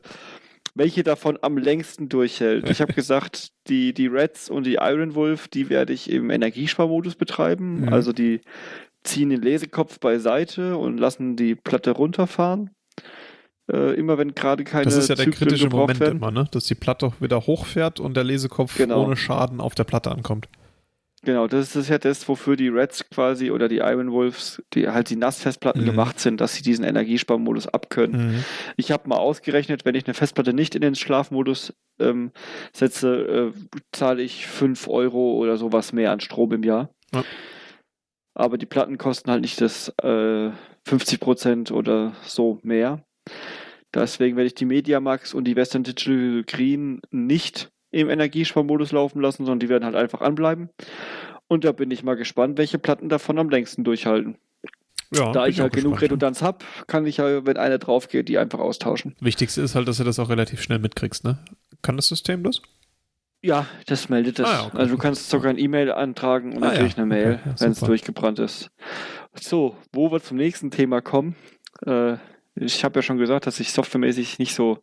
welche 0.75 1.01
davon 1.01 1.39
am 1.41 1.57
längsten 1.57 2.07
durchhält. 2.07 2.69
Ich 2.69 2.81
habe 2.81 2.93
gesagt, 2.93 3.49
die, 3.67 3.95
die 3.95 4.05
Reds 4.05 4.47
und 4.47 4.65
die 4.65 4.75
Iron 4.75 5.15
Wolf, 5.15 5.47
die 5.47 5.71
werde 5.71 5.93
ich 5.93 6.11
im 6.11 6.29
Energiesparmodus 6.29 7.15
betreiben. 7.15 7.81
Mhm. 7.81 7.93
Also 7.93 8.13
die 8.13 8.41
ziehen 9.03 9.31
den 9.31 9.41
Lesekopf 9.41 9.99
beiseite 9.99 10.77
und 10.77 10.99
lassen 10.99 11.35
die 11.35 11.55
Platte 11.55 11.91
runterfahren. 11.91 12.69
Äh, 13.71 13.95
immer 13.95 14.17
wenn 14.17 14.33
gerade 14.33 14.63
keine 14.63 14.85
Das 14.85 14.95
ist 14.95 15.09
ja 15.09 15.15
der 15.15 15.25
Zyklen 15.25 15.49
kritische 15.49 15.69
Moment 15.69 15.99
werden. 15.99 16.17
immer, 16.17 16.31
ne? 16.31 16.47
dass 16.51 16.65
die 16.65 16.75
Platte 16.75 17.11
wieder 17.19 17.47
hochfährt 17.47 17.99
und 17.99 18.15
der 18.15 18.23
Lesekopf 18.23 18.77
genau. 18.77 19.03
ohne 19.03 19.17
Schaden 19.17 19.59
auf 19.59 19.75
der 19.75 19.83
Platte 19.83 20.11
ankommt. 20.11 20.47
Genau, 21.23 21.47
das 21.47 21.75
ist 21.75 21.89
ja 21.89 21.97
das, 21.97 22.27
wofür 22.29 22.55
die 22.55 22.69
Reds 22.69 23.09
quasi 23.09 23.51
oder 23.51 23.67
die 23.67 23.79
Iron 23.79 24.11
Wolves, 24.11 24.61
die 24.73 24.87
halt 24.87 25.09
die 25.09 25.15
Nassfestplatten 25.15 25.81
mhm. 25.81 25.87
gemacht 25.87 26.19
sind, 26.19 26.39
dass 26.39 26.55
sie 26.55 26.61
diesen 26.61 26.85
Energiesparmodus 26.85 27.67
abkönnen. 27.67 28.35
Mhm. 28.35 28.43
Ich 28.77 28.91
habe 28.91 29.09
mal 29.09 29.17
ausgerechnet, 29.17 29.83
wenn 29.83 29.95
ich 29.95 30.05
eine 30.05 30.13
Festplatte 30.13 30.53
nicht 30.53 30.75
in 30.75 30.81
den 30.81 30.95
Schlafmodus 30.95 31.73
ähm, 31.99 32.31
setze, 32.71 33.53
äh, 33.53 33.77
zahle 33.91 34.21
ich 34.21 34.47
5 34.47 34.87
Euro 34.87 35.33
oder 35.33 35.57
sowas 35.57 35.91
mehr 35.91 36.11
an 36.11 36.19
Strom 36.19 36.53
im 36.53 36.63
Jahr. 36.63 36.91
Ja. 37.13 37.23
Aber 38.35 38.59
die 38.59 38.67
Platten 38.67 38.99
kosten 38.99 39.31
halt 39.31 39.41
nicht 39.41 39.59
das 39.59 39.89
äh, 40.03 40.51
50 40.85 41.19
Prozent 41.19 41.71
oder 41.71 42.13
so 42.23 42.59
mehr. 42.61 43.03
Deswegen 43.93 44.35
werde 44.35 44.47
ich 44.47 44.55
die 44.55 44.65
Mediamax 44.65 45.33
und 45.33 45.45
die 45.45 45.55
Western 45.55 45.83
Digital 45.83 46.43
Green 46.45 47.01
nicht 47.11 47.71
im 47.91 48.09
Energiesparmodus 48.09 48.91
laufen 48.91 49.21
lassen, 49.21 49.45
sondern 49.45 49.59
die 49.59 49.69
werden 49.69 49.85
halt 49.85 49.95
einfach 49.95 50.21
anbleiben. 50.21 50.69
Und 51.47 51.63
da 51.63 51.71
bin 51.71 51.89
ich 51.91 52.03
mal 52.03 52.15
gespannt, 52.15 52.57
welche 52.57 52.77
Platten 52.77 53.09
davon 53.09 53.39
am 53.39 53.49
längsten 53.49 53.83
durchhalten. 53.83 54.37
Ja, 55.13 55.31
da 55.31 55.47
ich 55.47 55.61
halt 55.61 55.71
genug 55.71 55.93
gespannt, 55.93 56.01
Redundanz 56.01 56.41
habe, 56.41 56.65
kann 56.87 57.05
ich 57.05 57.17
ja, 57.17 57.45
wenn 57.45 57.55
eine 57.55 57.79
drauf 57.79 58.09
geht, 58.09 58.27
die 58.27 58.37
einfach 58.37 58.59
austauschen. 58.59 59.15
Wichtigste 59.21 59.61
ist 59.61 59.73
halt, 59.73 59.87
dass 59.87 59.97
du 59.97 60.03
das 60.03 60.19
auch 60.19 60.29
relativ 60.29 60.61
schnell 60.61 60.79
mitkriegst, 60.79 61.23
ne? 61.23 61.39
Kann 61.81 61.95
das 61.95 62.09
System 62.09 62.43
das? 62.43 62.61
Ja, 63.41 63.67
das 63.85 64.09
meldet 64.09 64.39
das. 64.39 64.49
Ah, 64.49 64.53
ja, 64.53 64.65
okay. 64.65 64.77
Also 64.77 64.95
du 64.95 65.01
kannst 65.01 65.29
sogar 65.29 65.51
ein 65.51 65.57
E-Mail 65.57 65.91
antragen 65.91 66.53
und 66.53 66.63
ah, 66.63 66.67
dann 66.67 66.77
krieg 66.77 66.87
ich 66.87 66.97
eine 66.97 67.05
Mail, 67.05 67.39
okay, 67.39 67.49
ja, 67.49 67.61
wenn 67.61 67.71
es 67.71 67.79
durchgebrannt 67.79 68.39
ist. 68.39 68.69
So, 69.39 69.77
wo 69.93 70.11
wir 70.11 70.21
zum 70.21 70.35
nächsten 70.35 70.71
Thema 70.71 71.01
kommen. 71.01 71.35
Äh, 71.85 72.17
ich 72.59 72.83
habe 72.83 72.99
ja 72.99 73.01
schon 73.01 73.17
gesagt, 73.17 73.47
dass 73.47 73.59
ich 73.59 73.71
softwaremäßig 73.71 74.39
nicht 74.39 74.53
so, 74.53 74.79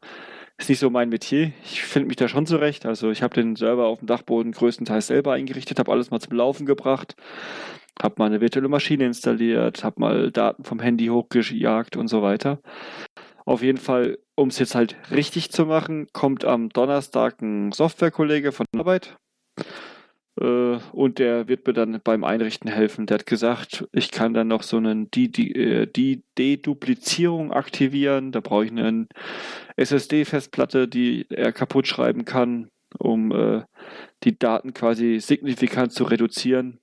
ist 0.58 0.68
nicht 0.68 0.78
so 0.78 0.90
mein 0.90 1.08
Metier. 1.08 1.52
Ich 1.64 1.82
finde 1.82 2.08
mich 2.08 2.16
da 2.16 2.28
schon 2.28 2.46
zurecht. 2.46 2.86
Also 2.86 3.10
ich 3.10 3.22
habe 3.22 3.34
den 3.34 3.56
Server 3.56 3.86
auf 3.86 3.98
dem 3.98 4.06
Dachboden 4.06 4.52
größtenteils 4.52 5.08
selber 5.08 5.32
eingerichtet, 5.32 5.78
habe 5.78 5.92
alles 5.92 6.10
mal 6.10 6.20
zum 6.20 6.36
Laufen 6.36 6.66
gebracht, 6.66 7.16
habe 8.00 8.14
mal 8.18 8.26
eine 8.26 8.40
virtuelle 8.40 8.68
Maschine 8.68 9.06
installiert, 9.06 9.84
habe 9.84 10.00
mal 10.00 10.30
Daten 10.30 10.64
vom 10.64 10.80
Handy 10.80 11.06
hochgejagt 11.06 11.96
und 11.96 12.08
so 12.08 12.22
weiter. 12.22 12.60
Auf 13.46 13.62
jeden 13.62 13.78
Fall, 13.78 14.18
um 14.36 14.48
es 14.48 14.58
jetzt 14.58 14.74
halt 14.74 14.96
richtig 15.10 15.50
zu 15.50 15.66
machen, 15.66 16.06
kommt 16.12 16.44
am 16.44 16.70
Donnerstag 16.70 17.42
ein 17.42 17.72
Softwarekollege 17.72 18.52
von 18.52 18.66
Arbeit 18.76 19.16
und 20.36 21.20
der 21.20 21.46
wird 21.46 21.66
mir 21.66 21.74
dann 21.74 22.00
beim 22.02 22.24
Einrichten 22.24 22.68
helfen. 22.68 23.06
Der 23.06 23.18
hat 23.18 23.26
gesagt, 23.26 23.86
ich 23.92 24.10
kann 24.10 24.34
dann 24.34 24.48
noch 24.48 24.64
so 24.64 24.80
die, 24.80 25.30
die, 25.30 25.54
äh, 25.54 26.18
Deduplizierung 26.38 27.52
aktivieren. 27.52 28.32
Da 28.32 28.40
brauche 28.40 28.64
ich 28.64 28.72
eine 28.72 29.06
SSD-Festplatte, 29.76 30.88
die 30.88 31.26
er 31.30 31.52
kaputt 31.52 31.86
schreiben 31.86 32.24
kann, 32.24 32.70
um 32.98 33.30
äh, 33.30 33.62
die 34.24 34.36
Daten 34.36 34.74
quasi 34.74 35.20
signifikant 35.20 35.92
zu 35.92 36.02
reduzieren. 36.02 36.80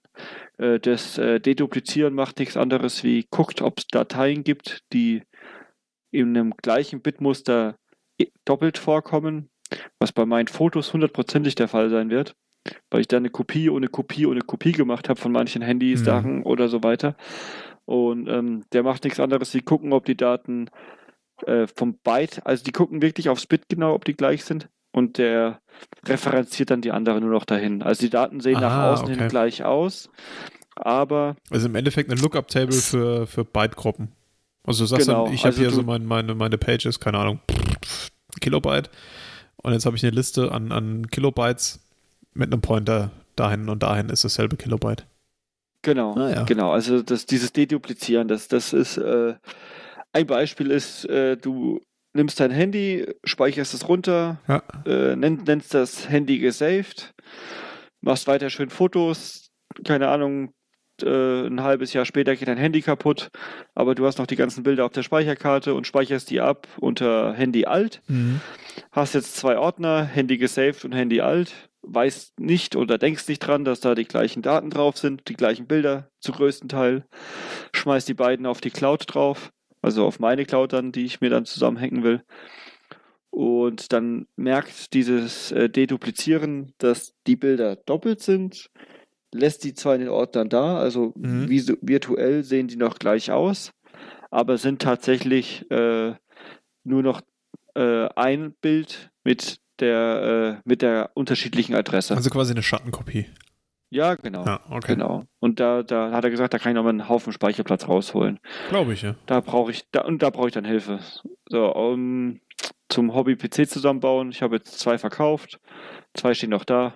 Äh, 0.58 0.80
das 0.80 1.18
äh, 1.18 1.42
Deduplizieren 1.42 2.14
macht 2.14 2.40
nichts 2.40 2.56
anderes 2.56 3.04
wie 3.04 3.28
guckt, 3.30 3.62
ob 3.62 3.80
es 3.80 3.88
Dateien 3.88 4.46
gibt, 4.46 4.80
die 4.94 5.24
in 6.12 6.38
einem 6.38 6.54
gleichen 6.56 7.02
Bitmuster 7.02 7.76
doppelt 8.46 8.78
vorkommen, 8.78 9.50
was 10.00 10.14
bei 10.14 10.26
meinen 10.26 10.48
Fotos 10.48 10.94
hundertprozentig 10.94 11.56
der 11.56 11.68
Fall 11.68 11.90
sein 11.90 12.10
wird 12.10 12.36
weil 12.90 13.02
ich 13.02 13.08
da 13.08 13.18
eine 13.18 13.30
Kopie 13.30 13.70
ohne 13.70 13.88
Kopie 13.88 14.26
ohne 14.26 14.42
Kopie 14.42 14.72
gemacht 14.72 15.10
habe 15.10 15.20
von 15.20 15.32
manchen 15.32 15.62
Handys, 15.62 16.02
mhm. 16.02 16.06
Sachen 16.06 16.44
oder 16.44 16.68
so 16.68 16.84
weiter. 16.84 17.16
Und 17.86 18.28
ähm, 18.28 18.64
der 18.72 18.84
macht 18.84 19.04
nichts 19.04 19.20
anderes, 19.20 19.52
sie 19.52 19.62
gucken, 19.62 19.94
ob 19.94 20.06
die 20.06 20.16
Daten 20.16 20.70
äh, 21.46 21.68
vom 21.68 21.96
Byte, 21.96 22.46
also 22.46 22.64
die 22.64 22.72
gucken 22.72 23.02
wirklich 23.02 23.30
aufs 23.30 23.46
Bit 23.46 23.70
genau, 23.70 23.94
ob 23.94 24.06
die 24.06 24.14
gleich 24.14 24.46
sind. 24.46 24.70
Und 24.94 25.18
der 25.18 25.62
referenziert 26.06 26.70
dann 26.70 26.82
die 26.82 26.92
anderen 26.92 27.22
nur 27.24 27.32
noch 27.32 27.46
dahin. 27.46 27.82
Also 27.82 28.02
die 28.02 28.10
Daten 28.10 28.42
sehen 28.42 28.58
ah, 28.58 28.62
nach 28.62 28.92
außen 28.92 29.06
okay. 29.06 29.18
hin 29.18 29.28
gleich 29.30 29.64
aus, 29.64 30.10
aber. 30.76 31.38
Also 31.50 31.68
im 31.68 31.76
Endeffekt 31.76 32.12
eine 32.12 32.20
Lookup-Table 32.20 32.74
für, 32.74 33.26
für 33.26 33.46
Byte-Gruppen. 33.46 34.12
Also 34.64 34.84
du 34.84 34.88
sagst 34.88 35.08
genau, 35.08 35.26
dann, 35.26 35.34
ich 35.34 35.42
habe 35.42 35.50
also 35.50 35.62
hier 35.62 35.72
so 35.72 35.84
mein, 35.84 36.06
meine, 36.06 36.36
meine 36.36 36.58
Pages, 36.58 37.00
keine 37.00 37.20
Ahnung, 37.20 37.40
Kilobyte. 38.42 38.90
Und 39.64 39.74
jetzt 39.74 39.86
habe 39.86 39.96
ich 39.96 40.04
eine 40.04 40.16
Liste 40.16 40.52
an, 40.52 40.72
an 40.72 41.08
Kilobytes 41.08 41.80
mit 42.34 42.52
einem 42.52 42.62
Pointer 42.62 43.12
dahin 43.36 43.70
und 43.70 43.84
dahin 43.84 44.10
ist 44.10 44.24
dasselbe 44.24 44.58
Kilobyte. 44.58 45.06
Genau, 45.82 46.14
ah, 46.16 46.30
ja. 46.30 46.44
genau. 46.44 46.72
Also 46.72 47.02
das, 47.02 47.26
dieses 47.26 47.54
Deduplizieren, 47.54 48.28
das, 48.28 48.48
das 48.48 48.74
ist 48.74 48.98
äh, 48.98 49.36
ein 50.14 50.28
Beispiel 50.28 50.70
ist, 50.70 51.06
äh, 51.06 51.38
du 51.38 51.82
nimmst 52.14 52.40
dein 52.40 52.52
Handy, 52.52 53.08
speicherst 53.24 53.74
es 53.74 53.88
runter, 53.88 54.40
ja. 54.48 54.64
äh, 54.86 55.16
nennst, 55.16 55.48
nennst 55.48 55.74
das 55.74 56.10
Handy 56.10 56.40
gesaved, 56.40 57.14
machst 58.02 58.28
weiter 58.28 58.50
schön 58.50 58.70
Fotos, 58.70 59.50
keine 59.86 60.10
Ahnung, 60.10 60.54
äh, 61.04 61.46
ein 61.46 61.64
halbes 61.64 61.94
Jahr 61.94 62.06
später 62.06 62.36
geht 62.36 62.48
dein 62.48 62.58
Handy 62.58 62.82
kaputt, 62.82 63.30
aber 63.76 63.96
du 63.96 64.06
hast 64.06 64.18
noch 64.18 64.28
die 64.28 64.36
ganzen 64.36 64.64
Bilder 64.64 64.86
auf 64.86 64.92
der 64.92 65.04
Speicherkarte 65.04 65.74
und 65.74 65.88
speicherst 65.88 66.30
die 66.30 66.42
ab 66.42 66.68
unter 66.80 67.34
Handy 67.34 67.66
alt. 67.66 68.02
Mhm. 68.08 68.42
Hast 68.92 69.16
jetzt 69.16 69.36
zwei 69.36 69.58
Ordner, 69.58 70.04
Handy 70.04 70.38
gesaved 70.38 70.86
und 70.86 70.94
Handy 70.94 71.22
alt 71.22 71.54
weißt 71.84 72.40
nicht 72.40 72.76
oder 72.76 72.98
denkst 72.98 73.28
nicht 73.28 73.40
dran, 73.40 73.66
dass 73.66 73.80
da 73.80 73.96
die 73.96 74.06
gleichen 74.06 74.42
Daten 74.42 74.70
drauf 74.70 74.98
sind, 74.98 75.28
die 75.28 75.34
gleichen 75.34 75.68
Bilder 75.68 76.10
zu 76.20 76.32
größten 76.32 76.70
Teil, 76.70 77.06
schmeißt 77.74 78.08
die 78.08 78.14
beiden 78.14 78.46
auf 78.46 78.62
die 78.62 78.70
Cloud 78.70 79.06
drauf, 79.08 79.52
also 79.82 80.06
auf 80.06 80.20
meine 80.20 80.46
Cloud 80.46 80.74
dann, 80.74 80.92
die 80.92 81.06
ich 81.06 81.22
mir 81.22 81.30
dann 81.30 81.46
zusammenhängen 81.46 82.04
will. 82.04 82.24
Und 83.32 83.94
dann 83.94 84.28
merkt 84.36 84.94
dieses 84.94 85.52
äh, 85.52 85.70
Deduplizieren, 85.70 86.74
dass 86.78 87.14
die 87.28 87.38
Bilder 87.38 87.78
doppelt 87.78 88.22
sind, 88.22 88.70
lässt 89.34 89.64
die 89.64 89.74
zwar 89.74 89.96
in 89.96 90.02
den 90.02 90.10
Ordnern 90.10 90.50
da, 90.50 90.78
also 90.78 91.14
mhm. 91.16 91.50
virtuell 91.82 92.44
sehen 92.44 92.68
die 92.68 92.76
noch 92.76 93.00
gleich 93.00 93.32
aus, 93.32 93.72
aber 94.30 94.58
sind 94.58 94.82
tatsächlich 94.82 95.70
äh, 95.72 96.14
nur 96.84 97.04
noch 97.04 97.22
äh, 97.76 98.08
ein 98.16 98.54
Bild 98.62 99.12
mit 99.24 99.60
der, 99.80 100.60
äh, 100.64 100.70
mit 100.70 100.82
der 100.82 101.12
unterschiedlichen 101.14 101.76
Adresse. 101.76 102.16
Also 102.16 102.30
quasi 102.30 102.52
eine 102.52 102.64
Schattenkopie. 102.64 103.28
Ja, 103.90 104.16
genau. 104.16 104.46
Ja, 104.46 104.62
okay. 104.70 104.94
Genau. 104.94 105.26
Und 105.40 105.60
da, 105.60 105.84
da 105.84 106.12
hat 106.12 106.24
er 106.24 106.30
gesagt, 106.30 106.54
da 106.54 106.60
kann 106.60 106.72
ich 106.72 106.76
noch 106.76 106.84
mal 106.84 106.90
einen 106.90 107.10
Haufen 107.10 107.34
Speicherplatz 107.34 107.90
rausholen. 107.90 108.40
Glaube 108.70 108.94
ich, 108.94 109.02
ja. 109.02 109.16
Da 109.26 109.42
brauche 109.42 109.72
ich, 109.72 109.84
da, 109.92 110.02
und 110.02 110.24
da 110.24 110.30
brauche 110.30 110.48
ich 110.48 110.54
dann 110.54 110.64
Hilfe. 110.64 111.00
So, 111.50 111.76
um, 111.76 112.40
zum 112.88 113.14
Hobby 113.14 113.36
PC 113.36 113.70
zusammenbauen. 113.70 114.32
Ich 114.32 114.42
habe 114.42 114.56
jetzt 114.56 114.80
zwei 114.80 114.98
verkauft. 114.98 115.60
Zwei 116.14 116.34
stehen 116.34 116.52
noch 116.52 116.64
da. 116.64 116.94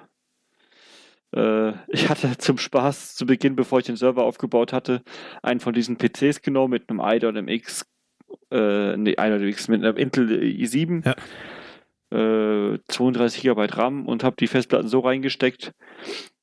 Äh, 1.35 1.73
ich 1.89 2.09
hatte 2.09 2.37
zum 2.37 2.57
Spaß 2.57 3.15
zu 3.15 3.25
Beginn, 3.25 3.55
bevor 3.55 3.79
ich 3.79 3.85
den 3.85 3.97
Server 3.97 4.23
aufgebaut 4.23 4.73
hatte, 4.73 5.01
einen 5.43 5.59
von 5.59 5.73
diesen 5.73 5.97
PCs 5.97 6.41
genommen 6.41 6.71
mit 6.71 6.89
einem 6.89 6.99
i 6.99 7.17
oder 7.17 7.29
einem 7.29 7.47
X, 7.47 7.85
äh, 8.51 8.97
nee, 8.97 9.15
i 9.19 9.33
oder 9.33 9.41
X 9.41 9.67
mit 9.67 9.83
einem 9.83 9.97
Intel 9.97 10.29
i7. 10.29 11.05
Ja. 11.05 11.15
Äh, 12.11 12.79
32 12.87 13.41
GB 13.41 13.65
RAM 13.71 14.07
und 14.07 14.23
habe 14.23 14.35
die 14.37 14.47
Festplatten 14.47 14.87
so 14.87 14.99
reingesteckt, 14.99 15.73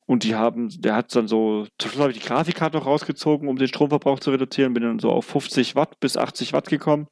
und 0.07 0.25
die 0.25 0.35
haben, 0.35 0.69
der 0.81 0.97
hat 0.97 1.15
dann 1.15 1.29
so, 1.29 1.67
zum 1.79 1.91
Schluss 1.91 2.03
habe 2.03 2.13
ich 2.13 2.19
die 2.19 2.27
Grafikkarte 2.27 2.77
noch 2.77 2.87
rausgezogen, 2.87 3.49
um 3.49 3.57
den 3.57 3.69
Stromverbrauch 3.69 4.21
zu 4.21 4.31
reduzieren, 4.31 4.75
bin 4.75 4.83
dann 4.83 4.99
so 4.99 5.11
auf 5.11 5.25
50 5.25 5.77
Watt 5.77 6.01
bis 6.01 6.17
80 6.17 6.53
Watt 6.53 6.69
gekommen. 6.69 7.07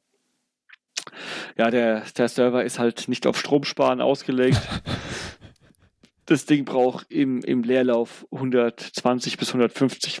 Ja, 1.57 1.71
der, 1.71 2.03
der 2.17 2.27
Server 2.27 2.63
ist 2.63 2.79
halt 2.79 3.07
nicht 3.07 3.25
auf 3.25 3.39
Stromsparen 3.39 4.01
ausgelegt. 4.01 4.61
das 6.31 6.45
Ding 6.45 6.65
braucht 6.65 7.11
im, 7.11 7.41
im 7.41 7.63
Leerlauf 7.63 8.25
120 8.31 9.37
bis 9.37 9.49
150 9.49 10.19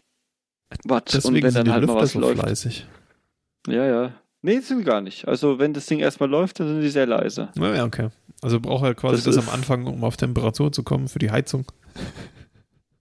Watt. 0.85 1.11
Deswegen 1.13 1.35
und 1.37 1.43
wenn 1.43 1.51
sind 1.51 1.57
dann 1.59 1.65
die 1.65 1.71
halt 1.71 1.85
mal 1.87 1.93
Lüfter 1.93 2.03
was 2.03 2.11
so 2.13 2.19
läuft. 2.19 2.39
fleißig. 2.41 2.87
Ja, 3.67 3.85
ja. 3.85 4.13
Nee, 4.41 4.55
das 4.55 4.67
sind 4.69 4.83
gar 4.85 5.01
nicht. 5.01 5.27
Also 5.27 5.59
wenn 5.59 5.73
das 5.73 5.85
Ding 5.85 5.99
erstmal 5.99 6.29
läuft, 6.29 6.59
dann 6.59 6.67
sind 6.67 6.81
die 6.81 6.89
sehr 6.89 7.05
leise. 7.05 7.49
Ja, 7.55 7.83
okay. 7.85 8.09
Also 8.41 8.59
braucht 8.59 8.83
er 8.85 8.95
quasi 8.95 9.23
Das 9.23 9.35
das, 9.35 9.47
am 9.47 9.53
Anfang, 9.53 9.85
um 9.85 10.03
auf 10.03 10.17
Temperatur 10.17 10.71
zu 10.71 10.83
kommen 10.83 11.07
für 11.07 11.19
die 11.19 11.29
Heizung. 11.31 11.65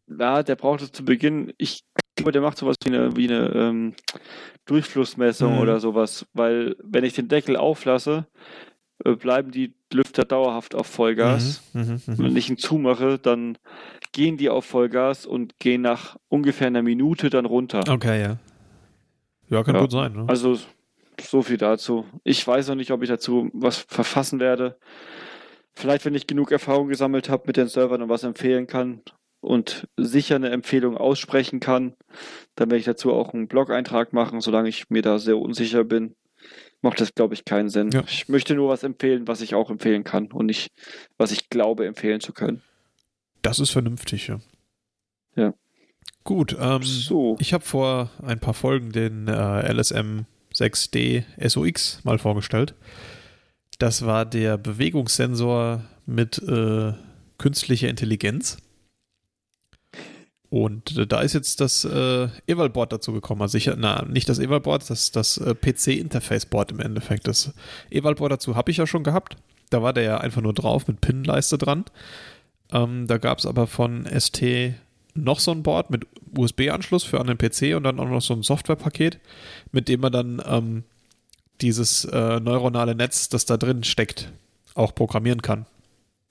Ja, 0.07 0.43
der 0.43 0.57
braucht 0.57 0.83
es 0.83 0.93
zu 0.93 1.05
Beginn. 1.05 1.53
Ich 1.57 1.81
glaube, 2.17 2.33
der 2.33 2.43
macht 2.43 2.59
sowas 2.59 2.77
wie 2.85 2.91
eine, 2.93 3.17
wie 3.17 3.29
eine 3.29 3.49
ähm, 3.55 3.95
Durchflussmessung 4.67 5.55
Mhm. 5.55 5.61
oder 5.61 5.81
sowas, 5.81 6.27
weil 6.35 6.77
wenn 6.83 7.05
ich 7.05 7.15
den 7.15 7.29
Deckel 7.29 7.57
auflasse, 7.57 8.27
bleiben 9.05 9.51
die 9.51 9.75
Lüfter 9.93 10.25
dauerhaft 10.25 10.75
auf 10.75 10.87
Vollgas. 10.87 11.63
Mhm, 11.73 11.81
Und 12.07 12.09
mhm. 12.09 12.19
wenn 12.19 12.37
ich 12.37 12.49
ihn 12.51 12.59
zumache, 12.59 13.19
dann 13.19 13.59
gehen 14.13 14.37
die 14.37 14.51
auf 14.51 14.65
Vollgas 14.65 15.27
und 15.27 15.59
gehen 15.59 15.83
nach 15.83 16.17
ungefähr 16.29 16.67
einer 16.67 16.83
Minute 16.83 17.31
dann 17.31 17.47
runter. 17.47 17.83
Okay, 17.89 18.21
ja. 18.21 18.37
Ja, 19.49 19.63
kann 19.65 19.75
Ja. 19.75 19.81
gut 19.81 19.91
sein. 19.93 20.13
Ne? 20.13 20.25
Also 20.29 20.59
so 21.21 21.43
viel 21.43 21.57
dazu. 21.59 22.07
Ich 22.25 22.47
weiß 22.47 22.69
noch 22.69 22.77
nicht, 22.77 22.91
ob 22.93 23.03
ich 23.03 23.09
dazu 23.09 23.51
was 23.53 23.79
verfassen 23.79 24.41
werde. 24.41 24.79
Vielleicht, 25.73 26.05
wenn 26.05 26.15
ich 26.15 26.27
genug 26.27 26.51
Erfahrung 26.51 26.89
gesammelt 26.89 27.29
habe 27.29 27.45
mit 27.47 27.57
den 27.57 27.69
Servern 27.69 28.03
und 28.03 28.09
was 28.09 28.25
empfehlen 28.25 28.67
kann 28.67 29.03
und 29.41 29.87
sicher 29.97 30.37
eine 30.37 30.51
Empfehlung 30.51 30.97
aussprechen 30.97 31.61
kann, 31.61 31.95
dann 32.57 32.71
werde 32.71 32.79
ich 32.81 32.85
dazu 32.85 33.13
auch 33.13 33.33
einen 33.33 33.49
Blog-Eintrag 33.49 34.13
machen, 34.13 34.41
solange 34.41 34.69
ich 34.69 34.91
mir 34.91 35.03
da 35.03 35.19
sehr 35.19 35.39
unsicher 35.39 35.85
bin. 35.85 36.15
Macht 36.83 37.01
das, 37.01 37.15
glaube 37.15 37.35
ich, 37.35 37.45
keinen 37.45 37.69
Sinn. 37.69 37.91
Ja. 37.91 38.05
Ich 38.07 38.29
möchte 38.29 38.55
nur 38.55 38.71
was 38.71 38.83
empfehlen, 38.83 39.29
was 39.29 39.41
ich 39.43 39.55
auch 39.55 39.71
empfehlen 39.71 40.03
kann 40.05 40.33
und 40.33 40.47
nicht, 40.47 40.71
was 41.19 41.31
ich 41.31 41.51
glaube, 41.51 41.87
empfehlen 41.87 42.21
zu 42.21 42.33
können. 42.33 42.63
Das 43.43 43.59
ist 43.59 43.71
vernünftig, 43.71 44.29
ja. 44.29 44.41
Ja. 45.37 45.55
Gut, 46.25 46.57
ähm, 46.59 46.83
So. 46.83 47.37
ich 47.39 47.53
habe 47.53 47.65
vor 47.65 48.11
ein 48.23 48.41
paar 48.41 48.55
Folgen 48.55 48.93
den 48.93 49.29
äh, 49.29 49.73
LSM 49.73 50.27
6D 50.55 51.25
SOX 51.49 52.05
mal 52.05 52.19
vorgestellt. 52.19 52.75
Das 53.79 54.05
war 54.05 54.27
der 54.27 54.59
Bewegungssensor 54.59 55.85
mit 56.07 56.39
äh, 56.39 56.93
künstlicher 57.39 57.89
Intelligenz. 57.89 58.59
Und 60.51 60.97
äh, 60.99 61.07
da 61.07 61.21
ist 61.21 61.33
jetzt 61.33 61.61
das 61.61 61.85
äh, 61.85 62.29
Evalboard 62.47 62.93
dazu 62.93 63.13
gekommen. 63.13 63.41
Also 63.43 63.57
ich, 63.57 63.71
na, 63.77 64.05
nicht 64.05 64.29
das 64.29 64.39
Evalboard, 64.41 64.91
das 64.91 65.13
das 65.13 65.37
äh, 65.39 65.55
PC-Interface-Board 65.55 66.73
im 66.73 66.81
Endeffekt. 66.81 67.29
Das 67.29 67.55
Evalboard 67.91 68.33
dazu 68.33 68.57
habe 68.57 68.71
ich 68.73 68.77
ja 68.77 68.87
schon 68.87 69.05
gehabt. 69.05 69.37
Da 69.71 69.81
war 69.83 69.93
der 69.93 70.03
ja 70.03 70.19
einfach 70.19 70.43
nur 70.43 70.53
drauf 70.53 70.89
mit 70.89 71.01
Pin-Leiste 71.01 71.57
dran. 71.57 71.85
Ähm, 72.73 73.07
da 73.07 73.19
gab 73.19 73.39
es 73.39 73.47
aber 73.47 73.69
von 73.69 74.07
ST 74.07 74.43
noch 75.15 75.39
so 75.41 75.53
ein 75.53 75.63
Board 75.63 75.91
mit 75.91 76.07
USB-Anschluss 76.37 77.05
für 77.05 77.21
an 77.21 77.29
den 77.29 77.39
PC 77.39 77.77
und 77.77 77.85
dann 77.85 78.01
auch 78.01 78.09
noch 78.09 78.23
so 78.23 78.35
ein 78.35 78.43
Softwarepaket, 78.43 79.19
mit 79.73 79.89
dem 79.89 80.01
man 80.01 80.13
dann 80.13 80.43
ähm, 80.47 80.85
dieses 81.61 82.05
äh, 82.07 82.41
neuronale 82.41 82.95
Netz, 82.95 83.29
das 83.29 83.45
da 83.45 83.57
drin 83.57 83.85
steckt, 83.85 84.33
auch 84.75 84.95
programmieren 84.95 85.43
kann. 85.43 85.67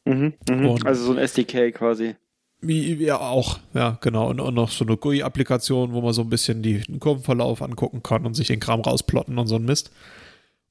Mhm. 0.06 0.34
Und- 0.50 0.86
Also 0.86 1.06
so 1.06 1.12
ein 1.12 1.18
SDK 1.18 1.72
quasi. 1.74 2.16
Wie, 2.62 2.94
ja, 2.96 3.18
auch, 3.20 3.60
ja, 3.74 3.98
genau. 4.02 4.30
Und, 4.30 4.42
und 4.42 4.54
noch 4.54 4.70
so 4.70 4.86
eine 4.86 4.98
GUI-Applikation, 4.98 5.94
wo 5.94 6.02
man 6.02 6.14
so 6.14 6.24
ein 6.24 6.30
bisschen 6.30 6.62
die, 6.62 6.80
den 6.80 7.00
Kurvenverlauf 7.00 7.62
angucken 7.62 8.04
kann 8.04 8.26
und 8.26 8.34
sich 8.34 8.48
den 8.48 8.60
Kram 8.60 8.82
rausplotten 8.82 9.38
und 9.38 9.48
so 9.48 9.56
ein 9.56 9.64
Mist. 9.64 9.92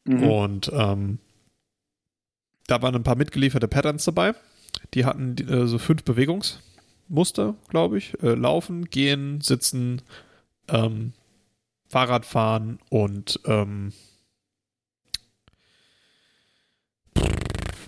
Mhm. 0.05 0.23
Und 0.23 0.71
ähm, 0.75 1.19
da 2.67 2.83
waren 2.83 2.95
ein 2.95 3.05
paar 3.05 3.17
mitgelieferte 3.17 3.69
Patterns 3.69 4.05
dabei. 4.05 4.35
Die 4.93 5.07
hatten 5.07 5.37
äh, 5.49 5.67
so 5.67 5.79
fünf 5.79 6.05
Bewegungsmuster, 6.05 7.55
glaube 7.69 7.97
ich. 7.97 8.23
Äh, 8.23 8.35
laufen, 8.35 8.85
gehen, 8.91 9.41
sitzen, 9.41 10.03
ähm, 10.69 11.15
Fahrradfahren 11.89 12.79
und 12.91 13.41
ähm, 13.47 13.95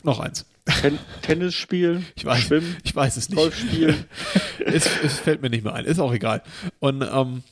noch 0.02 0.20
eins. 0.20 0.46
Ten 0.80 0.98
Tennis 1.22 1.54
spielen, 1.54 2.06
Ich 2.14 2.24
weiß, 2.24 2.40
Schwimmen, 2.40 2.76
ich 2.82 2.94
weiß 2.94 3.16
es 3.16 3.28
nicht. 3.28 3.38
Golf 3.38 3.58
spielen. 3.58 4.04
es, 4.64 4.88
es 5.02 5.18
fällt 5.18 5.42
mir 5.42 5.50
nicht 5.50 5.64
mehr 5.64 5.74
ein. 5.74 5.84
Ist 5.84 5.98
auch 5.98 6.12
egal. 6.12 6.42
Und 6.78 7.02
ähm, 7.02 7.42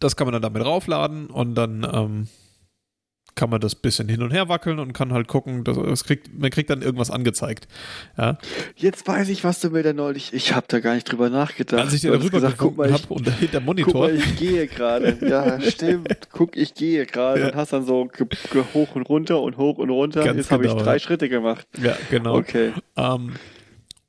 das 0.00 0.16
kann 0.16 0.26
man 0.26 0.32
dann 0.32 0.42
damit 0.42 0.64
raufladen 0.64 1.26
und 1.26 1.54
dann 1.54 1.88
ähm, 1.90 2.28
kann 3.36 3.50
man 3.50 3.60
das 3.60 3.74
bisschen 3.74 4.08
hin 4.08 4.22
und 4.22 4.32
her 4.32 4.48
wackeln 4.48 4.78
und 4.78 4.92
kann 4.94 5.12
halt 5.12 5.28
gucken, 5.28 5.62
das 5.62 6.04
kriegt, 6.04 6.36
man 6.36 6.50
kriegt 6.50 6.70
dann 6.70 6.82
irgendwas 6.82 7.10
angezeigt. 7.10 7.68
Ja. 8.18 8.38
Jetzt 8.74 9.06
weiß 9.06 9.28
ich, 9.28 9.44
was 9.44 9.60
du 9.60 9.70
mir 9.70 9.82
da 9.82 9.92
neulich. 9.92 10.32
Ich 10.32 10.54
habe 10.54 10.66
da 10.68 10.80
gar 10.80 10.94
nicht 10.94 11.04
drüber 11.04 11.28
nachgedacht. 11.28 11.80
Als 11.80 11.92
ich 11.92 12.00
dir 12.00 12.12
darüber 12.12 12.30
gesagt, 12.30 12.56
guck 12.58 12.84
ich, 12.84 12.92
habe 12.92 13.02
und 13.08 13.28
hinter 13.38 13.58
guck 13.58 13.66
Monitor, 13.66 14.08
mal, 14.08 14.16
ich 14.16 14.36
gehe 14.36 14.66
gerade. 14.66 15.18
Ja, 15.26 15.60
stimmt. 15.60 16.28
Guck, 16.32 16.56
ich 16.56 16.74
gehe 16.74 17.04
gerade 17.04 17.40
Ja. 17.40 17.46
und 17.48 17.54
hast 17.56 17.72
dann 17.72 17.84
so 17.84 18.08
hoch 18.74 18.94
und 18.94 19.02
runter 19.02 19.40
und 19.40 19.56
hoch 19.56 19.78
und 19.78 19.90
runter. 19.90 20.24
Ganz 20.24 20.38
Jetzt 20.38 20.50
habe 20.50 20.64
ich 20.64 20.70
genau, 20.70 20.82
drei 20.82 20.94
ja. 20.94 20.98
Schritte 20.98 21.28
gemacht. 21.28 21.66
ja, 21.82 21.96
genau. 22.10 22.36
Okay. 22.36 22.72
Ähm, 22.96 23.32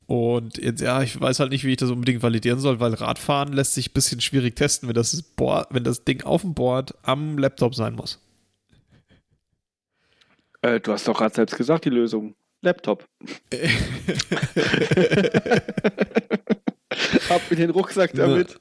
und 0.05 0.57
jetzt, 0.57 0.81
ja, 0.81 1.01
ich 1.03 1.19
weiß 1.19 1.41
halt 1.41 1.51
nicht, 1.51 1.65
wie 1.65 1.71
ich 1.71 1.77
das 1.77 1.91
unbedingt 1.91 2.23
validieren 2.23 2.59
soll, 2.59 2.79
weil 2.79 2.93
Radfahren 2.93 3.51
lässt 3.51 3.73
sich 3.73 3.89
ein 3.89 3.93
bisschen 3.93 4.21
schwierig 4.21 4.55
testen, 4.55 4.87
wenn 4.87 4.95
das, 4.95 5.21
Board, 5.21 5.67
wenn 5.71 5.83
das 5.83 6.05
Ding 6.05 6.23
auf 6.23 6.41
dem 6.41 6.53
Board 6.53 6.93
am 7.03 7.37
Laptop 7.37 7.75
sein 7.75 7.93
muss. 7.93 8.21
Äh, 10.61 10.79
du 10.79 10.91
hast 10.93 11.07
doch 11.07 11.17
gerade 11.17 11.33
selbst 11.35 11.55
gesagt, 11.57 11.85
die 11.85 11.89
Lösung. 11.89 12.35
Laptop. 12.61 13.05
Ab 17.29 17.41
in 17.49 17.57
den 17.57 17.69
Rucksack 17.69 18.13
Ja. 18.15 18.27
damit. 18.27 18.57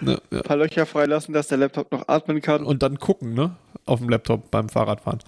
Ne, 0.00 0.18
ja. 0.30 0.38
Ein 0.38 0.42
paar 0.44 0.56
Löcher 0.56 0.86
freilassen, 0.86 1.32
dass 1.34 1.48
der 1.48 1.58
Laptop 1.58 1.90
noch 1.92 2.08
atmen 2.08 2.40
kann. 2.42 2.64
Und 2.64 2.82
dann 2.82 2.98
gucken, 2.98 3.34
ne? 3.34 3.56
Auf 3.86 4.00
dem 4.00 4.08
Laptop 4.08 4.50
beim 4.50 4.68
Fahrradfahren. 4.68 5.20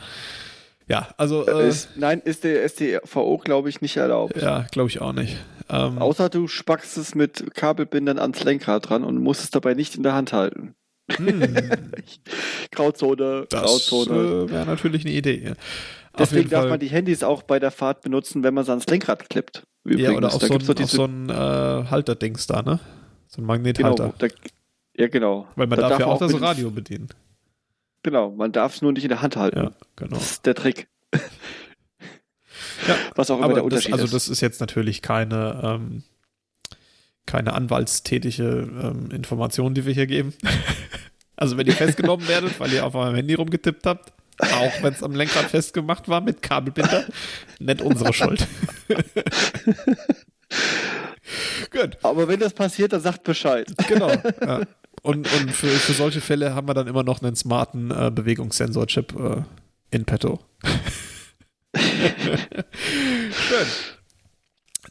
Ja, 0.89 1.09
also, 1.17 1.47
äh, 1.47 1.69
ist, 1.69 1.91
nein, 1.97 2.21
ist 2.25 2.45
der 2.45 2.69
STVO, 2.69 3.39
glaube 3.39 3.69
ich, 3.69 3.81
nicht 3.81 3.97
erlaubt. 3.97 4.37
ja, 4.41 4.67
glaube 4.71 4.89
ich 4.89 5.01
auch 5.01 5.13
nicht. 5.13 5.37
Ähm, 5.69 5.99
Außer 5.99 6.29
du 6.29 6.47
spackst 6.47 6.97
es 6.97 7.15
mit 7.17 7.55
Kabelbindern 7.55 8.19
ans 8.21 8.45
Lenkrad 8.45 8.89
dran 8.89 9.03
und 9.03 9.19
musst 9.19 9.43
es 9.43 9.51
dabei 9.51 9.75
nicht 9.75 9.97
in 9.97 10.05
der 10.05 10.15
Hand 10.15 10.33
halten. 10.33 10.75
Hm, 11.11 11.93
Grauzone, 12.73 13.47
das 13.49 13.63
Grauzone. 13.63 14.45
äh, 14.47 14.51
wäre 14.51 14.67
natürlich 14.67 15.05
eine 15.05 15.15
Idee. 15.15 15.53
Deswegen 16.19 16.49
darf 16.49 16.63
Fall, 16.63 16.71
man 16.71 16.81
die 16.81 16.89
Handys 16.89 17.23
auch 17.23 17.43
bei 17.43 17.59
der 17.59 17.71
Fahrt 17.71 18.01
benutzen, 18.03 18.43
wenn 18.43 18.55
man 18.55 18.65
sie 18.65 18.71
ans 18.71 18.87
Lenkrad 18.87 19.29
klippt. 19.29 19.65
ja, 19.85 20.13
oder 20.13 20.29
auf 20.29 20.39
da 20.39 20.47
so 20.47 20.55
ein, 20.55 20.79
auf 20.83 20.91
so 20.91 21.05
ein 21.05 21.29
äh, 21.29 21.33
Halterdings 21.91 22.47
da, 22.47 22.63
ne? 22.63 22.81
So 23.29 23.43
ein 23.43 23.45
Magnethalter. 23.45 24.05
genau, 24.05 24.15
da, 24.19 24.27
ja, 24.97 25.09
genau. 25.09 25.47
Weil 25.57 25.67
man 25.67 25.79
Da 25.79 25.89
darf, 25.91 26.01
ja 26.01 26.07
auch 26.07 26.19
das 26.19 26.33
mit- 26.33 26.41
Radio 26.43 26.71
bedienen. 26.71 27.09
Genau, 28.03 28.31
man 28.31 28.53
darf 28.53 28.77
es 28.77 28.83
nur 28.83 28.93
nicht 28.93 29.03
in 29.03 29.09
der 29.11 29.21
Hand 29.21 29.37
halten. 29.37 29.59
Ja, 29.59 29.73
genau. 29.97 30.15
Das 30.17 30.31
ist 30.33 30.47
der 30.47 30.55
Trick. 30.55 30.89
Ja, 31.13 31.21
Was 33.17 33.31
auch 33.31 33.39
immer 33.39 33.49
der 33.49 33.57
das, 33.57 33.65
Unterschied 33.65 33.93
also 33.93 34.05
ist. 34.07 34.15
das 34.15 34.29
ist 34.29 34.41
jetzt 34.41 34.61
natürlich 34.61 35.03
keine, 35.03 35.61
ähm, 35.63 36.03
keine 37.27 37.53
anwaltstätige 37.55 38.45
ähm, 38.83 39.11
Information, 39.11 39.75
die 39.75 39.85
wir 39.87 39.93
hier 39.93 40.07
geben. 40.07 40.33
also 41.37 41.57
wenn 41.57 41.67
ihr 41.67 41.73
festgenommen 41.75 42.27
werdet, 42.29 42.59
weil 42.61 42.73
ihr 42.73 42.85
auf 42.85 42.95
eurem 42.95 43.15
Handy 43.15 43.35
rumgetippt 43.35 43.87
habt, 43.87 44.13
auch 44.41 44.83
wenn 44.83 44.93
es 44.93 45.03
am 45.03 45.15
Lenkrad 45.15 45.47
festgemacht 45.47 46.09
war 46.09 46.21
mit 46.21 46.43
Kabelbinder, 46.43 47.07
nicht 47.59 47.81
unsere 47.81 48.13
Schuld. 48.13 48.47
Gut, 51.71 51.99
Aber 52.03 52.29
wenn 52.29 52.39
das 52.41 52.53
passiert, 52.53 52.93
dann 52.93 53.01
sagt 53.01 53.23
Bescheid. 53.25 53.73
genau. 53.89 54.11
Ja. 54.41 54.61
Und, 55.03 55.33
und 55.33 55.53
für, 55.53 55.69
für 55.69 55.93
solche 55.93 56.21
Fälle 56.21 56.55
haben 56.55 56.67
wir 56.67 56.75
dann 56.75 56.89
immer 56.89 57.05
noch 57.05 57.23
einen 57.23 57.37
smarten 57.37 57.93
äh, 57.93 58.11
Bewegungssensor-Chip 58.11 59.15
äh, 59.17 59.43
in 59.91 60.05
petto. 60.05 60.41
Schön. 61.77 63.67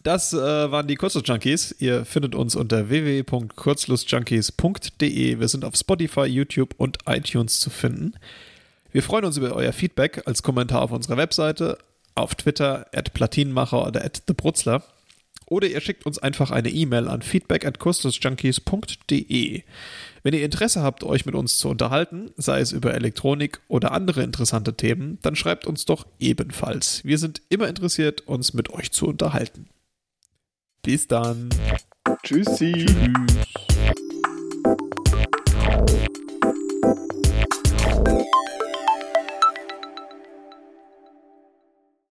Das 0.06 0.34
äh, 0.34 0.38
waren 0.38 0.88
die 0.88 0.96
Kurzlust-Junkies. 0.96 1.76
Ihr 1.80 2.06
findet 2.06 2.36
uns 2.36 2.56
unter 2.56 2.90
www.kurzlustjunkies.de. 2.90 5.40
Wir 5.40 5.48
sind 5.48 5.66
auf 5.66 5.76
Spotify, 5.76 6.26
YouTube 6.26 6.76
und 6.78 7.00
iTunes 7.08 7.60
zu 7.60 7.72
finden. 7.72 8.14
Wir 8.92 9.02
freuen 9.02 9.26
uns 9.26 9.38
über 9.38 9.54
euer 9.54 9.74
Feedback 9.74 10.22
als 10.26 10.44
Kommentar 10.44 10.84
auf 10.84 10.92
unserer 10.92 11.18
Webseite, 11.18 11.80
auf 12.14 12.36
Twitter, 12.36 12.86
at 12.94 13.14
Platinenmacher 13.14 13.88
oder 13.88 14.06
at 14.06 14.28
TheBrutzler. 14.28 14.84
Oder 15.48 15.68
ihr 15.68 15.82
schickt 15.82 16.06
uns 16.06 16.20
einfach 16.20 16.52
eine 16.52 16.70
E-Mail 16.70 17.08
an 17.08 17.22
feedback 17.22 17.66
at. 17.66 17.80
Wenn 20.24 20.34
ihr 20.34 20.46
Interesse 20.46 20.82
habt, 20.82 21.04
euch 21.04 21.26
mit 21.26 21.36
uns 21.36 21.58
zu 21.58 21.70
unterhalten, 21.70 22.32
sei 22.38 22.60
es 22.60 22.72
über 22.72 22.94
Elektronik 22.94 23.60
oder 23.68 23.92
andere 23.92 24.22
interessante 24.24 24.76
Themen, 24.76 25.18
dann 25.24 25.36
schreibt 25.36 25.66
uns 25.66 25.86
doch 25.86 26.06
ebenfalls. 26.20 27.04
Wir 27.04 27.18
sind 27.18 27.42
immer 27.50 27.68
interessiert, 27.68 28.22
uns 28.22 28.54
mit 28.54 28.70
euch 28.72 28.92
zu 28.92 29.08
unterhalten. 29.08 29.68
Bis 30.86 31.08
dann. 31.08 31.50
Tschüssi. 32.22 32.86
Tschüss. 32.86 33.75